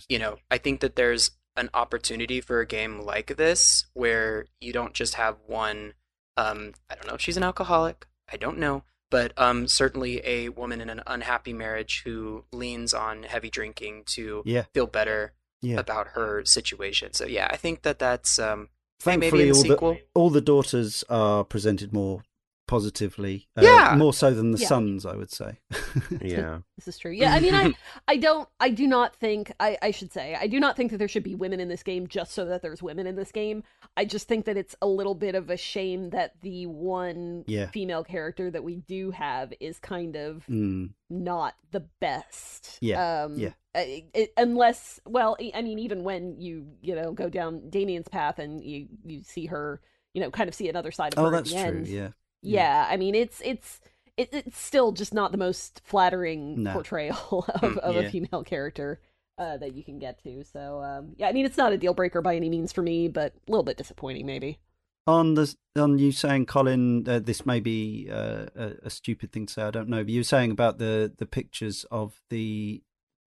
[0.08, 4.72] you know, I think that there's an opportunity for a game like this where you
[4.72, 5.94] don't just have one.
[6.36, 8.06] Um, I don't know if she's an alcoholic.
[8.32, 13.24] I don't know, but um, certainly a woman in an unhappy marriage who leans on
[13.24, 14.64] heavy drinking to Yeah.
[14.74, 15.78] feel better Yeah.
[15.80, 17.12] about her situation.
[17.14, 18.68] So yeah, I think that that's um,
[19.04, 19.92] maybe Thankfully, all sequel.
[19.94, 22.22] the all the daughters are presented more
[22.68, 23.48] positively.
[23.56, 23.96] uh, Yeah.
[23.98, 24.68] more so than the Yeah.
[24.68, 25.58] sons, I would say.
[26.20, 26.60] Yeah.
[26.76, 27.10] This is true.
[27.10, 27.74] Yeah, I mean, I,
[28.08, 30.98] I don't, I do not think, I, I should say, I do not think that
[30.98, 33.64] there should be women in this game just so that there's women in this game.
[33.96, 37.66] I just think that it's a little bit of a shame that the one Yeah.
[37.70, 42.78] female character that we do have is kind of Mm, not the best.
[42.80, 43.52] Yeah, Um, yeah.
[43.74, 48.38] it- unless, well, I I mean, even when you, you know, go down Damien's path
[48.38, 49.80] and you, you see her,
[50.14, 51.78] you know, kind of see another side of oh, her that's at the true.
[51.78, 52.08] end Yeah.
[52.42, 53.80] Yeah i mean it's it's
[54.16, 56.72] it, it's still just not the most flattering No.
[56.72, 58.00] portrayal of, Mm, of yeah.
[58.02, 59.00] a female character
[59.38, 61.94] uh, that you can get to so um, yeah i mean it's not a deal
[61.94, 64.58] breaker by any means for me but a little bit disappointing maybe
[65.06, 69.46] On the on you saying, Collin, uh, this may be uh, a, a stupid thing
[69.46, 69.62] to say.
[69.62, 72.82] I don't know, but you were saying about the the pictures of the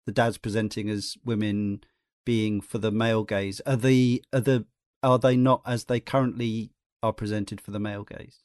[0.05, 1.81] the dads presenting as women
[2.23, 3.61] being for the male gaze.
[3.65, 4.65] Are the are the
[5.01, 6.69] are they not as they currently
[7.01, 8.43] are presented for the male gaze?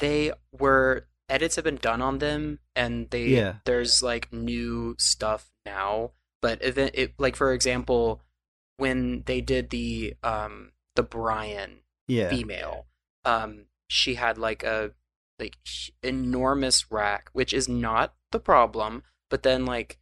[0.00, 3.54] They were edits have been done on them and they Yeah.
[3.64, 6.10] there's like new stuff now
[6.42, 8.20] but event it like for example
[8.76, 12.30] when they did the um the brian Yeah.
[12.30, 12.86] female
[13.24, 14.90] um she had like a
[15.38, 15.56] like
[16.02, 19.98] enormous rack which is not the problem but then like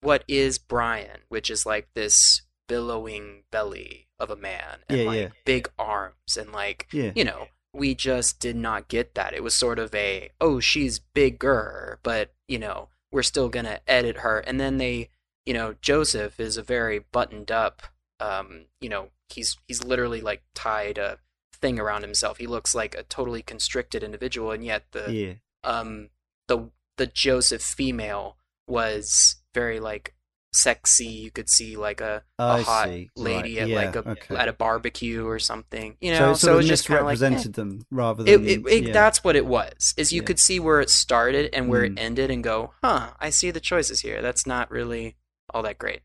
[0.00, 5.20] what is brian which is like this billowing belly of a man and Yeah, like
[5.20, 5.28] yeah.
[5.44, 7.12] big arms and like Yeah.
[7.14, 9.32] you know, we just did not get that.
[9.32, 13.80] It was sort of a, oh, she's bigger, but, you know, we're still going to
[13.90, 14.38] edit her.
[14.40, 15.08] And then they,
[15.46, 17.82] you know, Joseph is a very buttoned up,
[18.20, 21.18] um, you know, he's he's literally like tied a
[21.54, 22.38] thing around himself.
[22.38, 25.32] He looks like a totally constricted individual and yet the Yeah.
[25.64, 26.10] um
[26.48, 28.36] the the Joseph female
[28.66, 30.14] was very like
[30.52, 31.06] sexy.
[31.06, 33.10] You could see like a hot see.
[33.16, 33.62] lady Right.
[33.62, 34.36] at Yeah, like a okay.
[34.36, 35.96] at a barbecue or something.
[36.00, 37.02] You so know, it so, sort of just like eh.
[37.02, 38.92] misrepresented them rather it, than it, it- yeah.
[38.92, 39.94] that's what it was.
[39.96, 40.26] Is you Yeah.
[40.26, 41.92] could see where it started and where Mm.
[41.92, 43.12] it ended, and go, huh?
[43.18, 44.20] I see the choices here.
[44.22, 45.16] That's not really
[45.52, 46.00] all that great.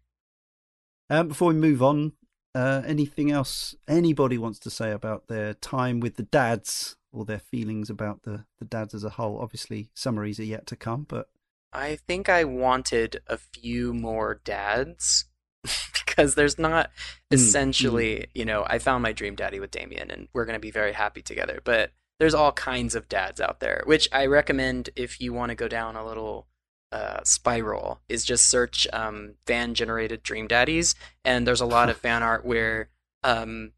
[1.09, 2.13] Um, before we move on,
[2.53, 7.39] uh, anything else anybody wants to say about their time with the dads or their
[7.39, 9.39] feelings about the, the dads as a whole?
[9.39, 11.29] Obviously, summaries are yet to come, but
[11.73, 15.26] I think I wanted a few more dads
[15.94, 16.91] because there's not
[17.31, 20.60] Mm, essentially, you know, I found my dream daddy with Damien and we're going to
[20.60, 21.60] be very happy together.
[21.64, 25.56] But there's all kinds of dads out there, which I recommend if you want to
[25.56, 26.48] go down a little
[26.91, 30.95] uh, spiral, is just search um, fan generated dream daddies.
[31.26, 32.89] And there's a lot of fan art where,
[33.23, 33.73] um,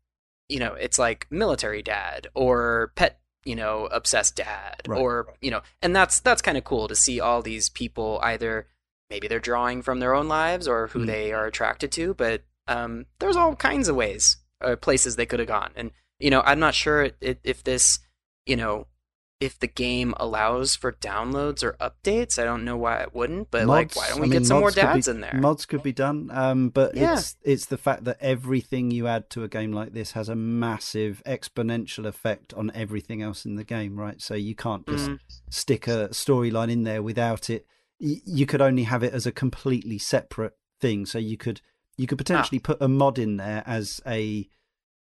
[0.48, 5.02] you know, it's like military dad or pet you know obsessed dad Right.
[5.02, 8.68] or you know and that's that's kind of cool to see all these people either
[9.10, 11.08] maybe they're drawing from their own lives or who Mm.
[11.08, 15.40] they are attracted to but um there's all kinds of ways or places they could
[15.40, 15.90] have gone and
[16.20, 18.00] you know i'm not sure if, if this
[18.46, 18.86] you know
[19.40, 23.66] if the game allows for downloads or updates i don't know why it wouldn't but
[23.68, 25.66] like why don't I we mean, get some more mods could be- in there Mods
[25.66, 27.14] could be done, um, but Yeah.
[27.14, 30.36] it's it's the fact that everything you add to a game like this has a
[30.36, 34.22] massive exponential effect on everything else in the game, right?
[34.22, 35.20] So you can't just Mhm.
[35.50, 37.66] stick a storyline in there without it.
[38.00, 41.06] You could only have it as a completely separate thing.
[41.06, 41.62] So you could
[41.98, 44.48] you could potentially put a mod in there as a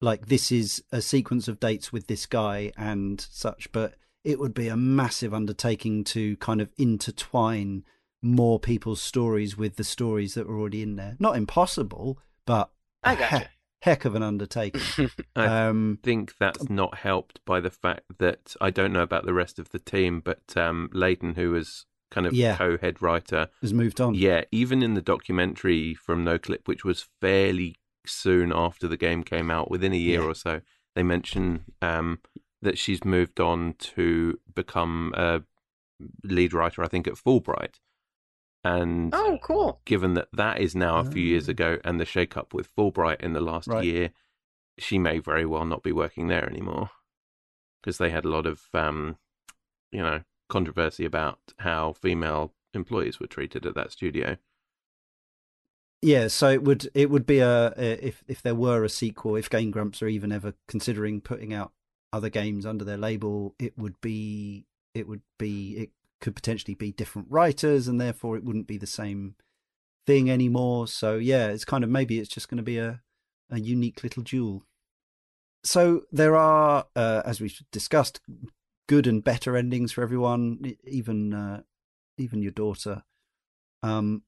[0.00, 3.94] like this is a sequence of dates with this guy and such, but
[4.24, 7.84] it would be a massive undertaking to kind of intertwine
[8.22, 11.14] more people's stories with the stories that were already in there.
[11.18, 12.70] Not impossible, but
[13.02, 13.38] I gotcha.
[13.40, 13.44] he-
[13.82, 14.80] heck of an undertaking.
[15.36, 19.34] I um, think that's not helped by the fact that I don't know about the
[19.34, 22.56] rest of the team, but um, Leighton, who was kind of Yeah.
[22.56, 24.14] co-head writer, has moved on.
[24.14, 27.76] yeah, even in the documentary from Noclip, which was fairly
[28.06, 30.28] soon after the game came out, within a year Yeah.
[30.28, 30.60] or so,
[30.94, 32.20] they mention um,
[32.64, 35.42] that she's moved on to become a
[36.24, 37.76] lead writer, I think, at Fullbright.
[38.66, 41.52] And oh cool given that that is now a few years Ah.
[41.52, 43.84] ago and the shake up with Fullbright in the last Right.
[43.84, 44.10] year,
[44.78, 46.90] she may very well not be working there anymore
[47.82, 49.18] because they had a lot of, um,
[49.92, 54.38] you know, controversy about how female employees were treated at that studio.
[56.00, 59.36] Yeah, so it would it would be a, a if if there were a sequel,
[59.36, 61.72] if Game Grumps are even ever considering putting out
[62.14, 66.92] other games under their label, it would be it would be it could potentially be
[66.92, 69.34] different writers, and therefore it wouldn't be the same
[70.06, 70.86] thing anymore.
[70.86, 73.02] So yeah, it's kind of maybe it's just going to be a
[73.50, 74.64] a unique little jewel.
[75.64, 78.20] So there are, uh, as we've discussed,
[78.86, 81.62] good and better endings for everyone, even uh,
[82.16, 83.02] even your daughter.
[83.82, 84.22] Um,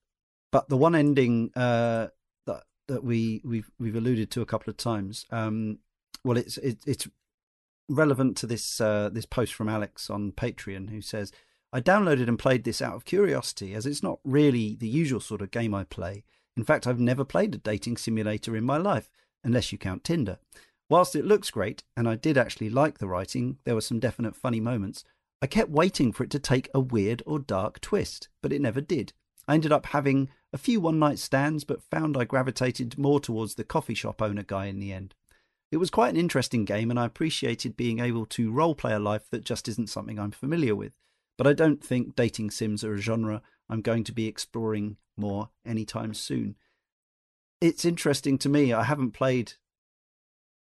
[0.51, 2.09] but the one ending uh,
[2.47, 5.25] that that we we've we've alluded to a couple of times.
[5.31, 5.79] Um,
[6.25, 7.07] well, it's it, it's
[7.89, 11.33] relevant to this uh, this post from Alex on Patreon, who says,
[11.73, 15.43] "I downloaded and played this out of curiosity, as it's not really the usual sort
[15.43, 16.25] of game I play.
[16.57, 19.11] In fact, I've never played a dating simulator in my life,
[19.45, 20.39] unless you count Tinder.
[20.89, 24.37] Whilst it looks great, and I did actually like the writing, there were some definite
[24.37, 25.05] funny moments.
[25.43, 28.81] I kept waiting for it to take a weird or dark twist, but it never
[28.81, 29.13] did.
[29.49, 33.55] I ended up having a few one night stands, but found I gravitated more towards
[33.55, 35.15] the coffee shop owner guy in the end.
[35.73, 39.29] It was quite an interesting game, and I appreciated being able to roleplay a life
[39.31, 40.93] that just isn't something I'm familiar with.
[41.37, 45.51] But I don't think dating sims are a genre I'm going to be exploring more
[45.65, 46.57] anytime soon.
[47.61, 48.73] It's interesting to me.
[48.73, 49.55] I haven't played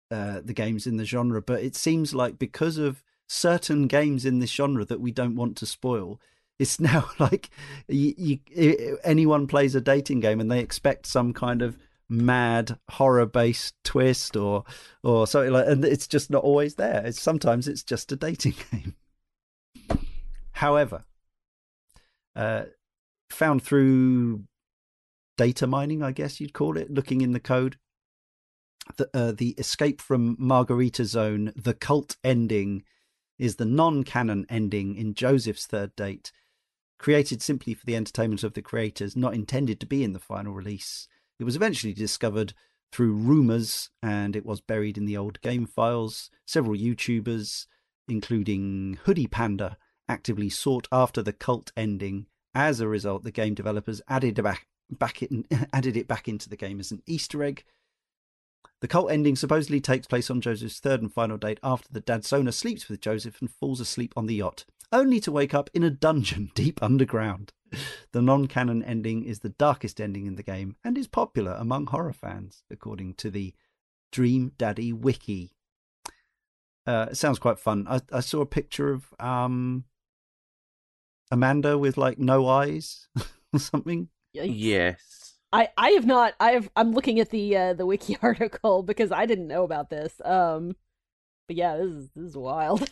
[0.10, 4.40] uh, the games in the genre, but it seems like because of certain games in
[4.40, 6.20] this genre that we don't want to spoil,
[6.60, 7.50] it's now like
[7.88, 11.78] you, you, anyone plays a dating game and they expect some kind of
[12.12, 14.66] mad horror based twist or
[15.04, 17.04] or something like and it's just not always there.
[17.06, 18.96] It's sometimes it's just a dating game.
[20.52, 21.06] However
[22.36, 22.64] uh
[23.30, 24.44] found through
[25.38, 27.78] data mining i guess you'd call it looking in the code
[28.98, 32.84] the uh, the escape from margarita zone the cult ending
[33.40, 36.32] is the non-canon ending in joseph's third date
[37.00, 40.54] created simply for the entertainment of the creators not intended to be in the final
[40.54, 41.08] release
[41.42, 42.54] it was eventually discovered
[42.92, 46.30] through rumors and it was buried in the old game files.
[46.46, 47.66] Several YouTubers,
[48.08, 49.76] including Hoodie Panda,
[50.08, 52.28] actively sought after the cult ending.
[52.54, 55.32] As a result, the game developers added back, back it,
[55.74, 57.64] added it back into the game as an Easter egg.
[58.82, 62.54] The cult ending supposedly takes place on Joseph's third and final date after the Dadsona
[62.54, 65.90] sleeps with Joseph and falls asleep on the yacht, only to wake up in a
[65.90, 67.54] dungeon deep underground.
[68.12, 71.88] The non canon ending is the darkest ending in the game and is popular among
[71.88, 73.54] horror fans, according to the
[74.12, 75.54] Dream Daddy Wiki.
[76.86, 77.86] Uh, it sounds quite fun.
[77.88, 79.86] I, I saw a picture of um,
[81.32, 83.08] Amanda with like no eyes
[83.54, 84.10] or something.
[84.34, 85.36] Yes.
[85.54, 89.12] I, I have not I have I'm looking at the uh, the wiki article because
[89.12, 90.22] I didn't know about this.
[90.24, 90.76] Um
[91.48, 92.90] but yeah, this is this is wild.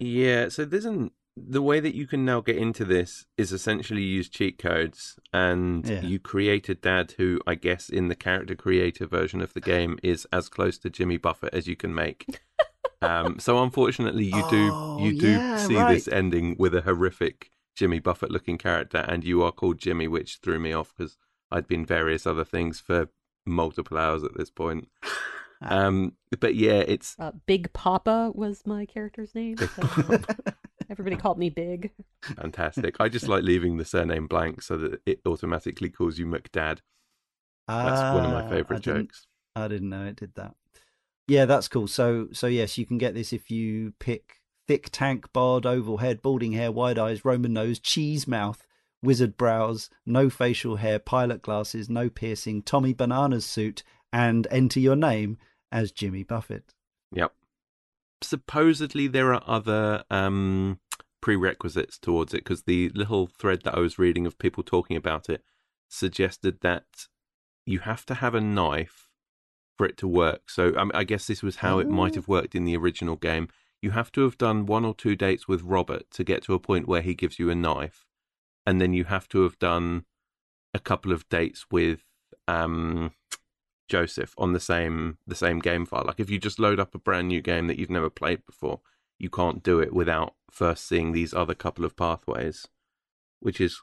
[0.00, 1.10] yeah, so there's an
[1.48, 5.86] the way that you can now get into this is essentially use cheat codes and
[5.88, 6.00] Yeah.
[6.02, 9.98] you create a dad who I guess in the character creator version of the game
[10.02, 12.40] is as close to Jimmy Buffett as you can make.
[13.02, 15.94] um, so unfortunately you do Oh, you do yeah, see right.
[15.94, 20.38] this ending with a horrific Jimmy Buffett looking character and you are called Jimmy which
[20.42, 21.16] threw me off because
[21.50, 23.08] I'd been various other things for
[23.46, 24.88] multiple hours at this point.
[25.60, 29.56] Um, but yeah, it's Uh, Big Papa was my character's name.
[29.74, 29.82] So
[30.90, 31.92] everybody called me Big.
[32.22, 32.96] fantastic.
[33.00, 36.78] I just like leaving the surname blank so that it automatically calls you McDad.
[37.66, 39.26] That's one of my Ah, favorite I jokes.
[39.54, 40.54] I didn't know it did that.
[41.26, 41.86] Yeah, that's cool.
[41.86, 44.36] So, so yes, you can get this if you pick
[44.66, 48.66] thick tank bod, oval head, balding hair, wide eyes, Roman nose, cheese mouth,
[49.02, 53.82] wizard brows, no facial hair, pilot glasses, no piercing, Tommy Bananas suit,
[54.12, 55.36] and enter your name
[55.70, 56.72] as Jimmy Buffett.
[57.12, 57.32] Yep.
[58.22, 60.80] Supposedly there are other um,
[61.20, 65.28] prerequisites towards it because the little thread that I was reading of people talking about
[65.28, 65.42] it
[65.88, 67.06] suggested that
[67.64, 69.10] you have to have a knife
[69.76, 70.50] for it to work.
[70.50, 72.16] So um, I guess this was how it might Oh.
[72.16, 73.48] have worked in the original game.
[73.80, 76.58] You have to have done one or two dates with Robert to get to a
[76.58, 78.04] point where he gives you a knife,
[78.66, 80.04] and then you have to have done
[80.74, 82.00] a couple of dates with
[82.48, 83.12] um,
[83.88, 86.04] Joseph on the same the same game file.
[86.06, 88.80] Like if you just load up a brand new game that you've never played before,
[89.18, 92.66] you can't do it without first seeing these other couple of pathways,
[93.40, 93.82] which is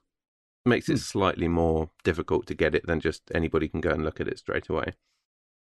[0.66, 0.98] makes it Hmm.
[0.98, 4.40] slightly more difficult to get it than just anybody can go and look at it
[4.40, 4.94] straight away.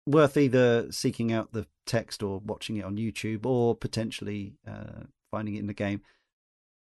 [0.07, 5.55] Worth either seeking out the text or watching it on YouTube, or potentially uh, finding
[5.57, 6.03] it in the game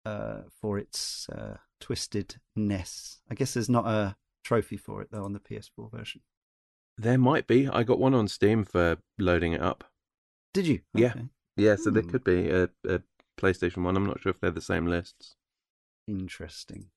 [0.04, 3.18] uh, for its uh, twistedness.
[3.30, 6.20] I guess there's not a trophy for it though on the PS4 version.
[6.98, 7.68] There might be.
[7.68, 9.84] I got one on Steam for loading it up.
[10.54, 10.80] Did you?
[10.94, 11.10] Yeah.
[11.10, 11.24] Okay.
[11.56, 12.10] Yeah, so there Hmm.
[12.10, 13.00] could be a, a
[13.38, 13.96] PlayStation one.
[13.96, 15.36] I'm not sure if they're the same lists.
[16.08, 16.90] Interesting.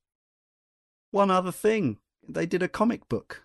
[1.12, 1.98] One other thing,
[2.28, 3.44] they did a comic book.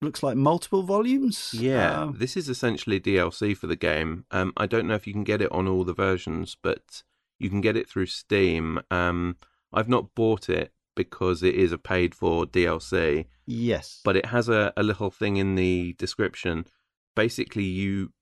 [0.00, 1.52] Looks like multiple volumes.
[1.52, 4.26] Yeah, Um, this is essentially DLC for the game.
[4.30, 7.02] Um, I don't know if you can get it on all the versions, but
[7.38, 8.80] you can get it through Steam.
[8.92, 9.36] Um,
[9.72, 10.72] I've not bought it
[11.04, 14.00] because it is a paid for DLC, yes.
[14.04, 16.66] but it has a, a little thing in the description.
[17.16, 18.12] Basically, you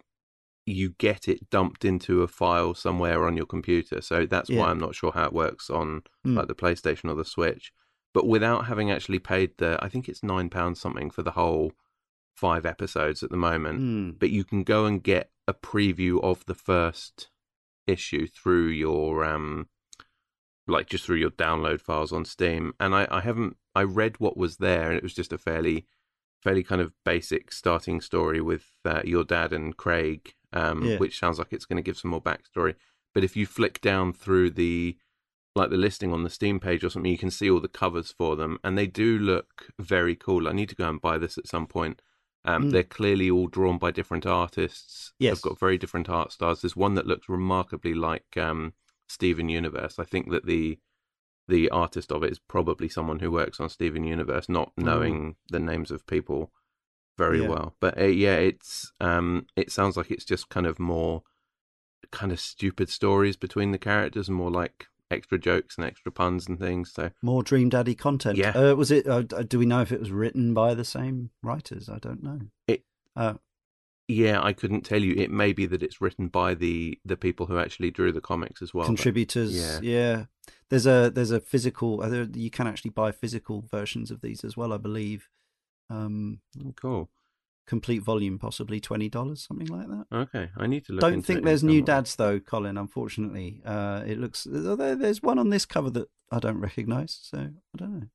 [0.69, 4.01] you get it dumped into a file somewhere on your computer.
[4.01, 4.59] So that's Yeah.
[4.61, 6.37] why I'm not sure how it works on Hmm.
[6.39, 7.73] like the PlayStation or the Switch.
[8.13, 11.73] But without having actually paid the, I think it's nine pounds something for the whole
[12.35, 13.79] five episodes at the moment.
[13.79, 14.11] Hmm.
[14.19, 17.29] But you can go and get a preview of the first
[17.87, 19.69] issue through your um,
[20.67, 22.73] like just through your download files on Steam.
[22.81, 25.87] And I, I haven't, I read what was there, and it was just a fairly,
[26.43, 30.99] fairly kind of basic starting story with uh, your dad and Craig, um, Yeah.
[30.99, 32.75] which sounds like it's going to give some more backstory.
[33.15, 34.97] But if you flick down through the
[35.55, 38.13] like the listing on the Steam page or something, you can see all the covers
[38.13, 40.47] for them, and they do look very cool.
[40.49, 42.03] I need to go and buy this at some point.
[42.45, 42.73] Um, Mm.
[42.73, 45.15] They're clearly all drawn by different artists.
[45.19, 45.37] Yes.
[45.37, 46.61] They've got very different art styles.
[46.61, 48.75] There's one that looks remarkably like um,
[49.09, 49.99] Steven Universe.
[49.99, 50.79] I think that the
[51.49, 55.61] the artist of it is probably someone who works on Steven Universe, not knowing the
[55.61, 56.51] names of people
[57.17, 57.49] very Yeah.
[57.49, 57.77] well.
[57.81, 61.23] But uh, yeah, it's um, it sounds like it's just kind of more
[62.13, 66.49] kind of stupid stories between the characters and more like extra jokes and extra puns
[66.49, 66.93] and things.
[66.93, 68.37] So More Dream Daddy content.
[68.39, 68.51] Yeah.
[68.51, 69.07] Uh, was it?
[69.07, 71.89] Uh, do we know if it was written by the same writers?
[71.89, 72.41] I don't know.
[72.67, 72.85] It-
[73.15, 73.35] Uh,
[74.09, 75.15] yeah, I couldn't tell you.
[75.17, 78.63] It may be that it's written by the the people who actually drew the comics
[78.63, 78.85] as well.
[78.85, 79.55] but- contributors.
[79.55, 79.81] yeah.
[79.83, 80.25] yeah.
[80.71, 82.03] There's a there's a physical.
[82.03, 85.29] uh, You can actually buy physical versions of these as well, I believe.
[85.91, 87.11] Um, Oh, cool.
[87.69, 90.07] complete volume, possibly twenty dollars, something like that.
[90.13, 91.01] Okay, I need to look.
[91.01, 92.77] Don't into think it there's new dads though, Collin.
[92.79, 97.19] Unfortunately, uh, it looks although there's one on this cover that I don't recognise.
[97.23, 98.07] So I don't know.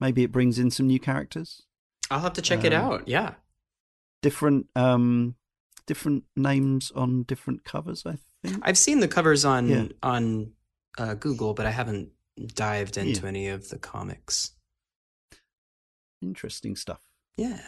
[0.00, 1.62] Maybe it brings in some new characters,
[2.10, 3.08] I'll have to check it Um, out.
[3.08, 3.34] Yeah.
[4.22, 5.34] Different um,
[5.86, 8.04] different names on different covers.
[8.06, 8.58] I think.
[8.62, 9.88] I've seen the covers on Yeah.
[10.02, 10.52] on
[10.98, 12.10] uh, Google, but I haven't
[12.54, 13.28] dived into Yeah.
[13.28, 14.52] any of the comics.
[16.22, 17.00] Interesting stuff.
[17.36, 17.60] Yeah.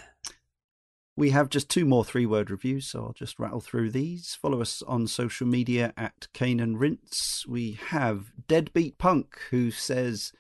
[1.17, 4.35] We have just two more three word reviews, so I'll just rattle through these.
[4.35, 7.47] Follow us on social media at Cane and Rinse.
[7.47, 10.33] We have Deadbeat Punk who says,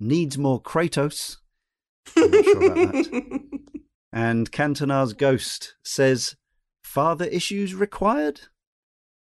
[0.00, 1.36] needs more Kratos.
[2.16, 3.42] I'm not sure about that.
[4.16, 6.36] And Cantonar's Ghost says,
[6.82, 8.40] father issues required?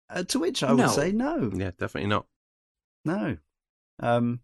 [0.10, 1.52] Uh, to which I would say no.
[1.54, 2.26] Yeah, definitely not.
[3.04, 3.36] No.
[4.00, 4.40] Um,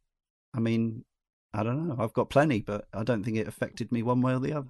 [0.53, 1.05] I mean,
[1.53, 1.95] I don't know.
[1.97, 4.67] I've got plenty, but I don't think it affected me one way or the other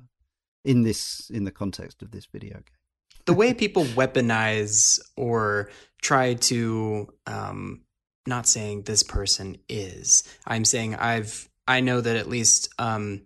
[0.63, 2.63] in this in the context of this video game.
[3.25, 5.71] the way people weaponize or
[6.03, 7.81] try to um
[8.27, 13.21] not saying this person is i'm saying i've i know that at least um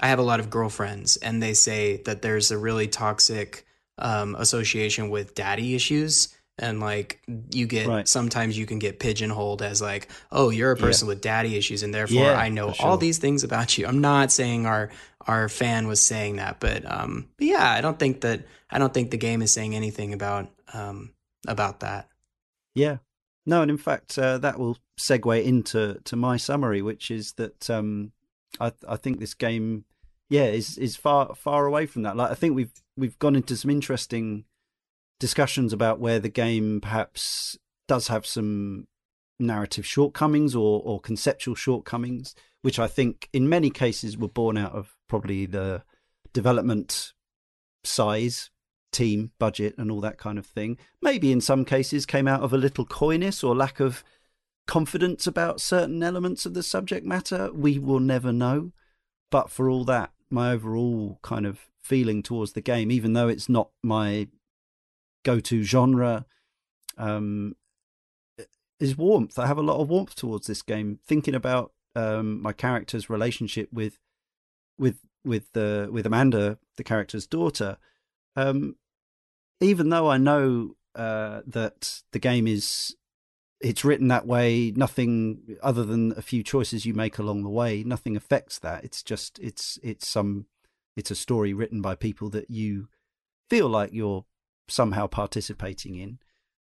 [0.00, 3.64] i have a lot of girlfriends and they say that there's a really toxic
[3.98, 6.34] um association with daddy issues.
[6.60, 7.20] And like
[7.52, 8.08] you get Right.
[8.08, 11.94] sometimes you can get pigeonholed as like oh you're a person with daddy issues and
[11.94, 13.86] therefore Yeah, i know for all these things about you.
[13.86, 14.90] I'm not saying our
[15.26, 18.92] our fan was saying that but um but yeah i don't think that i don't
[18.92, 21.12] think the game is saying anything about um
[21.46, 22.08] about that.
[22.74, 22.98] Yeah.
[23.46, 27.70] No, and in fact, uh, that will segue into to my summary, which is that
[27.70, 28.12] um,
[28.60, 29.84] I I think this game,
[30.28, 32.16] yeah, is is far far away from that.
[32.16, 34.44] Like I think we've we've gone into some interesting
[35.20, 38.86] discussions about where the game perhaps does have some
[39.40, 44.72] narrative shortcomings or or conceptual shortcomings, which I think in many cases were born out
[44.72, 45.82] of probably the
[46.32, 47.12] development
[47.84, 48.50] size
[48.90, 52.54] team budget and all that kind of thing maybe in some cases came out of
[52.54, 54.02] a little coyness or lack of
[54.68, 57.50] confidence about certain elements of the subject matter?
[57.52, 58.70] We will never know.
[59.30, 63.48] But for all that my overall kind of feeling towards the game even though it's
[63.48, 64.28] not my
[65.24, 66.26] go-to genre
[66.98, 67.56] um
[68.78, 69.38] is warmth.
[69.38, 71.00] I have a lot of warmth towards this game.
[71.04, 73.98] Thinking about um my character's relationship with
[74.78, 77.76] with with the with amanda the character's daughter
[78.38, 78.76] um,
[79.60, 82.94] even though I know uh, that the game is
[83.60, 87.82] it's written that way, nothing other than a few choices you make along the way,
[87.84, 88.84] nothing affects that.
[88.84, 90.46] It's just it's it's some
[90.96, 92.88] it's a story written by people that you
[93.48, 94.24] feel like you're
[94.68, 96.18] somehow participating in.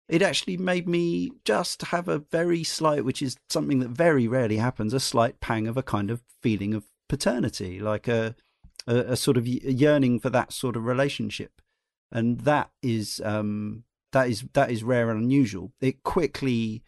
[0.09, 4.59] It actually made me just have a very slight, which is something that very rarely
[4.59, 8.37] happens, a slight pang of a kind of feeling of paternity, like a
[8.87, 11.61] a, a sort of yearning for that sort of relationship
[12.13, 13.85] and that is um
[14.17, 15.73] that is that is rare and unusual.
[15.81, 16.83] It quickly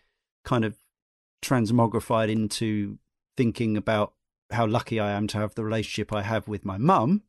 [0.45, 0.77] kind of
[1.43, 2.99] transmogrified into
[3.37, 4.15] thinking about
[4.51, 7.23] how lucky i am to have the relationship i have with my mum.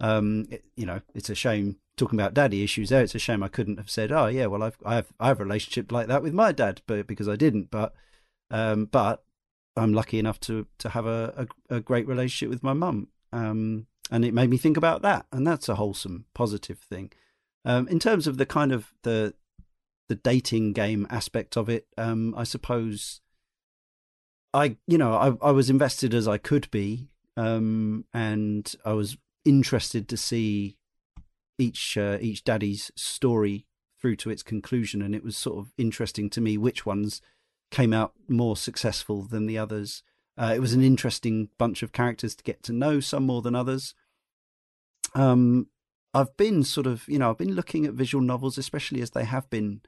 [0.00, 3.02] Um it, you know it's a shame talking about daddy issues there.
[3.02, 5.40] It's a shame i couldn't have said oh yeah well i've i have i have
[5.40, 7.70] a relationship like that with my dad but because i didn't.
[7.70, 7.92] But
[8.50, 9.22] um but
[9.76, 13.08] i'm lucky enough to to have a a, a great relationship with my mum.
[13.32, 15.26] Um and it made me think about that.
[15.30, 17.12] And that's a wholesome positive thing.
[17.64, 19.34] Um, in terms of the kind of the
[20.12, 23.22] the dating game aspect of it, um, I suppose
[24.52, 27.08] I, you know, I, I was invested as I could be,
[27.38, 29.16] um, and I was
[29.46, 30.76] interested to see
[31.58, 33.64] each uh, each daddy's story
[33.98, 37.22] through to its conclusion, and it was sort of interesting to me which ones
[37.70, 40.02] came out more successful than the others.
[40.36, 43.54] Uh, it was an interesting bunch of characters to get to know, some more than
[43.54, 43.94] others.
[45.14, 45.68] Um,
[46.12, 49.24] I've been sort of, you know, I've been looking at visual novels, especially as they
[49.24, 49.80] have been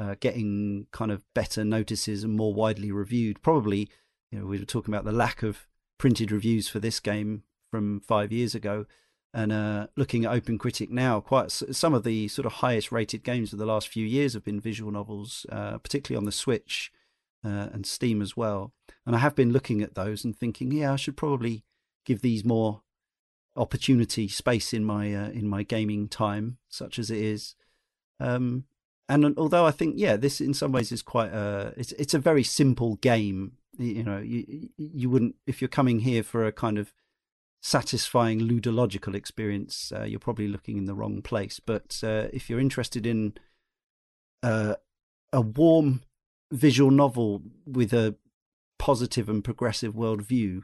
[0.00, 3.42] uh, getting kind of better notices and more widely reviewed.
[3.42, 3.88] Probably,
[4.30, 5.66] you know, we were talking about the lack of
[5.98, 8.86] printed reviews for this game from five years ago,
[9.32, 13.22] and uh, looking at Open Critic now, quite some of the sort of highest rated
[13.22, 16.90] games of the last few years have been visual novels, uh, particularly on the Switch
[17.44, 18.72] uh, and Steam as well.
[19.06, 21.64] And I have been looking at those and thinking, yeah, I should probably
[22.04, 22.82] give these more
[23.56, 27.54] opportunity space in my uh, in my gaming time, such as it is.
[28.18, 28.64] Um,
[29.10, 32.18] and although I think, yeah, this in some ways is quite a it's it's a
[32.18, 33.56] very simple game.
[33.76, 36.92] You know, you you wouldn't if you're coming here for a kind of
[37.60, 41.60] satisfying ludological experience, uh, you're probably looking in the wrong place.
[41.60, 43.34] But uh, if you're interested in
[44.44, 44.76] uh,
[45.32, 46.02] a warm
[46.52, 48.14] visual novel with a
[48.78, 50.62] positive and progressive worldview,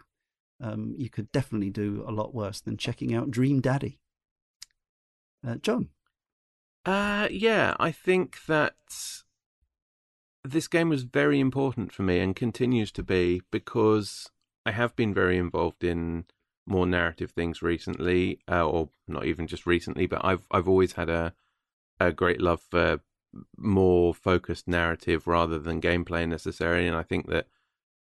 [0.63, 3.99] um, you could definitely do a lot worse than checking out Dream Daddy.
[5.47, 5.89] Uh, Jon.
[6.87, 8.77] Uh, yeah, I think that
[10.45, 14.31] this game was very important for me and continues to be because
[14.65, 16.27] I have been very involved in
[16.65, 21.11] more narrative things recently, uh, or not even just recently, but I've I've always had
[21.11, 21.35] a
[21.99, 23.01] a great love for
[23.57, 27.49] more focused narrative rather than gameplay necessarily, and I think that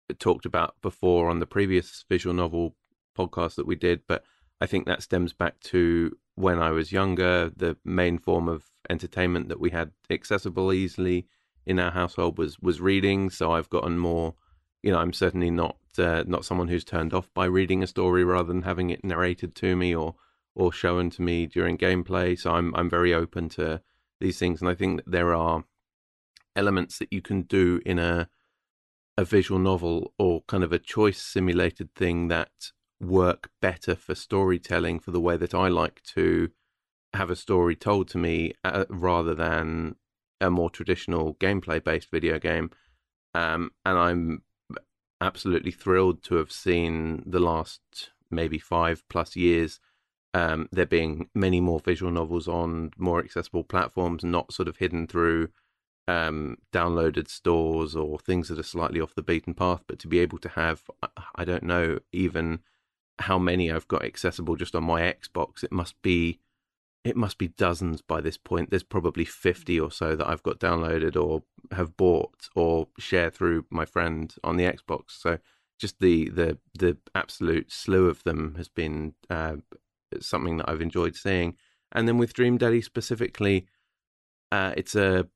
[0.09, 2.75] it talked about before on the previous visual novel
[3.17, 4.25] podcast that we did, but
[4.59, 7.49] I think that stems back to when I was younger.
[7.55, 11.27] The main form of entertainment that we had accessible easily
[11.65, 13.29] in our household was was reading.
[13.29, 14.35] So I've gotten more.
[14.81, 18.23] You know, I'm certainly not uh, not someone who's turned off by reading a story
[18.23, 20.15] rather than having it narrated to me or
[20.55, 22.37] or shown to me during gameplay.
[22.37, 23.81] So I'm I'm very open to
[24.19, 25.63] these things, and I think that there are
[26.55, 28.29] elements that you can do in a
[29.17, 34.99] a visual novel or kind of a choice simulated thing that work better for storytelling
[34.99, 36.49] for the way that I like to
[37.13, 39.95] have a story told to me uh, rather than
[40.41, 42.71] a more traditional gameplay based video game.
[43.33, 44.43] Um, and I'm
[45.21, 47.81] absolutely thrilled to have seen the last
[48.29, 49.79] maybe five plus years
[50.33, 55.05] um, there being many more visual novels on more accessible platforms, not sort of hidden
[55.07, 55.49] through
[56.07, 60.19] um, downloaded stores or things that are slightly off the beaten path, but to be
[60.19, 60.83] able to have,
[61.35, 62.59] I don't know even
[63.19, 65.63] how many I've got accessible just on my Xbox.
[65.63, 66.39] It must be,
[67.03, 68.69] it must be dozens by this point.
[68.69, 73.65] There's probably fifty or so that I've got downloaded or have bought or share through
[73.69, 75.11] my friend on the Xbox.
[75.19, 75.39] So
[75.79, 79.57] just the the the absolute slew of them has been uh,
[80.19, 81.55] something that I've enjoyed seeing.
[81.91, 83.67] And then with Dream Daddy specifically,
[84.51, 85.27] uh, it's a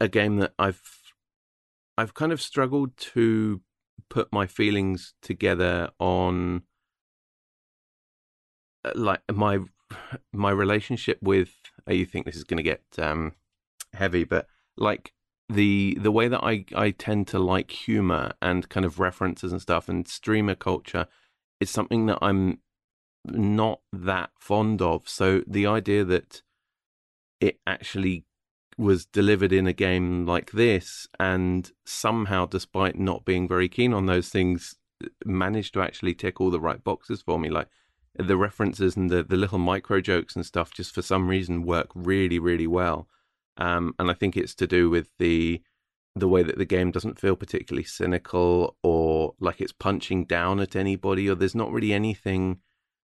[0.00, 0.82] a game that I've
[1.96, 3.60] I've kind of struggled to
[4.08, 6.62] put my feelings together on
[8.84, 9.60] uh, like my
[10.32, 11.50] my relationship with
[11.88, 13.32] uh, you think this is going to get um
[13.94, 14.46] heavy but
[14.76, 15.12] like
[15.48, 19.62] the the way that I I tend to like humor and kind of references and
[19.62, 21.06] stuff and streamer culture
[21.60, 22.60] is something that I'm
[23.24, 25.08] not that fond of.
[25.08, 26.42] So the idea that
[27.40, 28.24] it actually
[28.76, 34.06] was delivered in a game like this and somehow despite not being very keen on
[34.06, 34.76] those things
[35.24, 37.48] managed to actually tick all the right boxes for me.
[37.48, 37.68] Like
[38.18, 41.88] the references and the, the little micro jokes and stuff just for some reason work
[41.94, 43.08] really really well
[43.56, 45.62] um, and i think it's to do with the
[46.16, 50.74] the way that the game doesn't feel particularly cynical or like it's punching down at
[50.74, 52.56] anybody or there's not really anything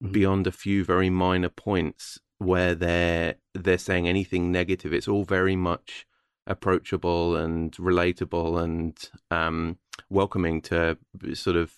[0.03, 0.11] mm-hmm.
[0.11, 4.94] beyond a few very minor points where they're they're saying anything negative.
[4.94, 6.07] It's all very much
[6.48, 8.98] approachable and relatable and
[9.30, 9.78] um,
[10.10, 10.98] welcoming to
[11.34, 11.73] sort of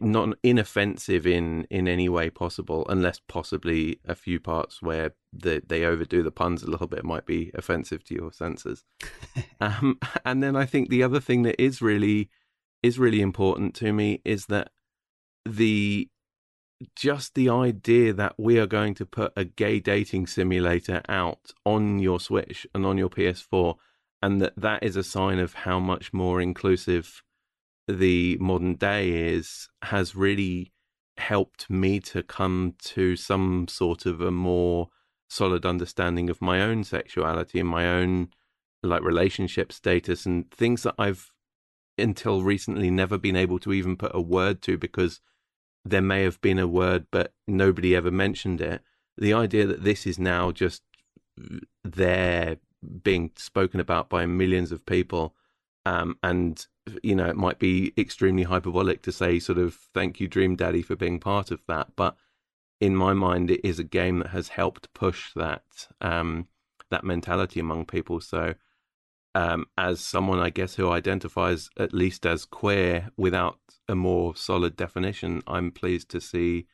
[0.00, 5.84] not inoffensive in in any way possible, unless possibly a few parts where the, they
[5.84, 8.84] overdo the puns a little bit might be offensive to your senses.
[9.60, 12.28] um, and then I think the other thing that is really
[12.82, 14.70] is really important to me is that
[15.48, 16.08] the
[16.96, 22.00] just the idea that we are going to put a gay dating simulator out on
[22.00, 23.76] your Switch and on your PS4,
[24.20, 27.22] and that that is a sign of how much more inclusive
[27.88, 30.72] the modern day is, has really
[31.16, 34.88] helped me to come to some sort of a more
[35.28, 38.28] solid understanding of my own sexuality and my own
[38.82, 41.32] like relationship status and things that I've
[41.98, 45.20] until recently never been able to even put a word to because
[45.84, 48.82] there may have been a word but nobody ever mentioned it.
[49.16, 50.82] The idea that this is now just
[51.84, 52.56] there
[53.02, 55.34] being spoken about by millions of people
[55.86, 56.66] um, and
[57.02, 60.82] you know it might be extremely hyperbolic to say sort of thank you dream daddy
[60.82, 62.16] for being part of that but
[62.80, 65.62] in my mind it is a game that has helped push that
[66.00, 66.48] um,
[66.90, 68.54] that mentality among people so
[69.34, 74.76] um, as someone i guess who identifies at least as queer without a more solid
[74.76, 76.66] definition i'm pleased to see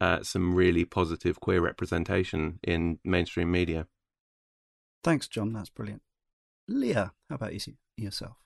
[0.00, 3.88] uh, some really positive queer representation in mainstream media
[5.04, 5.52] Thanks, Jon.
[5.52, 6.02] That's brilliant.
[6.66, 8.36] Leah, how about you yourself?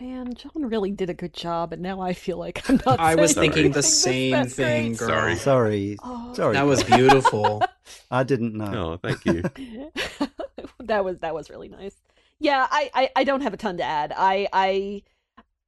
[0.00, 2.98] Man, Jon really did a good job, and now I feel like I'm not.
[2.98, 5.08] I was thinking the same thing, girl.
[5.08, 5.36] Sorry.
[5.36, 5.96] Sorry.
[6.02, 6.32] Oh.
[6.32, 6.54] Sorry.
[6.54, 7.62] That was beautiful.
[8.10, 8.92] I didn't know.
[8.92, 9.42] oh thank you
[10.80, 11.94] that was that was really nice.
[12.38, 14.14] Yeah, I, I I don't have a ton to add.
[14.16, 15.02] I I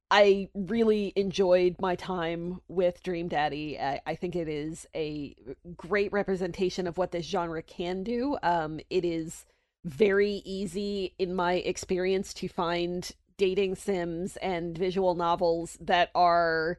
[0.09, 3.79] I really enjoyed my time with Dream Daddy.
[3.79, 5.35] I, I think it is a
[5.77, 8.37] great representation of what this genre can do.
[8.41, 9.45] Um, it is
[9.85, 16.77] very easy, in my experience, to find dating sims and visual novels that are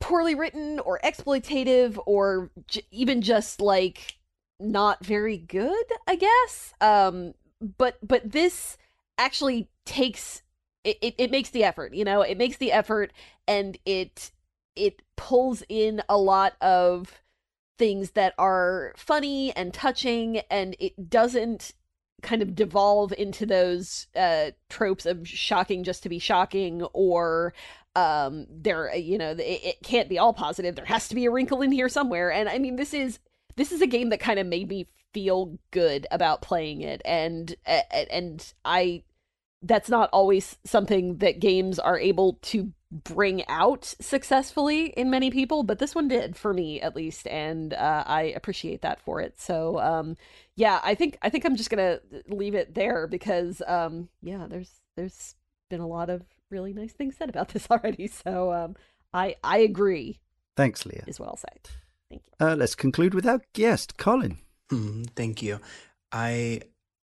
[0.00, 4.18] poorly written or exploitative or j- even just like
[4.58, 6.74] not very good i guess?
[6.80, 7.34] Um
[7.78, 8.76] but but this
[9.18, 10.42] actually takes
[10.84, 12.22] it, it, it makes the effort you know?
[12.22, 13.12] It makes the effort
[13.48, 14.30] and it
[14.76, 17.20] it pulls in a lot of
[17.78, 21.72] things that are funny and touching and it doesn't
[22.22, 27.52] kind of devolve into those uh tropes of shocking just to be shocking or
[27.96, 30.76] um there you know it, it can't be all positive.
[30.76, 32.30] There has to be a wrinkle in here somewhere.
[32.30, 33.18] And i mean this is
[33.56, 37.02] this is a game that kind of made me feel good about playing it.
[37.04, 39.02] And and i
[39.62, 45.62] that's not always something that games are able to bring out successfully in many people
[45.62, 47.26] but this one did for me at least.
[47.26, 49.40] And uh, i appreciate that for it.
[49.40, 50.16] So um
[50.60, 54.70] yeah i think i think i'm just gonna leave it there because um yeah there's
[54.96, 55.34] there's
[55.70, 58.76] been a lot of really nice things said about this already so um
[59.12, 60.20] i i agree
[60.56, 61.04] Thanks, Leah.
[61.06, 61.60] is well said
[62.10, 64.36] thank you Uh, let's conclude with our guest, Collin.
[64.70, 65.58] Hmm, thank you.
[66.12, 66.60] I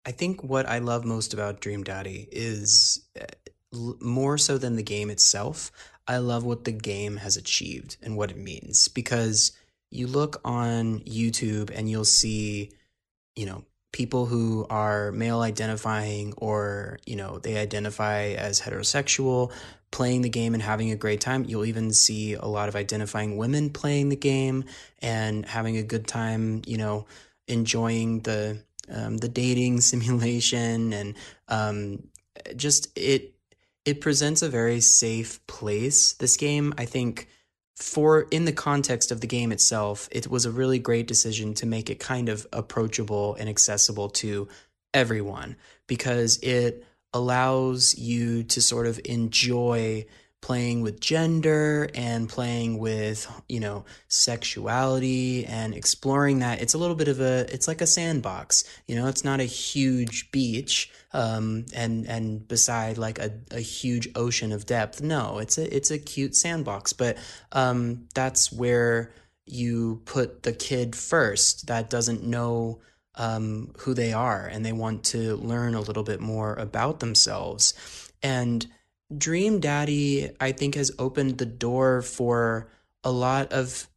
[0.06, 3.26] I think what I love most about Dream Daddy is uh,
[3.74, 5.70] l- more so than the game itself.
[6.08, 9.52] I love what the game has achieved and what it means because
[9.90, 12.70] you look on YouTube and you'll see,
[13.36, 19.52] you know, people who are male identifying or, you know, they identify as heterosexual
[19.90, 21.44] playing the game and having a great time.
[21.44, 24.64] You'll even see a lot of identifying women playing the game
[25.00, 27.06] and having a good time, you know,
[27.46, 31.14] enjoying the um, the dating simulation and
[31.48, 32.02] um,
[32.56, 33.34] just it
[33.84, 36.12] it presents a very safe place.
[36.12, 37.28] This game, I think,
[37.82, 41.66] for in the context of the game itself, it was a really great decision to
[41.66, 44.48] make it kind of approachable and accessible to
[44.94, 45.56] everyone
[45.88, 50.06] because it allows you to sort of enjoy
[50.42, 56.96] playing with gender and playing with you know sexuality and exploring that it's a little
[56.96, 58.64] bit of a it's like a sandbox.
[58.86, 64.08] You know it's not a huge beach um and and beside like a, a huge
[64.16, 65.00] ocean of depth.
[65.00, 66.92] No it's a it's a cute sandbox.
[66.92, 67.16] But
[67.52, 69.14] um that's where
[69.46, 72.80] you put the kid first that doesn't know
[73.14, 77.74] um who they are and they want to learn a little bit more about themselves.
[78.24, 78.66] And
[79.16, 82.68] Dream Daddy, I think, has opened the door for
[83.04, 83.88] a lot of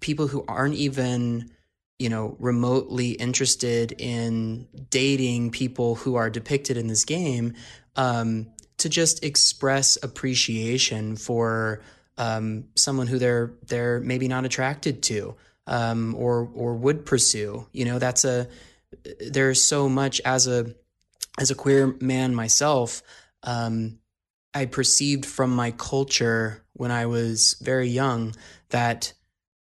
[0.00, 1.50] people who aren't even,
[1.98, 7.54] you know, remotely interested in dating people who are depicted in this game
[7.96, 11.82] um, to just express appreciation for
[12.18, 15.34] um, someone who they're they're maybe not attracted to
[15.66, 17.66] um, or or would pursue.
[17.72, 18.48] You know, that's a
[19.20, 20.74] there's so much as a
[21.38, 23.02] as a queer man myself.
[23.42, 23.99] Um,
[24.54, 28.34] I perceived from my culture when I was very young
[28.70, 29.12] that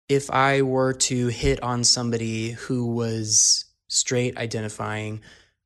[0.08, 5.20] if I were to hit on somebody who was straight identifying,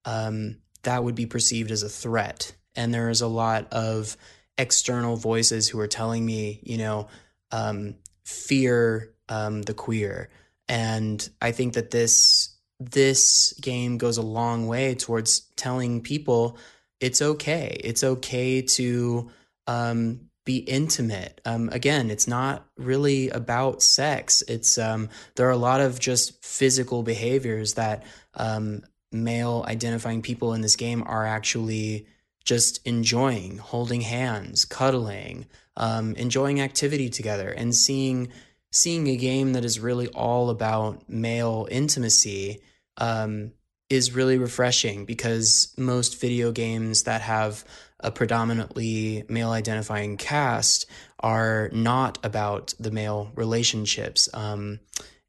[0.05, 2.55] um, that would be perceived as a threat.
[2.77, 4.17] And there is a lot of
[4.57, 7.09] external voices who are telling me, you know,
[7.51, 10.31] um, fear um, the queer.
[10.69, 16.57] And I think that this this game goes a long way towards telling people
[17.01, 17.81] it's okay.
[17.83, 19.31] It's okay to
[19.67, 21.41] um, be intimate.
[21.45, 24.43] Um, again, it's not really about sex.
[24.49, 28.05] It's um, there are a lot of just physical behaviors that
[28.35, 32.07] um, male identifying people in this game are actually
[32.45, 35.47] just enjoying holding hands, cuddling,
[35.77, 38.29] um, enjoying activity together, and seeing
[38.71, 42.63] seeing a game that is really all about male intimacy
[42.97, 43.53] um,
[43.91, 47.65] is really refreshing because most video games that have
[48.01, 50.87] a predominantly male identifying cast
[51.21, 54.29] are not about the male relationships.
[54.35, 54.81] Um,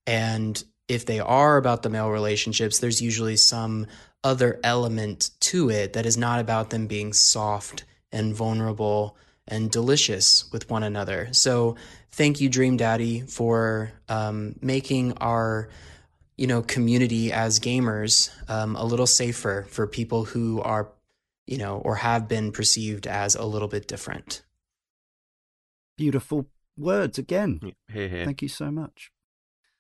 [0.05, 3.87] and if they are about the male relationships, there's usually some
[4.23, 9.15] other element to it that is not about them being soft and vulnerable
[9.47, 11.29] and delicious with one another.
[11.31, 11.75] So,
[12.11, 15.69] thank you, Dream Daddy, for um, making our
[16.39, 20.89] you know community as gamers um, a little safer for people who are
[21.45, 24.41] you know or have been perceived as a little bit different.
[25.97, 26.47] Beautiful
[26.77, 27.59] words again.
[27.91, 28.25] Here, here.
[28.25, 29.11] Thank you so much.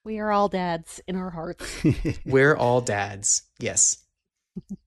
[0.03, 1.81] We are all dads in our hearts.
[2.25, 3.43] We're all dads.
[3.57, 3.97] Yes.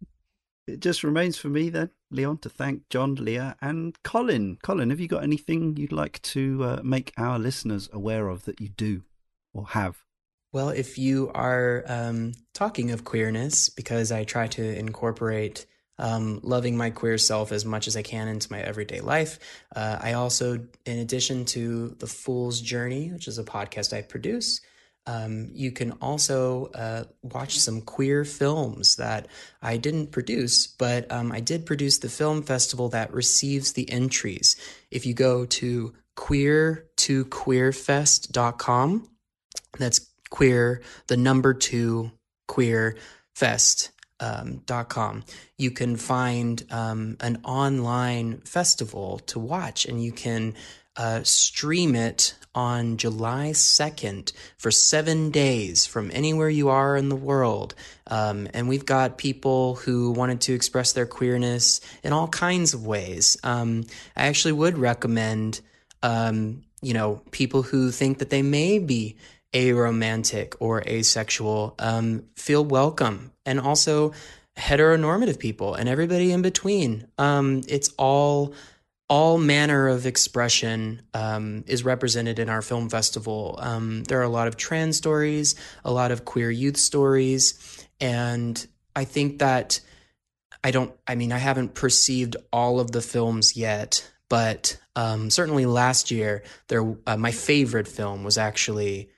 [0.68, 4.58] It just remains for me then, Leon, to thank Jon, Leah, and Collin.
[4.62, 8.60] Collin, have you got anything you'd like to uh, make our listeners aware of that
[8.60, 9.02] you do
[9.52, 10.04] or have?
[10.52, 15.64] Well, if you are um, talking of queerness, because I try to incorporate
[15.98, 19.38] um, loving my queer self as much as I can into my everyday life,
[19.74, 24.60] uh, I also, in addition to The Fool's Journey, which is a podcast I produce,
[25.06, 29.28] um, you can also uh, watch some queer films that
[29.62, 34.54] I didn't produce, but um, I did produce the film festival that receives the entries.
[34.90, 39.08] If you go to queer2queerfest.com,
[39.78, 42.10] that's queer, the number two
[42.48, 42.96] queer
[43.36, 43.90] fest.
[44.20, 45.24] Um, dot com.
[45.58, 50.54] You can find um, an online festival to watch, and you can
[50.96, 57.16] uh, stream it on July 2nd for seven days from anywhere you are in the
[57.16, 57.74] world.
[58.06, 62.86] Um, and we've got people who wanted to express their queerness in all kinds of
[62.86, 63.38] ways.
[63.42, 65.62] Um, I actually would recommend,
[66.02, 69.16] um, you know, people who think that they may be
[69.52, 73.32] aromantic or asexual um, feel welcome.
[73.44, 74.12] And also,
[74.56, 77.06] heteronormative people and everybody in between.
[77.18, 78.54] Um, it's all
[79.08, 83.58] all manner of expression um, is represented in our film festival.
[83.60, 85.54] Um, there are a lot of trans stories,
[85.84, 88.66] a lot of queer youth stories, and
[88.96, 89.80] I think that
[90.64, 90.94] I don't.
[91.06, 96.42] I mean, I haven't perceived all of the films yet, but um, certainly last year,
[96.68, 99.10] there uh, my favorite film was actually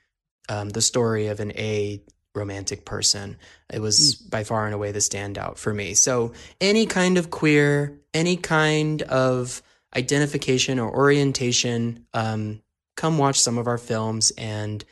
[0.49, 2.01] um, the story of an a
[2.33, 3.37] romantic person.
[3.71, 4.29] It was mm.
[4.29, 5.93] by far and away the standout for me.
[5.93, 9.61] So any kind of queer, any kind of
[9.95, 12.61] identification or orientation, um,
[12.95, 14.83] come watch some of our films and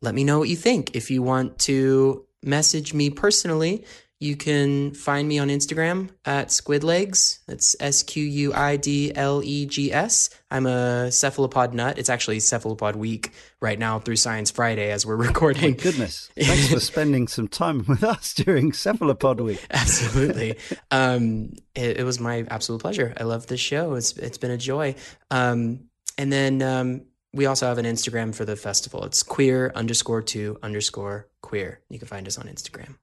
[0.00, 0.94] let me know what you think.
[0.94, 3.84] If you want to message me personally,
[4.20, 7.38] you can find me on Instagram at Squidlegs.
[7.46, 10.30] That's S Q U I D L E G S.
[10.50, 11.98] I'm a cephalopod nut.
[11.98, 15.74] It's actually cephalopod week right now through Science Friday as we're recording.
[15.74, 16.30] Oh goodness.
[16.36, 19.64] Thanks for spending some time with us during cephalopod week.
[19.70, 20.56] Absolutely.
[20.90, 23.14] Um, it, it, was my absolute pleasure.
[23.16, 23.94] I love this show.
[23.94, 24.96] It's it's been a joy.
[25.30, 29.04] Um, and then um, we also have an Instagram for the festival.
[29.04, 31.82] It's queer underscore two underscore queer.
[31.88, 32.96] You can find us on Instagram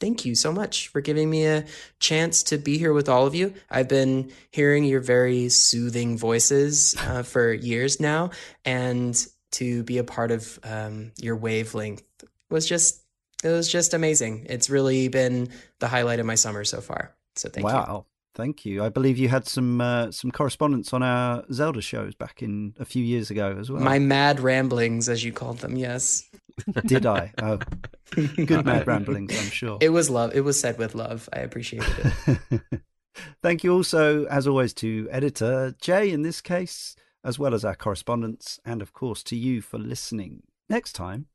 [0.00, 1.64] thank you so much for giving me a
[2.00, 3.54] chance to be here with all of you.
[3.70, 8.30] I've been hearing your very soothing voices uh, for years now,
[8.64, 9.16] and
[9.52, 12.02] to be a part of um, your wavelength
[12.50, 13.02] was just
[13.42, 14.46] it was just amazing.
[14.50, 15.48] It's really been
[15.78, 17.14] the highlight of my summer so far.
[17.36, 17.72] So thank wow.
[17.72, 17.76] you.
[17.78, 18.06] Wow.
[18.40, 18.82] Thank you.
[18.82, 22.86] I believe you had some uh, some correspondence on our Zelda shows back in a
[22.86, 23.82] few years ago as well.
[23.82, 26.26] My mad ramblings, as you called them, yes.
[26.86, 27.34] Did I?
[27.42, 27.58] Oh,
[28.14, 29.76] good mad ramblings, I'm sure.
[29.82, 30.34] It was love.
[30.34, 31.28] It was said with love.
[31.34, 32.60] I appreciated it.
[33.42, 37.76] Thank you also, as always, to editor Jay in this case, as well as our
[37.76, 40.44] correspondents, and of course to you for listening.
[40.70, 41.26] Next time,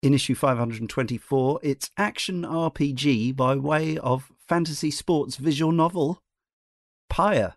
[0.00, 6.18] in issue 524, it's action RPG by way of fantasy sports visual novel,
[7.08, 7.54] Pyre.